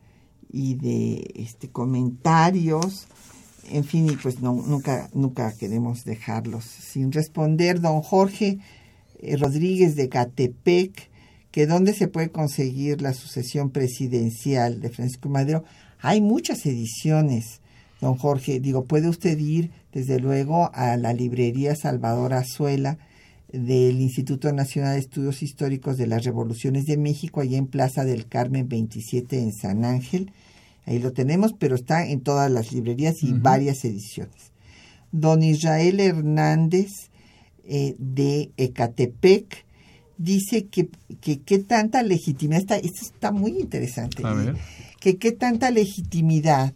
y 0.53 0.75
de 0.75 1.33
este, 1.35 1.69
comentarios. 1.69 3.09
En 3.69 3.83
fin, 3.83 4.09
y 4.09 4.15
pues 4.15 4.41
no, 4.41 4.53
nunca, 4.53 5.11
nunca 5.15 5.53
queremos 5.59 6.05
dejarlos 6.05 6.65
sin 6.65 7.11
responder. 7.11 7.81
Don 7.81 8.03
Jorge 8.03 8.59
eh, 9.19 9.37
Rodríguez 9.37 9.97
de 9.97 10.09
Catepec, 10.09 11.11
que 11.51 11.67
dónde 11.67 11.93
se 11.93 12.07
puede 12.07 12.31
conseguir 12.31 13.03
la 13.03 13.15
sucesión 13.15 13.71
presidencial 13.71 14.81
de 14.81 14.91
Francisco 14.91 15.29
Madero. 15.29 15.65
Hay 15.99 16.21
muchas 16.21 16.65
ediciones, 16.67 17.63
don 18.01 18.15
Jorge. 18.15 18.61
Digo, 18.61 18.85
puede 18.85 19.09
usted 19.09 19.37
ir 19.41 19.73
desde 19.91 20.21
luego 20.21 20.71
a 20.73 20.97
la 20.97 21.13
librería 21.13 21.75
Salvador 21.75 22.33
Azuela 22.33 22.97
del 23.53 24.01
Instituto 24.01 24.53
Nacional 24.53 24.95
de 24.95 25.01
Estudios 25.01 25.43
Históricos 25.43 25.97
de 25.97 26.07
las 26.07 26.25
Revoluciones 26.25 26.87
de 26.87 26.97
México, 26.97 27.41
allá 27.41 27.59
en 27.59 27.67
Plaza 27.67 28.05
del 28.05 28.27
Carmen 28.27 28.69
27 28.69 29.39
en 29.39 29.53
San 29.53 29.85
Ángel. 29.85 30.33
Ahí 30.87 30.99
lo 30.99 31.13
tenemos, 31.13 31.53
pero 31.59 31.75
está 31.75 32.07
en 32.07 32.21
todas 32.21 32.51
las 32.51 32.73
librerías 32.73 33.23
y 33.23 33.33
varias 33.33 33.85
ediciones. 33.85 34.53
Don 35.13 35.43
Israel 35.43 36.01
Hernández 36.01 37.11
eh, 37.65 37.97
de 37.99 38.51
Ecatepec 38.57 39.65
dice 40.17 40.67
que, 40.67 40.89
qué 41.21 41.59
tanta 41.59 42.03
legitimidad, 42.03 42.61
está, 42.61 42.77
esto 42.77 43.03
está 43.03 43.33
muy 43.33 43.59
interesante, 43.59 44.23
que 45.01 45.17
qué 45.17 45.33
tanta 45.33 45.71
legitimidad 45.71 46.75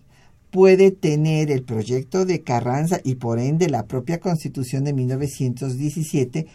puede 0.50 0.92
tener 0.92 1.50
el 1.50 1.62
proyecto 1.62 2.24
de 2.24 2.42
Carranza 2.42 3.00
y 3.02 3.16
por 3.16 3.40
ende 3.40 3.68
la 3.68 3.86
propia 3.86 4.20
constitución 4.20 4.84
de 4.84 4.92
1917 4.92 6.46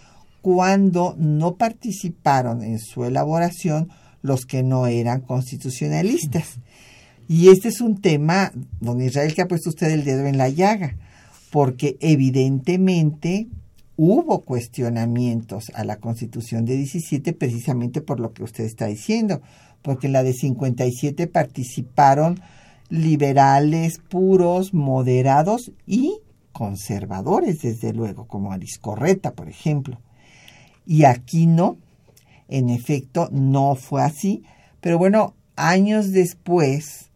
cuando 0.41 1.15
no 1.17 1.55
participaron 1.55 2.63
en 2.63 2.79
su 2.79 3.03
elaboración 3.05 3.89
los 4.21 4.45
que 4.45 4.63
no 4.63 4.87
eran 4.87 5.21
constitucionalistas. 5.21 6.59
Y 7.27 7.49
este 7.49 7.67
es 7.67 7.81
un 7.81 8.01
tema, 8.01 8.51
don 8.79 9.01
Israel, 9.01 9.33
que 9.33 9.41
ha 9.41 9.47
puesto 9.47 9.69
usted 9.69 9.91
el 9.91 10.03
dedo 10.03 10.25
en 10.25 10.37
la 10.37 10.49
llaga, 10.49 10.97
porque 11.51 11.97
evidentemente 11.99 13.47
hubo 13.97 14.41
cuestionamientos 14.41 15.71
a 15.75 15.83
la 15.83 15.97
constitución 15.97 16.65
de 16.65 16.77
17 16.77 17.33
precisamente 17.33 18.01
por 18.01 18.19
lo 18.19 18.33
que 18.33 18.43
usted 18.43 18.63
está 18.63 18.87
diciendo, 18.87 19.41
porque 19.81 20.07
en 20.07 20.13
la 20.13 20.23
de 20.23 20.33
57 20.33 21.27
participaron 21.27 22.39
liberales 22.89 23.99
puros, 23.99 24.73
moderados 24.73 25.71
y 25.85 26.17
conservadores, 26.51 27.61
desde 27.61 27.93
luego, 27.93 28.25
como 28.25 28.51
Ariscorreta, 28.51 29.33
por 29.33 29.49
ejemplo 29.49 29.99
y 30.89 31.03
aquí 31.03 31.45
no. 31.45 31.77
En 32.47 32.71
efecto, 32.71 33.29
no 33.31 33.75
fue 33.75 34.01
así. 34.01 34.43
Pero 34.81 34.97
bueno, 34.97 35.35
años 35.55 36.11
después, 36.11 37.11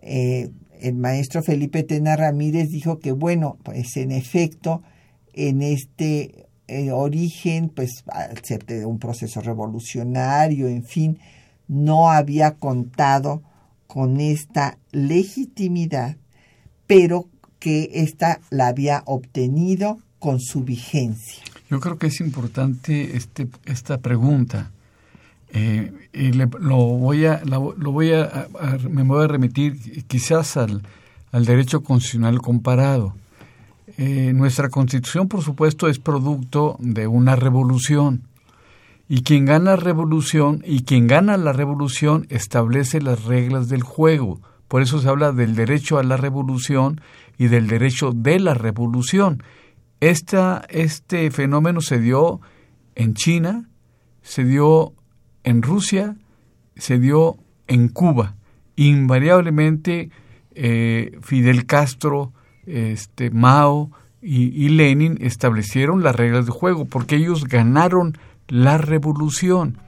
eh, 0.00 0.48
el 0.80 0.94
maestro 0.94 1.42
Felipe 1.42 1.82
Tena 1.82 2.16
Ramírez 2.16 2.70
dijo 2.70 3.00
que, 3.00 3.12
bueno, 3.12 3.58
pues 3.64 3.98
en 3.98 4.12
efecto, 4.12 4.82
en 5.34 5.60
este 5.60 6.46
eh, 6.68 6.90
origen, 6.90 7.68
pues 7.68 8.02
al 8.06 8.42
ser 8.42 8.64
de 8.64 8.86
un 8.86 8.98
proceso 8.98 9.42
revolucionario, 9.42 10.66
en 10.66 10.84
fin, 10.84 11.18
no 11.66 12.10
había 12.10 12.52
contado 12.52 13.42
con 13.86 14.20
esta 14.20 14.78
legitimidad, 14.90 16.16
pero 16.86 17.28
que 17.58 17.90
ésta 17.92 18.40
la 18.48 18.68
había 18.68 19.02
obtenido 19.04 19.98
con 20.18 20.40
su 20.40 20.64
vigencia. 20.64 21.47
Yo 21.70 21.80
creo 21.80 21.98
que 21.98 22.06
es 22.06 22.20
importante 22.20 23.16
este, 23.16 23.48
esta 23.66 23.98
pregunta. 23.98 24.70
Eh, 25.50 25.92
y 26.12 26.32
lo 26.32 26.48
voy 26.48 27.26
a, 27.26 27.42
lo 27.44 27.92
voy 27.92 28.12
a, 28.12 28.48
me 28.90 29.02
voy 29.02 29.24
a 29.24 29.28
remitir 29.28 30.04
quizás 30.06 30.56
al, 30.56 30.82
al 31.32 31.44
derecho 31.44 31.82
constitucional 31.82 32.40
comparado. 32.40 33.14
Eh, 33.96 34.32
nuestra 34.34 34.68
constitución, 34.68 35.28
por 35.28 35.42
supuesto, 35.42 35.88
es 35.88 35.98
producto 35.98 36.76
de 36.80 37.06
una 37.06 37.36
revolución. 37.36 38.22
Y 39.08 39.22
quien 39.22 39.46
gana 39.46 39.76
revolución 39.76 40.62
y 40.66 40.82
quien 40.82 41.06
gana 41.06 41.36
la 41.36 41.52
revolución 41.52 42.26
establece 42.28 43.00
las 43.00 43.24
reglas 43.24 43.68
del 43.68 43.82
juego. 43.82 44.40
Por 44.68 44.82
eso 44.82 45.00
se 45.00 45.08
habla 45.08 45.32
del 45.32 45.54
derecho 45.54 45.98
a 45.98 46.02
la 46.02 46.18
revolución 46.18 47.00
y 47.38 47.48
del 47.48 47.68
derecho 47.68 48.12
de 48.12 48.38
la 48.38 48.52
revolución. 48.52 49.42
Esta, 50.00 50.64
este 50.68 51.30
fenómeno 51.30 51.80
se 51.80 51.98
dio 51.98 52.40
en 52.94 53.14
China, 53.14 53.68
se 54.22 54.44
dio 54.44 54.92
en 55.42 55.62
Rusia, 55.62 56.16
se 56.76 56.98
dio 56.98 57.36
en 57.66 57.88
Cuba. 57.88 58.36
Invariablemente 58.76 60.10
eh, 60.54 61.18
Fidel 61.22 61.66
Castro, 61.66 62.32
este, 62.66 63.30
Mao 63.30 63.90
y, 64.22 64.64
y, 64.64 64.68
Lenin 64.68 65.18
establecieron 65.20 66.02
las 66.02 66.14
reglas 66.14 66.46
de 66.46 66.52
juego 66.52 66.84
porque 66.84 67.16
ellos 67.16 67.44
ganaron 67.44 68.16
la 68.46 68.78
revolución. 68.78 69.78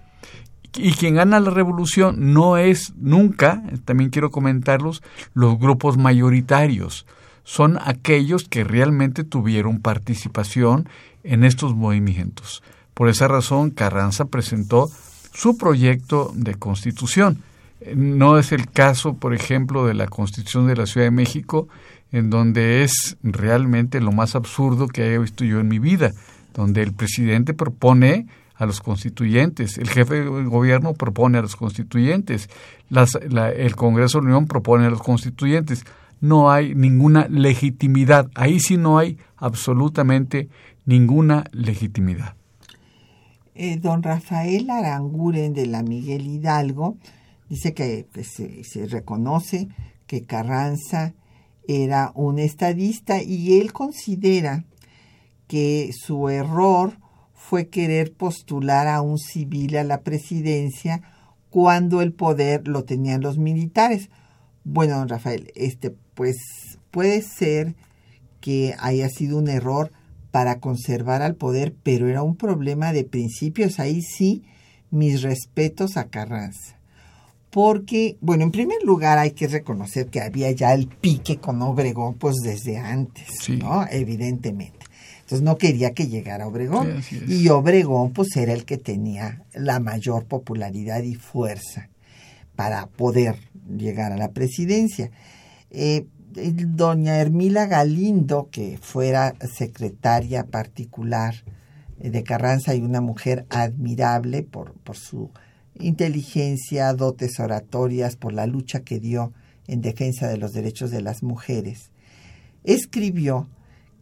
Y 0.76 0.92
quien 0.92 1.16
gana 1.16 1.40
la 1.40 1.50
revolución 1.50 2.32
no 2.32 2.56
es 2.56 2.94
nunca, 2.96 3.62
también 3.84 4.10
quiero 4.10 4.30
comentarlos, 4.30 5.02
los 5.34 5.58
grupos 5.58 5.98
mayoritarios 5.98 7.06
son 7.50 7.78
aquellos 7.84 8.44
que 8.44 8.62
realmente 8.62 9.24
tuvieron 9.24 9.80
participación 9.80 10.88
en 11.24 11.42
estos 11.42 11.74
movimientos. 11.74 12.62
Por 12.94 13.08
esa 13.08 13.26
razón, 13.26 13.70
Carranza 13.70 14.26
presentó 14.26 14.88
su 15.32 15.58
proyecto 15.58 16.30
de 16.36 16.54
constitución. 16.54 17.42
No 17.96 18.38
es 18.38 18.52
el 18.52 18.70
caso, 18.70 19.14
por 19.14 19.34
ejemplo, 19.34 19.84
de 19.84 19.94
la 19.94 20.06
Constitución 20.06 20.68
de 20.68 20.76
la 20.76 20.86
Ciudad 20.86 21.08
de 21.08 21.10
México, 21.10 21.66
en 22.12 22.30
donde 22.30 22.84
es 22.84 23.16
realmente 23.24 24.00
lo 24.00 24.12
más 24.12 24.36
absurdo 24.36 24.86
que 24.86 25.02
haya 25.02 25.18
visto 25.18 25.44
yo 25.44 25.58
en 25.58 25.66
mi 25.66 25.80
vida, 25.80 26.12
donde 26.54 26.82
el 26.82 26.92
presidente 26.92 27.52
propone 27.52 28.28
a 28.54 28.64
los 28.64 28.80
constituyentes, 28.80 29.76
el 29.76 29.88
jefe 29.88 30.20
de 30.22 30.44
gobierno 30.44 30.94
propone 30.94 31.38
a 31.38 31.42
los 31.42 31.56
constituyentes, 31.56 32.48
el 32.90 33.74
Congreso 33.74 34.18
de 34.18 34.22
la 34.22 34.28
Unión 34.28 34.46
propone 34.46 34.86
a 34.86 34.90
los 34.90 35.02
constituyentes. 35.02 35.84
No 36.20 36.50
hay 36.50 36.74
ninguna 36.74 37.26
legitimidad, 37.28 38.30
ahí 38.34 38.60
sí 38.60 38.76
no 38.76 38.98
hay 38.98 39.18
absolutamente 39.36 40.48
ninguna 40.84 41.44
legitimidad. 41.52 42.34
Eh, 43.54 43.76
don 43.76 44.02
Rafael 44.02 44.70
Aranguren 44.70 45.52
de 45.52 45.66
la 45.66 45.82
Miguel 45.82 46.26
Hidalgo 46.26 46.96
dice 47.48 47.74
que, 47.74 48.06
se, 48.22 48.64
se 48.64 48.86
reconoce 48.86 49.68
que 50.06 50.24
Carranza 50.24 51.14
era 51.68 52.12
un 52.14 52.38
estadista 52.38 53.22
y 53.22 53.60
él 53.60 53.72
considera 53.72 54.64
que 55.46 55.90
su 55.92 56.28
error 56.28 56.98
fue 57.34 57.68
querer 57.68 58.12
postular 58.12 58.86
a 58.86 59.02
un 59.02 59.18
civil 59.18 59.76
a 59.76 59.84
la 59.84 60.02
presidencia 60.02 61.02
cuando 61.50 62.00
el 62.00 62.12
poder 62.12 62.68
lo 62.68 62.84
tenían 62.84 63.20
los 63.20 63.38
militares. 63.38 64.10
Bueno, 64.62 64.98
don 64.98 65.08
Rafael, 65.08 65.50
este 65.54 65.94
pues 66.20 66.36
puede 66.90 67.22
ser 67.22 67.74
que 68.42 68.74
haya 68.78 69.08
sido 69.08 69.38
un 69.38 69.48
error 69.48 69.90
para 70.30 70.60
conservar 70.60 71.22
al 71.22 71.34
poder, 71.34 71.74
pero 71.82 72.10
era 72.10 72.22
un 72.22 72.36
problema 72.36 72.92
de 72.92 73.04
principios. 73.04 73.80
Ahí 73.80 74.02
sí, 74.02 74.42
mis 74.90 75.22
respetos 75.22 75.96
a 75.96 76.08
Carranza. 76.08 76.78
Porque, 77.48 78.18
bueno, 78.20 78.44
en 78.44 78.50
primer 78.50 78.82
lugar 78.82 79.16
hay 79.16 79.30
que 79.30 79.48
reconocer 79.48 80.08
que 80.08 80.20
había 80.20 80.50
ya 80.50 80.74
el 80.74 80.88
pique 80.88 81.38
con 81.38 81.62
Obregón, 81.62 82.16
pues 82.16 82.36
desde 82.44 82.76
antes, 82.76 83.48
¿no? 83.48 83.86
Evidentemente. 83.90 84.84
Entonces 85.20 85.40
no 85.40 85.56
quería 85.56 85.94
que 85.94 86.06
llegara 86.06 86.46
Obregón. 86.46 87.02
y 87.28 87.48
Obregón 87.48 88.12
pues 88.12 88.36
era 88.36 88.52
el 88.52 88.66
que 88.66 88.76
tenía 88.76 89.42
la 89.54 89.80
mayor 89.80 90.26
popularidad 90.26 91.02
y 91.02 91.14
fuerza 91.14 91.88
para 92.56 92.88
poder 92.88 93.36
llegar 93.74 94.12
a 94.12 94.18
la 94.18 94.32
presidencia. 94.32 95.10
Eh, 95.70 96.06
doña 96.32 97.18
Hermila 97.18 97.66
Galindo, 97.66 98.48
que 98.50 98.78
fuera 98.80 99.34
secretaria 99.56 100.44
particular 100.46 101.34
de 101.98 102.22
Carranza 102.22 102.74
y 102.74 102.82
una 102.82 103.00
mujer 103.00 103.46
admirable 103.50 104.42
por 104.42 104.96
su 104.96 105.30
inteligencia, 105.78 106.92
dotes 106.94 107.40
oratorias, 107.40 108.16
por 108.16 108.32
la 108.32 108.46
lucha 108.46 108.80
que 108.80 109.00
dio 109.00 109.32
en 109.66 109.80
defensa 109.80 110.28
de 110.28 110.36
los 110.36 110.52
derechos 110.52 110.90
de 110.90 111.02
las 111.02 111.22
mujeres, 111.22 111.90
escribió 112.64 113.48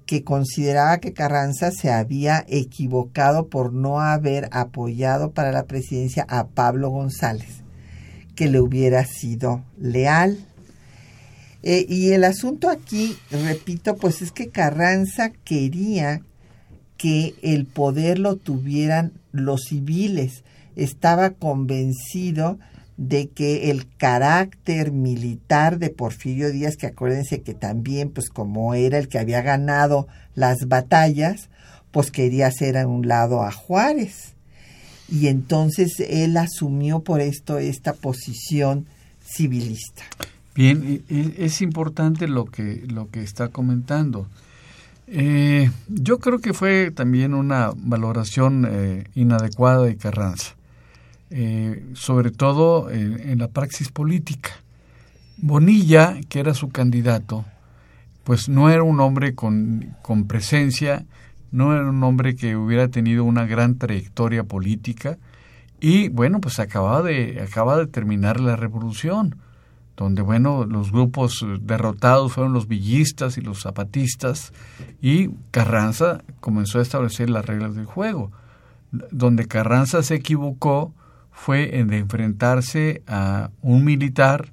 que 0.07 0.25
consideraba 0.25 0.99
que 0.99 1.13
Carranza 1.13 1.71
se 1.71 1.91
había 1.91 2.45
equivocado 2.49 3.49
por 3.49 3.75
no 3.75 4.01
haber 4.01 4.49
apoyado 4.53 5.33
para 5.33 5.53
la 5.53 5.67
presidencia 5.67 6.25
a 6.31 6.47
Pablo 6.47 6.89
González, 6.89 7.63
que 8.35 8.49
le 8.49 8.61
hubiera 8.61 9.05
sido 9.05 9.63
leal. 9.79 10.39
Eh, 11.63 11.87
y 11.89 12.11
el 12.13 12.25
asunto 12.25 12.71
aquí, 12.71 13.17
repito, 13.31 13.97
pues 13.97 14.23
es 14.23 14.33
que 14.33 14.49
Carranza 14.49 15.31
quería 15.31 16.23
que 16.97 17.35
el 17.43 17.67
poder 17.67 18.19
lo 18.19 18.37
tuvieran 18.37 19.13
los 19.33 19.65
civiles. 19.69 20.45
Estaba 20.77 21.31
convencido 21.31 22.59
de 22.97 23.29
que 23.29 23.71
el 23.71 23.89
carácter 23.97 24.91
militar 24.91 25.79
de 25.79 25.91
Porfirio 25.91 26.51
Díaz, 26.51 26.77
que 26.77 26.89
acuérdense 26.89 27.43
que 27.43 27.55
también, 27.55 28.11
pues 28.11 28.29
como 28.29 28.75
era 28.75 28.99
el 28.99 29.09
que 29.09 29.21
había 29.21 29.41
ganado 29.41 30.09
las 30.35 30.67
batallas, 30.67 31.49
pues 31.93 32.11
quería 32.11 32.49
hacer 32.49 32.77
a 32.77 32.87
un 32.87 33.07
lado 33.07 33.43
a 33.43 33.53
Juárez. 33.53 34.35
Y 35.09 35.29
entonces 35.29 36.01
él 36.01 36.37
asumió 36.37 37.01
por 37.01 37.21
esto 37.21 37.59
esta 37.59 37.95
posición 37.95 38.87
civilista. 39.23 40.03
Bien, 40.59 41.05
es 41.09 41.63
importante 41.63 42.27
lo 42.27 42.45
que, 42.45 42.83
lo 42.89 43.09
que 43.11 43.23
está 43.23 43.47
comentando. 43.47 44.27
Eh, 45.07 45.71
yo 45.87 46.19
creo 46.19 46.41
que 46.41 46.53
fue 46.53 46.91
también 46.91 47.33
una 47.33 47.71
valoración 47.77 48.67
eh, 48.69 49.05
inadecuada 49.15 49.85
de 49.85 49.97
Carranza. 49.97 50.57
Eh, 51.31 51.85
sobre 51.93 52.33
todo 52.33 52.91
en 52.91 53.39
la 53.39 53.47
praxis 53.47 53.93
política. 53.93 54.51
Bonilla, 55.37 56.17
que 56.29 56.41
era 56.41 56.55
su 56.55 56.71
candidato, 56.71 57.45
pues 58.25 58.49
no 58.49 58.69
era 58.69 58.83
un 58.83 58.99
hombre 58.99 59.37
con, 59.37 59.95
con 60.03 60.27
presencia, 60.27 61.07
no 61.53 61.73
era 61.73 61.89
un 61.89 62.03
hombre 62.03 62.35
que 62.35 62.57
hubiera 62.57 62.89
tenido 62.89 63.23
una 63.23 63.47
gran 63.47 63.79
trayectoria 63.79 64.43
política 64.43 65.19
y 65.81 66.09
bueno, 66.09 66.41
pues 66.41 66.59
acababa 66.59 67.03
de, 67.03 67.47
acaba 67.49 67.77
de 67.77 67.87
terminar 67.87 68.41
la 68.41 68.57
revolución, 68.57 69.37
donde 69.99 70.23
bueno, 70.23 70.65
los 70.65 70.93
grupos 70.93 71.45
derrotados 71.61 72.33
fueron 72.33 72.53
los 72.53 72.69
villistas 72.69 73.37
y 73.37 73.41
los 73.41 73.63
zapatistas 73.63 74.53
y 75.03 75.31
Carranza 75.51 76.23
comenzó 76.41 76.79
a 76.79 76.83
establecer 76.83 77.29
las 77.29 77.45
reglas 77.45 77.75
del 77.75 77.85
juego. 77.85 78.31
Donde 78.93 79.49
Carranza 79.49 80.03
se 80.05 80.15
equivocó 80.15 80.95
fue 81.33 81.79
en 81.79 81.89
de 81.89 81.99
enfrentarse 81.99 83.03
a 83.09 83.51
un 83.61 83.85
militar, 83.85 84.53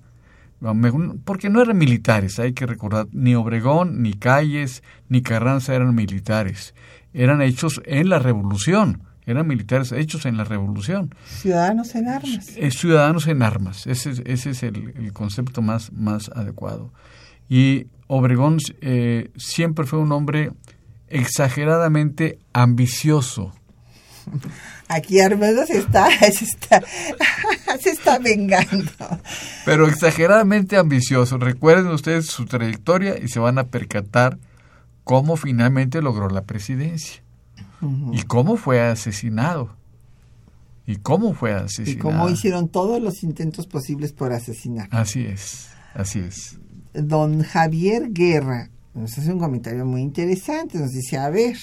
porque 1.23 1.49
no 1.49 1.61
eran 1.61 1.77
militares, 1.77 2.39
hay 2.39 2.53
que 2.53 2.65
recordar, 2.65 3.07
ni 3.11 3.35
Obregón, 3.35 4.01
ni 4.01 4.13
Calles, 4.13 4.81
ni 5.09 5.21
Carranza 5.21 5.75
eran 5.75 5.93
militares, 5.93 6.73
eran 7.13 7.41
hechos 7.41 7.81
en 7.85 8.09
la 8.09 8.17
revolución, 8.17 9.03
eran 9.25 9.47
militares 9.47 9.91
hechos 9.91 10.25
en 10.25 10.37
la 10.37 10.43
revolución. 10.43 11.13
Ciudadanos 11.25 11.95
en 11.95 12.07
armas. 12.07 12.49
Eh, 12.55 12.71
ciudadanos 12.71 13.27
en 13.27 13.41
armas, 13.41 13.87
ese, 13.87 14.11
ese 14.25 14.51
es 14.51 14.63
el, 14.63 15.11
concepto 15.13 15.61
más, 15.61 15.91
más 15.91 16.29
adecuado. 16.29 16.91
Y 17.49 17.87
Obregón 18.07 18.57
eh, 18.81 19.31
siempre 19.35 19.85
fue 19.85 19.99
un 19.99 20.11
hombre 20.11 20.51
exageradamente 21.07 22.39
ambicioso. 22.53 23.53
Aquí 24.87 25.19
Armando 25.19 25.65
se 25.65 25.77
está, 25.77 26.09
se 26.19 26.45
está, 26.45 26.83
se 27.81 27.89
está 27.89 28.19
vengando. 28.19 28.91
Pero 29.65 29.87
exageradamente 29.87 30.77
ambicioso. 30.77 31.37
Recuerden 31.37 31.87
ustedes 31.87 32.27
su 32.27 32.45
trayectoria 32.45 33.17
y 33.21 33.27
se 33.27 33.39
van 33.39 33.57
a 33.57 33.65
percatar 33.65 34.37
cómo 35.03 35.37
finalmente 35.37 36.01
logró 36.01 36.29
la 36.29 36.43
presidencia. 36.43 37.24
Y 38.13 38.23
cómo 38.23 38.57
fue 38.57 38.81
asesinado. 38.81 39.75
Y 40.87 40.97
cómo 40.97 41.33
fue 41.33 41.53
asesinado. 41.53 41.91
Y 41.91 41.97
cómo 41.97 42.29
hicieron 42.29 42.69
todos 42.69 43.01
los 43.01 43.23
intentos 43.23 43.67
posibles 43.67 44.13
por 44.13 44.33
asesinar. 44.33 44.87
Así 44.91 45.25
es, 45.25 45.69
así 45.93 46.19
es. 46.19 46.59
Don 46.93 47.41
Javier 47.41 48.11
Guerra 48.11 48.69
nos 48.93 49.17
hace 49.17 49.31
un 49.31 49.39
comentario 49.39 49.85
muy 49.85 50.01
interesante. 50.01 50.77
Nos 50.77 50.91
dice, 50.91 51.17
a 51.17 51.29
ver, 51.29 51.57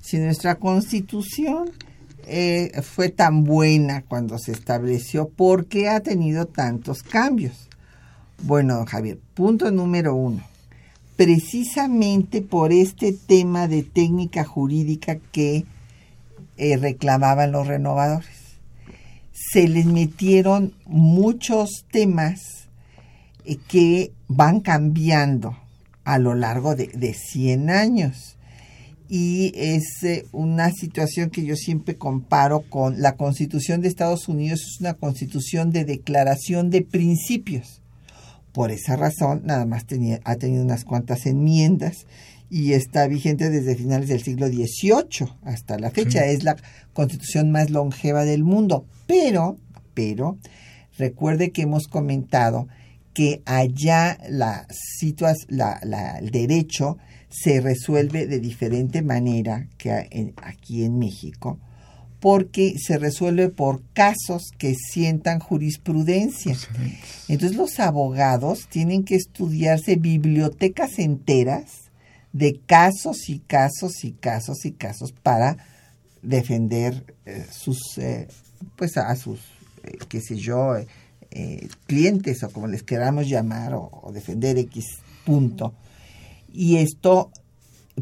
si 0.00 0.18
nuestra 0.18 0.56
constitución 0.56 1.70
eh, 2.26 2.72
fue 2.82 3.08
tan 3.08 3.44
buena 3.44 4.02
cuando 4.02 4.38
se 4.38 4.52
estableció? 4.52 5.28
porque 5.28 5.88
ha 5.88 6.00
tenido 6.00 6.46
tantos 6.46 7.02
cambios? 7.02 7.68
Bueno, 8.42 8.76
don 8.76 8.84
Javier, 8.84 9.18
punto 9.34 9.70
número 9.70 10.14
uno. 10.14 10.42
Precisamente 11.18 12.42
por 12.42 12.72
este 12.72 13.12
tema 13.12 13.66
de 13.66 13.82
técnica 13.82 14.44
jurídica 14.44 15.16
que 15.32 15.64
eh, 16.56 16.76
reclamaban 16.76 17.50
los 17.50 17.66
renovadores. 17.66 18.60
Se 19.32 19.66
les 19.66 19.86
metieron 19.86 20.74
muchos 20.86 21.86
temas 21.90 22.68
eh, 23.44 23.56
que 23.66 24.12
van 24.28 24.60
cambiando 24.60 25.58
a 26.04 26.20
lo 26.20 26.36
largo 26.36 26.76
de, 26.76 26.86
de 26.86 27.14
100 27.14 27.70
años 27.70 28.38
y 29.08 29.50
es 29.56 30.04
eh, 30.04 30.24
una 30.30 30.70
situación 30.70 31.30
que 31.30 31.44
yo 31.44 31.56
siempre 31.56 31.96
comparo 31.96 32.60
con 32.60 33.02
la 33.02 33.16
Constitución 33.16 33.80
de 33.80 33.88
Estados 33.88 34.28
Unidos, 34.28 34.60
es 34.60 34.80
una 34.80 34.94
constitución 34.94 35.72
de 35.72 35.84
declaración 35.84 36.70
de 36.70 36.82
principios. 36.82 37.82
Por 38.58 38.72
esa 38.72 38.96
razón, 38.96 39.42
nada 39.44 39.66
más 39.66 39.86
tenía, 39.86 40.18
ha 40.24 40.34
tenido 40.34 40.64
unas 40.64 40.84
cuantas 40.84 41.26
enmiendas 41.26 42.08
y 42.50 42.72
está 42.72 43.06
vigente 43.06 43.50
desde 43.50 43.76
finales 43.76 44.08
del 44.08 44.20
siglo 44.20 44.48
XVIII 44.48 45.28
hasta 45.44 45.78
la 45.78 45.92
fecha. 45.92 46.26
Es 46.26 46.42
la 46.42 46.56
constitución 46.92 47.52
más 47.52 47.70
longeva 47.70 48.24
del 48.24 48.42
mundo. 48.42 48.84
Pero, 49.06 49.58
pero, 49.94 50.38
recuerde 50.98 51.52
que 51.52 51.62
hemos 51.62 51.86
comentado 51.86 52.66
que 53.14 53.42
allá 53.44 54.18
la, 54.28 54.66
la, 55.46 55.78
la 55.84 56.18
el 56.18 56.30
derecho 56.32 56.98
se 57.28 57.60
resuelve 57.60 58.26
de 58.26 58.40
diferente 58.40 59.02
manera 59.02 59.68
que 59.78 59.92
aquí 60.42 60.82
en 60.82 60.98
México, 60.98 61.60
porque 62.20 62.74
se 62.78 62.98
resuelve 62.98 63.48
por 63.48 63.82
casos 63.92 64.50
que 64.58 64.74
sientan 64.74 65.38
jurisprudencia. 65.38 66.56
Entonces 67.28 67.56
los 67.56 67.78
abogados 67.78 68.66
tienen 68.68 69.04
que 69.04 69.14
estudiarse 69.14 69.96
bibliotecas 69.96 70.98
enteras 70.98 71.90
de 72.32 72.60
casos 72.66 73.28
y 73.28 73.38
casos 73.38 74.04
y 74.04 74.12
casos 74.12 74.64
y 74.64 74.72
casos 74.72 75.12
para 75.12 75.56
defender 76.22 77.14
eh, 77.24 77.46
sus 77.50 77.78
eh, 77.98 78.26
pues 78.76 78.96
a 78.96 79.14
sus 79.16 79.40
eh, 79.84 79.98
qué 80.08 80.20
sé 80.20 80.36
yo 80.36 80.74
clientes 81.86 82.42
o 82.42 82.50
como 82.50 82.66
les 82.66 82.82
queramos 82.82 83.28
llamar 83.28 83.74
o 83.74 84.10
defender 84.12 84.58
X 84.58 84.84
punto 85.24 85.74
y 86.52 86.76
esto 86.78 87.30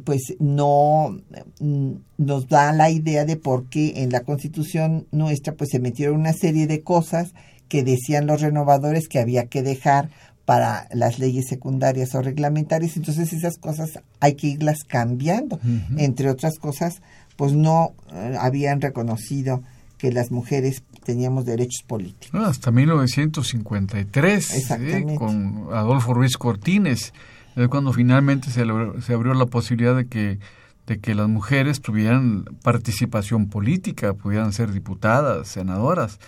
pues 0.04 0.34
no 0.38 1.16
mm, 1.60 1.92
nos 2.18 2.48
da 2.48 2.72
la 2.72 2.90
idea 2.90 3.24
de 3.24 3.36
por 3.36 3.68
qué 3.68 4.02
en 4.02 4.10
la 4.10 4.20
constitución 4.20 5.06
nuestra 5.12 5.54
pues 5.54 5.70
se 5.70 5.78
metieron 5.78 6.20
una 6.20 6.32
serie 6.32 6.66
de 6.66 6.82
cosas 6.82 7.32
que 7.68 7.82
decían 7.82 8.26
los 8.26 8.40
renovadores 8.40 9.08
que 9.08 9.18
había 9.18 9.46
que 9.46 9.62
dejar 9.62 10.10
para 10.44 10.86
las 10.92 11.18
leyes 11.18 11.46
secundarias 11.48 12.14
o 12.14 12.22
reglamentarias, 12.22 12.96
entonces 12.96 13.32
esas 13.32 13.58
cosas 13.58 13.98
hay 14.20 14.34
que 14.34 14.46
irlas 14.46 14.84
cambiando. 14.86 15.58
Entre 15.96 16.30
otras 16.30 16.58
cosas, 16.60 17.02
pues 17.34 17.52
no 17.52 17.94
eh, 18.12 18.36
habían 18.38 18.80
reconocido 18.80 19.62
que 19.98 20.12
las 20.12 20.30
mujeres 20.30 20.84
teníamos 21.04 21.46
derechos 21.46 21.82
políticos. 21.86 22.40
hasta 22.46 22.70
1953, 22.70 24.70
¿eh? 24.70 25.16
con 25.18 25.66
Adolfo 25.72 26.14
Ruiz 26.14 26.36
Cortines 26.36 27.12
es 27.56 27.68
cuando 27.68 27.92
finalmente 27.92 28.50
se, 28.50 28.64
se 29.00 29.14
abrió 29.14 29.34
la 29.34 29.46
posibilidad 29.46 29.96
de 29.96 30.06
que, 30.06 30.38
de 30.86 31.00
que 31.00 31.14
las 31.14 31.28
mujeres 31.28 31.80
tuvieran 31.80 32.44
participación 32.62 33.48
política, 33.48 34.14
pudieran 34.14 34.52
ser 34.52 34.72
diputadas, 34.72 35.48
senadoras. 35.48 36.20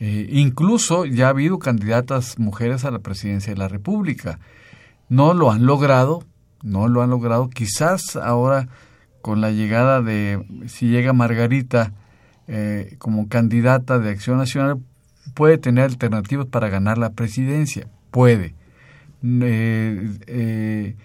Eh, 0.00 0.28
incluso 0.30 1.04
ya 1.04 1.26
ha 1.26 1.30
habido 1.30 1.58
candidatas 1.58 2.38
mujeres 2.38 2.86
a 2.86 2.90
la 2.90 3.00
presidencia 3.00 3.52
de 3.52 3.58
la 3.58 3.68
República. 3.68 4.38
No 5.10 5.34
lo 5.34 5.50
han 5.50 5.66
logrado, 5.66 6.24
no 6.62 6.88
lo 6.88 7.02
han 7.02 7.10
logrado. 7.10 7.50
Quizás 7.50 8.16
ahora 8.16 8.68
con 9.20 9.42
la 9.42 9.50
llegada 9.50 10.00
de, 10.00 10.42
si 10.66 10.88
llega 10.88 11.12
Margarita 11.12 11.92
eh, 12.48 12.96
como 12.98 13.28
candidata 13.28 13.98
de 13.98 14.10
Acción 14.10 14.38
Nacional, 14.38 14.78
puede 15.34 15.58
tener 15.58 15.84
alternativas 15.84 16.46
para 16.46 16.70
ganar 16.70 16.96
la 16.96 17.10
presidencia. 17.10 17.86
Puede. 18.10 18.54
Eh, 19.22 20.18
eh, 20.26 20.96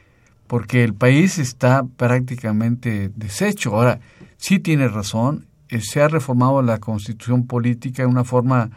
porque 0.48 0.84
el 0.84 0.94
país 0.94 1.38
está 1.40 1.84
prácticamente 1.84 3.12
deshecho. 3.16 3.76
Ahora, 3.76 4.00
sí 4.38 4.60
tiene 4.60 4.88
razón, 4.88 5.48
eh, 5.70 5.82
se 5.82 6.02
ha 6.02 6.08
reformado 6.08 6.62
la 6.62 6.78
constitución 6.78 7.48
política 7.48 8.04
de 8.04 8.08
una 8.08 8.24
forma 8.24 8.70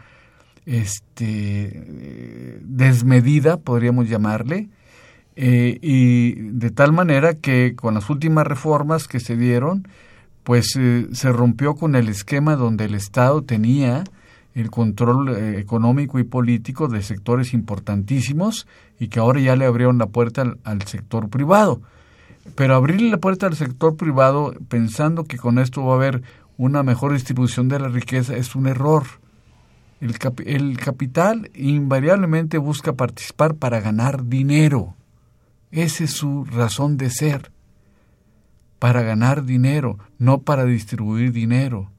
este, 0.65 2.59
desmedida, 2.63 3.57
podríamos 3.57 4.09
llamarle, 4.09 4.69
y 5.41 6.33
de 6.33 6.69
tal 6.69 6.91
manera 6.91 7.33
que 7.33 7.73
con 7.73 7.93
las 7.93 8.09
últimas 8.09 8.45
reformas 8.45 9.07
que 9.07 9.21
se 9.21 9.37
dieron, 9.37 9.87
pues 10.43 10.73
se 10.73 11.31
rompió 11.31 11.75
con 11.75 11.95
el 11.95 12.09
esquema 12.09 12.57
donde 12.57 12.85
el 12.85 12.93
Estado 12.93 13.41
tenía 13.43 14.03
el 14.55 14.69
control 14.71 15.29
eh, 15.29 15.59
económico 15.59 16.19
y 16.19 16.23
político 16.23 16.87
de 16.87 17.01
sectores 17.01 17.53
importantísimos 17.53 18.67
y 18.99 19.07
que 19.07 19.19
ahora 19.19 19.39
ya 19.39 19.55
le 19.55 19.65
abrieron 19.65 19.97
la 19.97 20.07
puerta 20.07 20.55
al, 20.63 20.81
sector 20.83 21.29
privado. 21.29 21.81
Pero 22.55 22.75
abrirle 22.75 23.11
la 23.11 23.17
puerta 23.17 23.47
al 23.47 23.55
sector 23.55 23.95
privado 23.95 24.53
pensando 24.67 25.25
que 25.25 25.37
con 25.37 25.59
esto 25.59 25.85
va 25.85 25.93
a 25.93 25.97
haber 25.97 26.23
una 26.57 26.83
mejor 26.83 27.13
distribución 27.13 27.69
de 27.69 27.79
la 27.79 27.87
riqueza 27.87 28.35
es 28.35 28.55
un 28.55 28.67
error. 28.67 29.03
El, 30.01 30.15
el 30.45 30.77
capital 30.77 31.51
invariablemente 31.53 32.57
busca 32.57 32.93
participar 32.93 33.55
para 33.55 33.79
ganar 33.79 34.25
dinero. 34.25 34.95
Esa 35.71 36.05
es 36.05 36.11
su 36.11 36.45
razón 36.45 36.97
de 36.97 37.11
ser. 37.11 37.51
Para 38.79 39.03
ganar 39.03 39.43
dinero, 39.43 39.99
no 40.17 40.41
para 40.41 40.65
distribuir 40.65 41.31
dinero. 41.31 41.91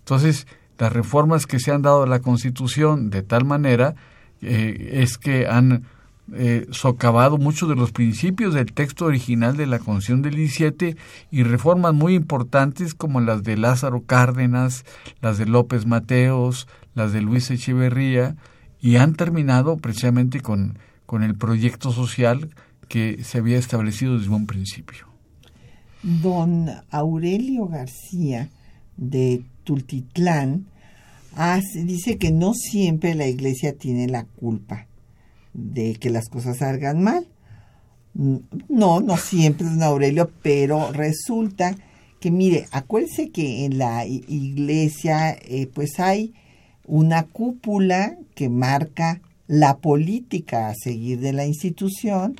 Entonces, 0.00 0.46
las 0.78 0.92
reformas 0.92 1.46
que 1.46 1.60
se 1.60 1.72
han 1.72 1.82
dado 1.82 2.02
a 2.02 2.06
la 2.06 2.20
Constitución 2.20 3.10
de 3.10 3.22
tal 3.22 3.44
manera 3.44 3.94
eh, 4.40 4.90
es 4.94 5.18
que 5.18 5.46
han 5.46 5.84
eh, 6.32 6.66
socavado 6.70 7.36
muchos 7.36 7.68
de 7.68 7.76
los 7.76 7.92
principios 7.92 8.54
del 8.54 8.72
texto 8.72 9.04
original 9.04 9.56
de 9.56 9.66
la 9.66 9.78
Constitución 9.78 10.22
del 10.22 10.36
17 10.36 10.96
y 11.30 11.42
reformas 11.42 11.92
muy 11.92 12.14
importantes 12.14 12.94
como 12.94 13.20
las 13.20 13.42
de 13.42 13.56
Lázaro 13.56 14.04
Cárdenas, 14.04 14.84
las 15.20 15.38
de 15.38 15.46
López 15.46 15.86
Mateos, 15.86 16.66
las 16.94 17.12
de 17.12 17.20
Luis 17.20 17.50
Echeverría 17.50 18.36
y 18.80 18.96
han 18.96 19.14
terminado 19.14 19.76
precisamente 19.76 20.40
con, 20.40 20.78
con 21.06 21.22
el 21.22 21.34
proyecto 21.34 21.92
social 21.92 22.50
que 22.88 23.22
se 23.22 23.38
había 23.38 23.58
establecido 23.58 24.18
desde 24.18 24.30
un 24.30 24.46
principio. 24.46 25.06
Don 26.02 26.70
Aurelio 26.90 27.66
García 27.66 28.48
de 28.96 29.44
Tultitlán 29.64 30.66
dice 31.84 32.16
que 32.16 32.30
no 32.30 32.54
siempre 32.54 33.14
la 33.14 33.26
iglesia 33.26 33.76
tiene 33.76 34.08
la 34.08 34.24
culpa 34.24 34.86
de 35.52 35.94
que 35.94 36.10
las 36.10 36.28
cosas 36.28 36.58
salgan 36.58 37.02
mal. 37.02 37.26
No, 38.14 39.00
no 39.00 39.16
siempre, 39.16 39.66
don 39.66 39.82
Aurelio, 39.82 40.30
pero 40.42 40.92
resulta 40.92 41.74
que, 42.20 42.30
mire, 42.30 42.66
acuérdese 42.70 43.30
que 43.30 43.64
en 43.64 43.78
la 43.78 44.06
iglesia 44.06 45.32
eh, 45.32 45.68
pues 45.72 45.98
hay 45.98 46.32
una 46.86 47.24
cúpula 47.24 48.16
que 48.34 48.48
marca 48.48 49.20
la 49.48 49.78
política 49.78 50.68
a 50.68 50.74
seguir 50.74 51.20
de 51.20 51.32
la 51.32 51.46
institución 51.46 52.36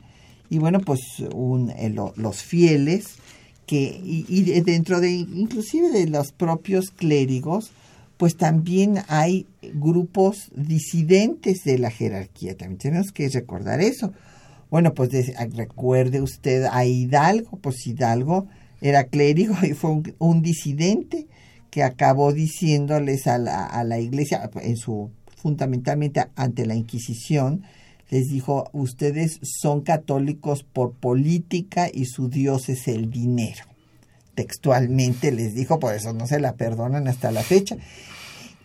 y 0.49 0.59
bueno, 0.59 0.81
pues 0.81 1.01
un, 1.35 1.71
eh, 1.71 1.93
los 2.17 2.43
fieles 2.43 3.17
que 3.67 4.01
y, 4.05 4.43
dentro 4.63 5.01
de 5.01 5.11
inclusive 5.11 5.91
de 5.91 6.07
los 6.07 6.33
propios 6.33 6.91
clérigos 6.91 7.71
pues 8.17 8.37
también 8.37 9.01
hay 9.09 9.47
grupos 9.75 10.51
disidentes 10.55 11.65
de 11.65 11.79
la 11.79 11.91
jerarquía. 11.91 12.57
También 12.57 12.79
tenemos 12.79 13.11
que 13.11 13.29
recordar 13.29 13.81
eso. 13.81 14.13
Bueno 14.71 14.95
pues 14.95 15.11
recuerde 15.55 16.21
usted 16.21 16.65
a 16.71 16.85
Hidalgo 16.85 17.59
pues 17.59 17.87
Hidalgo 17.87 18.47
era 18.81 19.05
clérigo 19.05 19.55
y 19.63 19.73
fue 19.73 20.03
un, 20.19 20.43
disidente 20.43 21.27
que 21.71 21.83
acabó 21.83 22.33
diciéndoles 22.33 23.27
a 23.27 23.39
la, 23.39 23.65
a 23.65 23.83
la 23.85 23.99
iglesia 23.99 24.51
en 24.63 24.77
su 24.77 25.11
fundamentalmente 25.45 26.25
ante 26.37 26.65
la 26.65 26.75
Inquisición 26.75 27.65
les 28.11 28.29
dijo, 28.29 28.69
ustedes 28.73 29.41
son 29.43 29.81
católicos 29.81 30.63
por 30.63 30.93
política 30.93 31.89
y 31.93 32.05
su 32.07 32.29
Dios 32.29 32.69
es 32.69 32.89
el 32.89 33.11
dinero. 33.11 33.65
Textualmente 34.35 35.33
les 35.33 35.55
dijo, 35.55 35.79
por 35.79 35.95
eso 35.95 36.13
no 36.13 36.27
se 36.27 36.41
la 36.41 36.55
perdonan 36.55 37.09
hasta 37.09 37.31
la 37.31 37.43
fecha. 37.43 37.77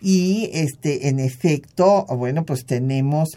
Y 0.02 0.50
este, 0.52 1.08
en 1.08 1.20
efecto, 1.20 2.06
bueno, 2.06 2.44
pues 2.44 2.64
tenemos 2.64 3.30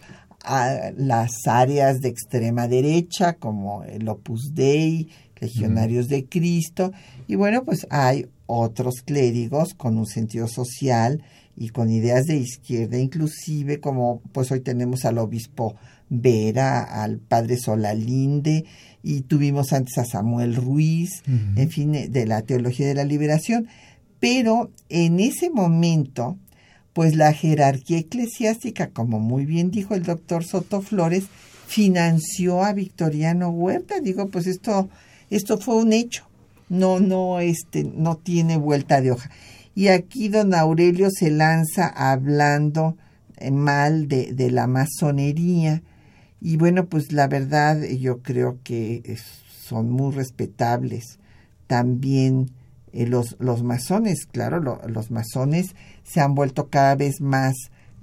a 0.44 0.92
las 0.98 1.32
áreas 1.48 2.00
de 2.00 2.10
extrema 2.10 2.68
derecha 2.68 3.34
como 3.34 3.84
el 3.84 4.08
Opus 4.08 4.54
Dei, 4.54 5.10
Legionarios 5.40 6.08
de 6.08 6.26
Cristo, 6.26 6.92
y 7.28 7.36
bueno, 7.36 7.64
pues 7.64 7.86
hay 7.90 8.28
otros 8.46 9.02
clérigos 9.06 9.74
con 9.74 9.98
un 9.98 10.06
sentido 10.06 10.48
social 10.48 11.24
y 11.56 11.70
con 11.70 11.90
ideas 11.90 12.26
de 12.26 12.38
izquierda, 12.38 12.98
inclusive 12.98 13.80
como 13.80 14.22
pues 14.32 14.52
hoy 14.52 14.62
tenemos 14.62 15.06
al 15.06 15.18
obispo 15.18 15.76
Vera, 16.10 16.84
al 17.04 17.18
padre 17.18 17.58
Solalinde, 17.58 18.66
y 19.02 19.22
tuvimos 19.22 19.74
antes 19.74 19.98
a 19.98 20.06
Samuel 20.06 20.56
Ruiz, 20.56 21.24
en 21.28 21.70
fin, 21.70 21.92
de 21.92 22.26
la 22.26 22.42
teología 22.44 22.88
de 22.88 22.94
la 22.94 23.04
liberación. 23.04 23.68
Pero 24.20 24.72
en 24.90 25.20
ese 25.20 25.50
momento, 25.50 26.38
pues 26.94 27.16
la 27.16 27.34
jerarquía 27.34 27.98
eclesiástica, 27.98 28.88
como 28.92 29.20
muy 29.20 29.46
bien 29.46 29.72
dijo 29.72 29.96
el 29.96 30.04
doctor 30.04 30.46
Soto 30.46 30.82
Flores, 30.82 31.26
financió 31.68 32.64
a 32.64 32.72
Victoriano 32.72 33.50
Huerta. 33.50 34.00
Digo, 34.00 34.30
pues 34.30 34.48
esto, 34.48 34.90
esto 35.30 35.58
fue 35.58 35.76
un 35.76 35.92
hecho. 35.92 36.26
No, 36.70 37.00
no, 37.00 37.40
este, 37.40 37.84
no 37.84 38.16
tiene 38.18 38.58
vuelta 38.58 39.02
de 39.02 39.12
hoja. 39.12 39.30
Y 39.76 39.88
aquí 39.88 40.30
don 40.30 40.54
Aurelio 40.54 41.10
se 41.12 41.32
lanza 41.32 41.88
hablando 41.88 42.98
eh, 43.38 43.52
mal 43.52 44.08
de, 44.08 44.34
de 44.34 44.52
la 44.52 44.68
masonería 44.68 45.82
y 46.46 46.58
bueno, 46.58 46.88
pues 46.88 47.14
la 47.14 47.28
verdad 47.28 47.82
yo 47.84 48.22
creo 48.22 48.60
que 48.64 49.18
son 49.64 49.90
muy 49.90 50.14
respetables. 50.14 51.18
También 51.68 52.52
eh, 52.92 53.08
los, 53.08 53.38
los 53.40 53.64
masones, 53.64 54.26
claro, 54.26 54.60
los 54.86 55.10
masones 55.10 55.74
se 56.04 56.20
han 56.20 56.36
vuelto 56.36 56.68
cada 56.70 56.96
vez 56.96 57.22
más 57.22 57.56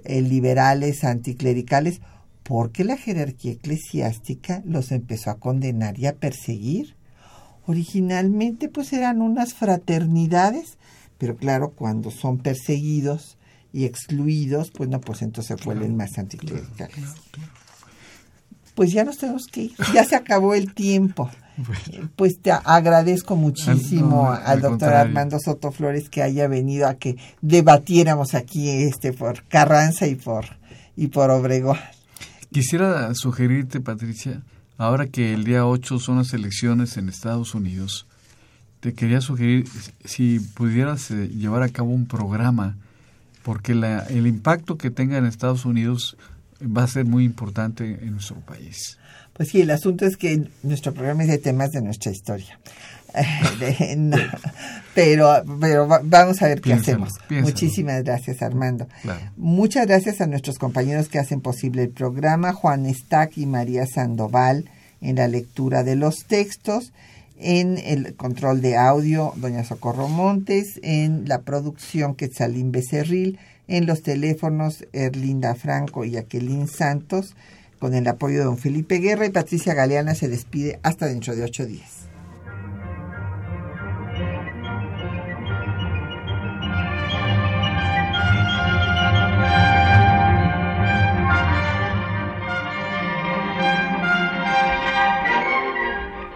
eh, 0.05 0.23
liberales, 0.23 1.05
anticlericales, 1.05 2.01
porque 2.43 2.83
la 2.83 2.97
jerarquía 2.97 3.53
eclesiástica 3.53 4.63
los 4.65 4.91
empezó 4.91 5.29
a 5.29 5.39
condenar 5.39 5.99
y 5.99 6.07
a 6.07 6.17
perseguir. 6.17 6.97
Originalmente 7.67 8.71
pues 8.71 8.95
eran 8.95 9.21
unas 9.21 9.53
fraternidades, 9.53 10.79
pero 11.21 11.37
claro, 11.37 11.73
cuando 11.73 12.11
son 12.11 12.39
perseguidos 12.39 13.37
y 13.75 13.85
excluidos, 13.85 14.71
pues 14.71 14.89
no, 14.89 15.03
pues 15.03 15.21
entonces 15.21 15.59
se 15.59 15.65
vuelven 15.67 15.95
más 15.95 16.17
anticlericales. 16.17 17.11
Pues 18.75 18.91
ya 18.91 19.05
nos 19.05 19.19
tenemos 19.19 19.45
que 19.47 19.65
ir, 19.65 19.73
ya 19.93 20.03
se 20.07 20.17
acabó 20.17 20.55
el 20.55 20.73
tiempo. 20.75 21.31
Pues 22.17 22.41
te 22.41 22.53
agradezco 22.53 23.37
muchísimo 23.37 24.33
al 24.33 24.63
doctor 24.63 24.95
Armando 24.95 25.39
Soto 25.39 25.73
Flores 25.73 26.09
que 26.09 26.23
haya 26.23 26.49
venido 26.49 26.89
a 26.89 26.95
que 26.95 27.17
debatiéramos 27.43 28.35
aquí 28.35 28.71
este 28.71 29.13
por 29.13 29.45
Carranza 29.45 30.07
y 30.07 30.15
por 30.15 30.47
y 30.97 31.09
por 31.09 31.31
Obregón. 31.31 31.77
Quisiera 32.51 33.15
sugerirte, 33.15 33.81
Patricia, 33.81 34.43
ahora 34.79 35.09
que 35.09 35.35
el 35.35 35.45
día 35.45 35.67
8 35.67 35.99
son 35.99 36.17
las 36.17 36.33
elecciones 36.33 36.97
en 36.97 37.11
Estados 37.11 37.55
Unidos, 37.55 38.07
te 38.81 38.95
quería 38.95 39.21
sugerir 39.21 39.67
si 40.05 40.41
pudieras 40.41 41.11
eh, 41.11 41.29
llevar 41.29 41.63
a 41.63 41.69
cabo 41.69 41.91
un 41.91 42.07
programa, 42.07 42.77
porque 43.43 43.75
la, 43.75 44.01
el 44.09 44.27
impacto 44.27 44.77
que 44.77 44.91
tenga 44.91 45.19
en 45.19 45.27
Estados 45.27 45.65
Unidos 45.65 46.17
va 46.61 46.85
a 46.85 46.89
ser 46.89 47.05
muy 47.05 47.25
importante 47.25 47.99
en 48.03 48.13
nuestro 48.13 48.37
país. 48.41 48.99
Pues 49.33 49.51
sí, 49.51 49.61
el 49.61 49.71
asunto 49.71 50.05
es 50.05 50.17
que 50.17 50.49
nuestro 50.63 50.93
programa 50.93 51.23
es 51.23 51.29
de 51.29 51.39
temas 51.39 51.71
de 51.71 51.81
nuestra 51.83 52.13
historia. 52.13 52.59
pero, 54.95 55.43
pero 55.61 55.89
vamos 56.05 56.43
a 56.43 56.47
ver 56.47 56.61
qué 56.61 56.75
hacemos. 56.75 57.15
Muchísimas 57.29 58.05
gracias, 58.05 58.43
Armando. 58.43 58.87
Muchas 59.37 59.87
gracias 59.87 60.21
a 60.21 60.27
nuestros 60.27 60.59
compañeros 60.59 61.09
que 61.09 61.19
hacen 61.19 61.41
posible 61.41 61.83
el 61.83 61.91
programa, 61.91 62.53
Juan 62.53 62.93
Stack 62.93 63.39
y 63.39 63.47
María 63.47 63.87
Sandoval 63.87 64.71
en 65.01 65.17
la 65.17 65.29
lectura 65.29 65.83
de 65.83 65.97
los 65.97 66.25
textos, 66.27 66.93
en 67.41 67.79
el 67.79 68.15
control 68.15 68.61
de 68.61 68.77
audio, 68.77 69.33
doña 69.37 69.65
Socorro 69.65 70.09
Montes, 70.09 70.79
en 70.83 71.29
la 71.29 71.43
producción 71.43 72.15
Quetzalín 72.15 72.71
Becerril, 72.71 73.39
en 73.67 73.87
los 73.87 74.03
teléfonos 74.03 74.87
Erlinda 74.93 75.55
Franco 75.55 76.05
y 76.05 76.17
Aquelín 76.17 76.69
Santos, 76.69 77.35
con 77.79 77.95
el 77.95 78.07
apoyo 78.09 78.39
de 78.39 78.45
don 78.45 78.59
Felipe 78.59 78.99
Guerra 78.99 79.27
y 79.27 79.31
Patricia 79.31 79.75
Galeana 79.75 80.15
se 80.15 80.29
despide 80.29 80.79
hasta 80.83 81.07
dentro 81.07 81.35
de 81.35 81.45
ocho 81.45 81.65
días. 81.65 82.10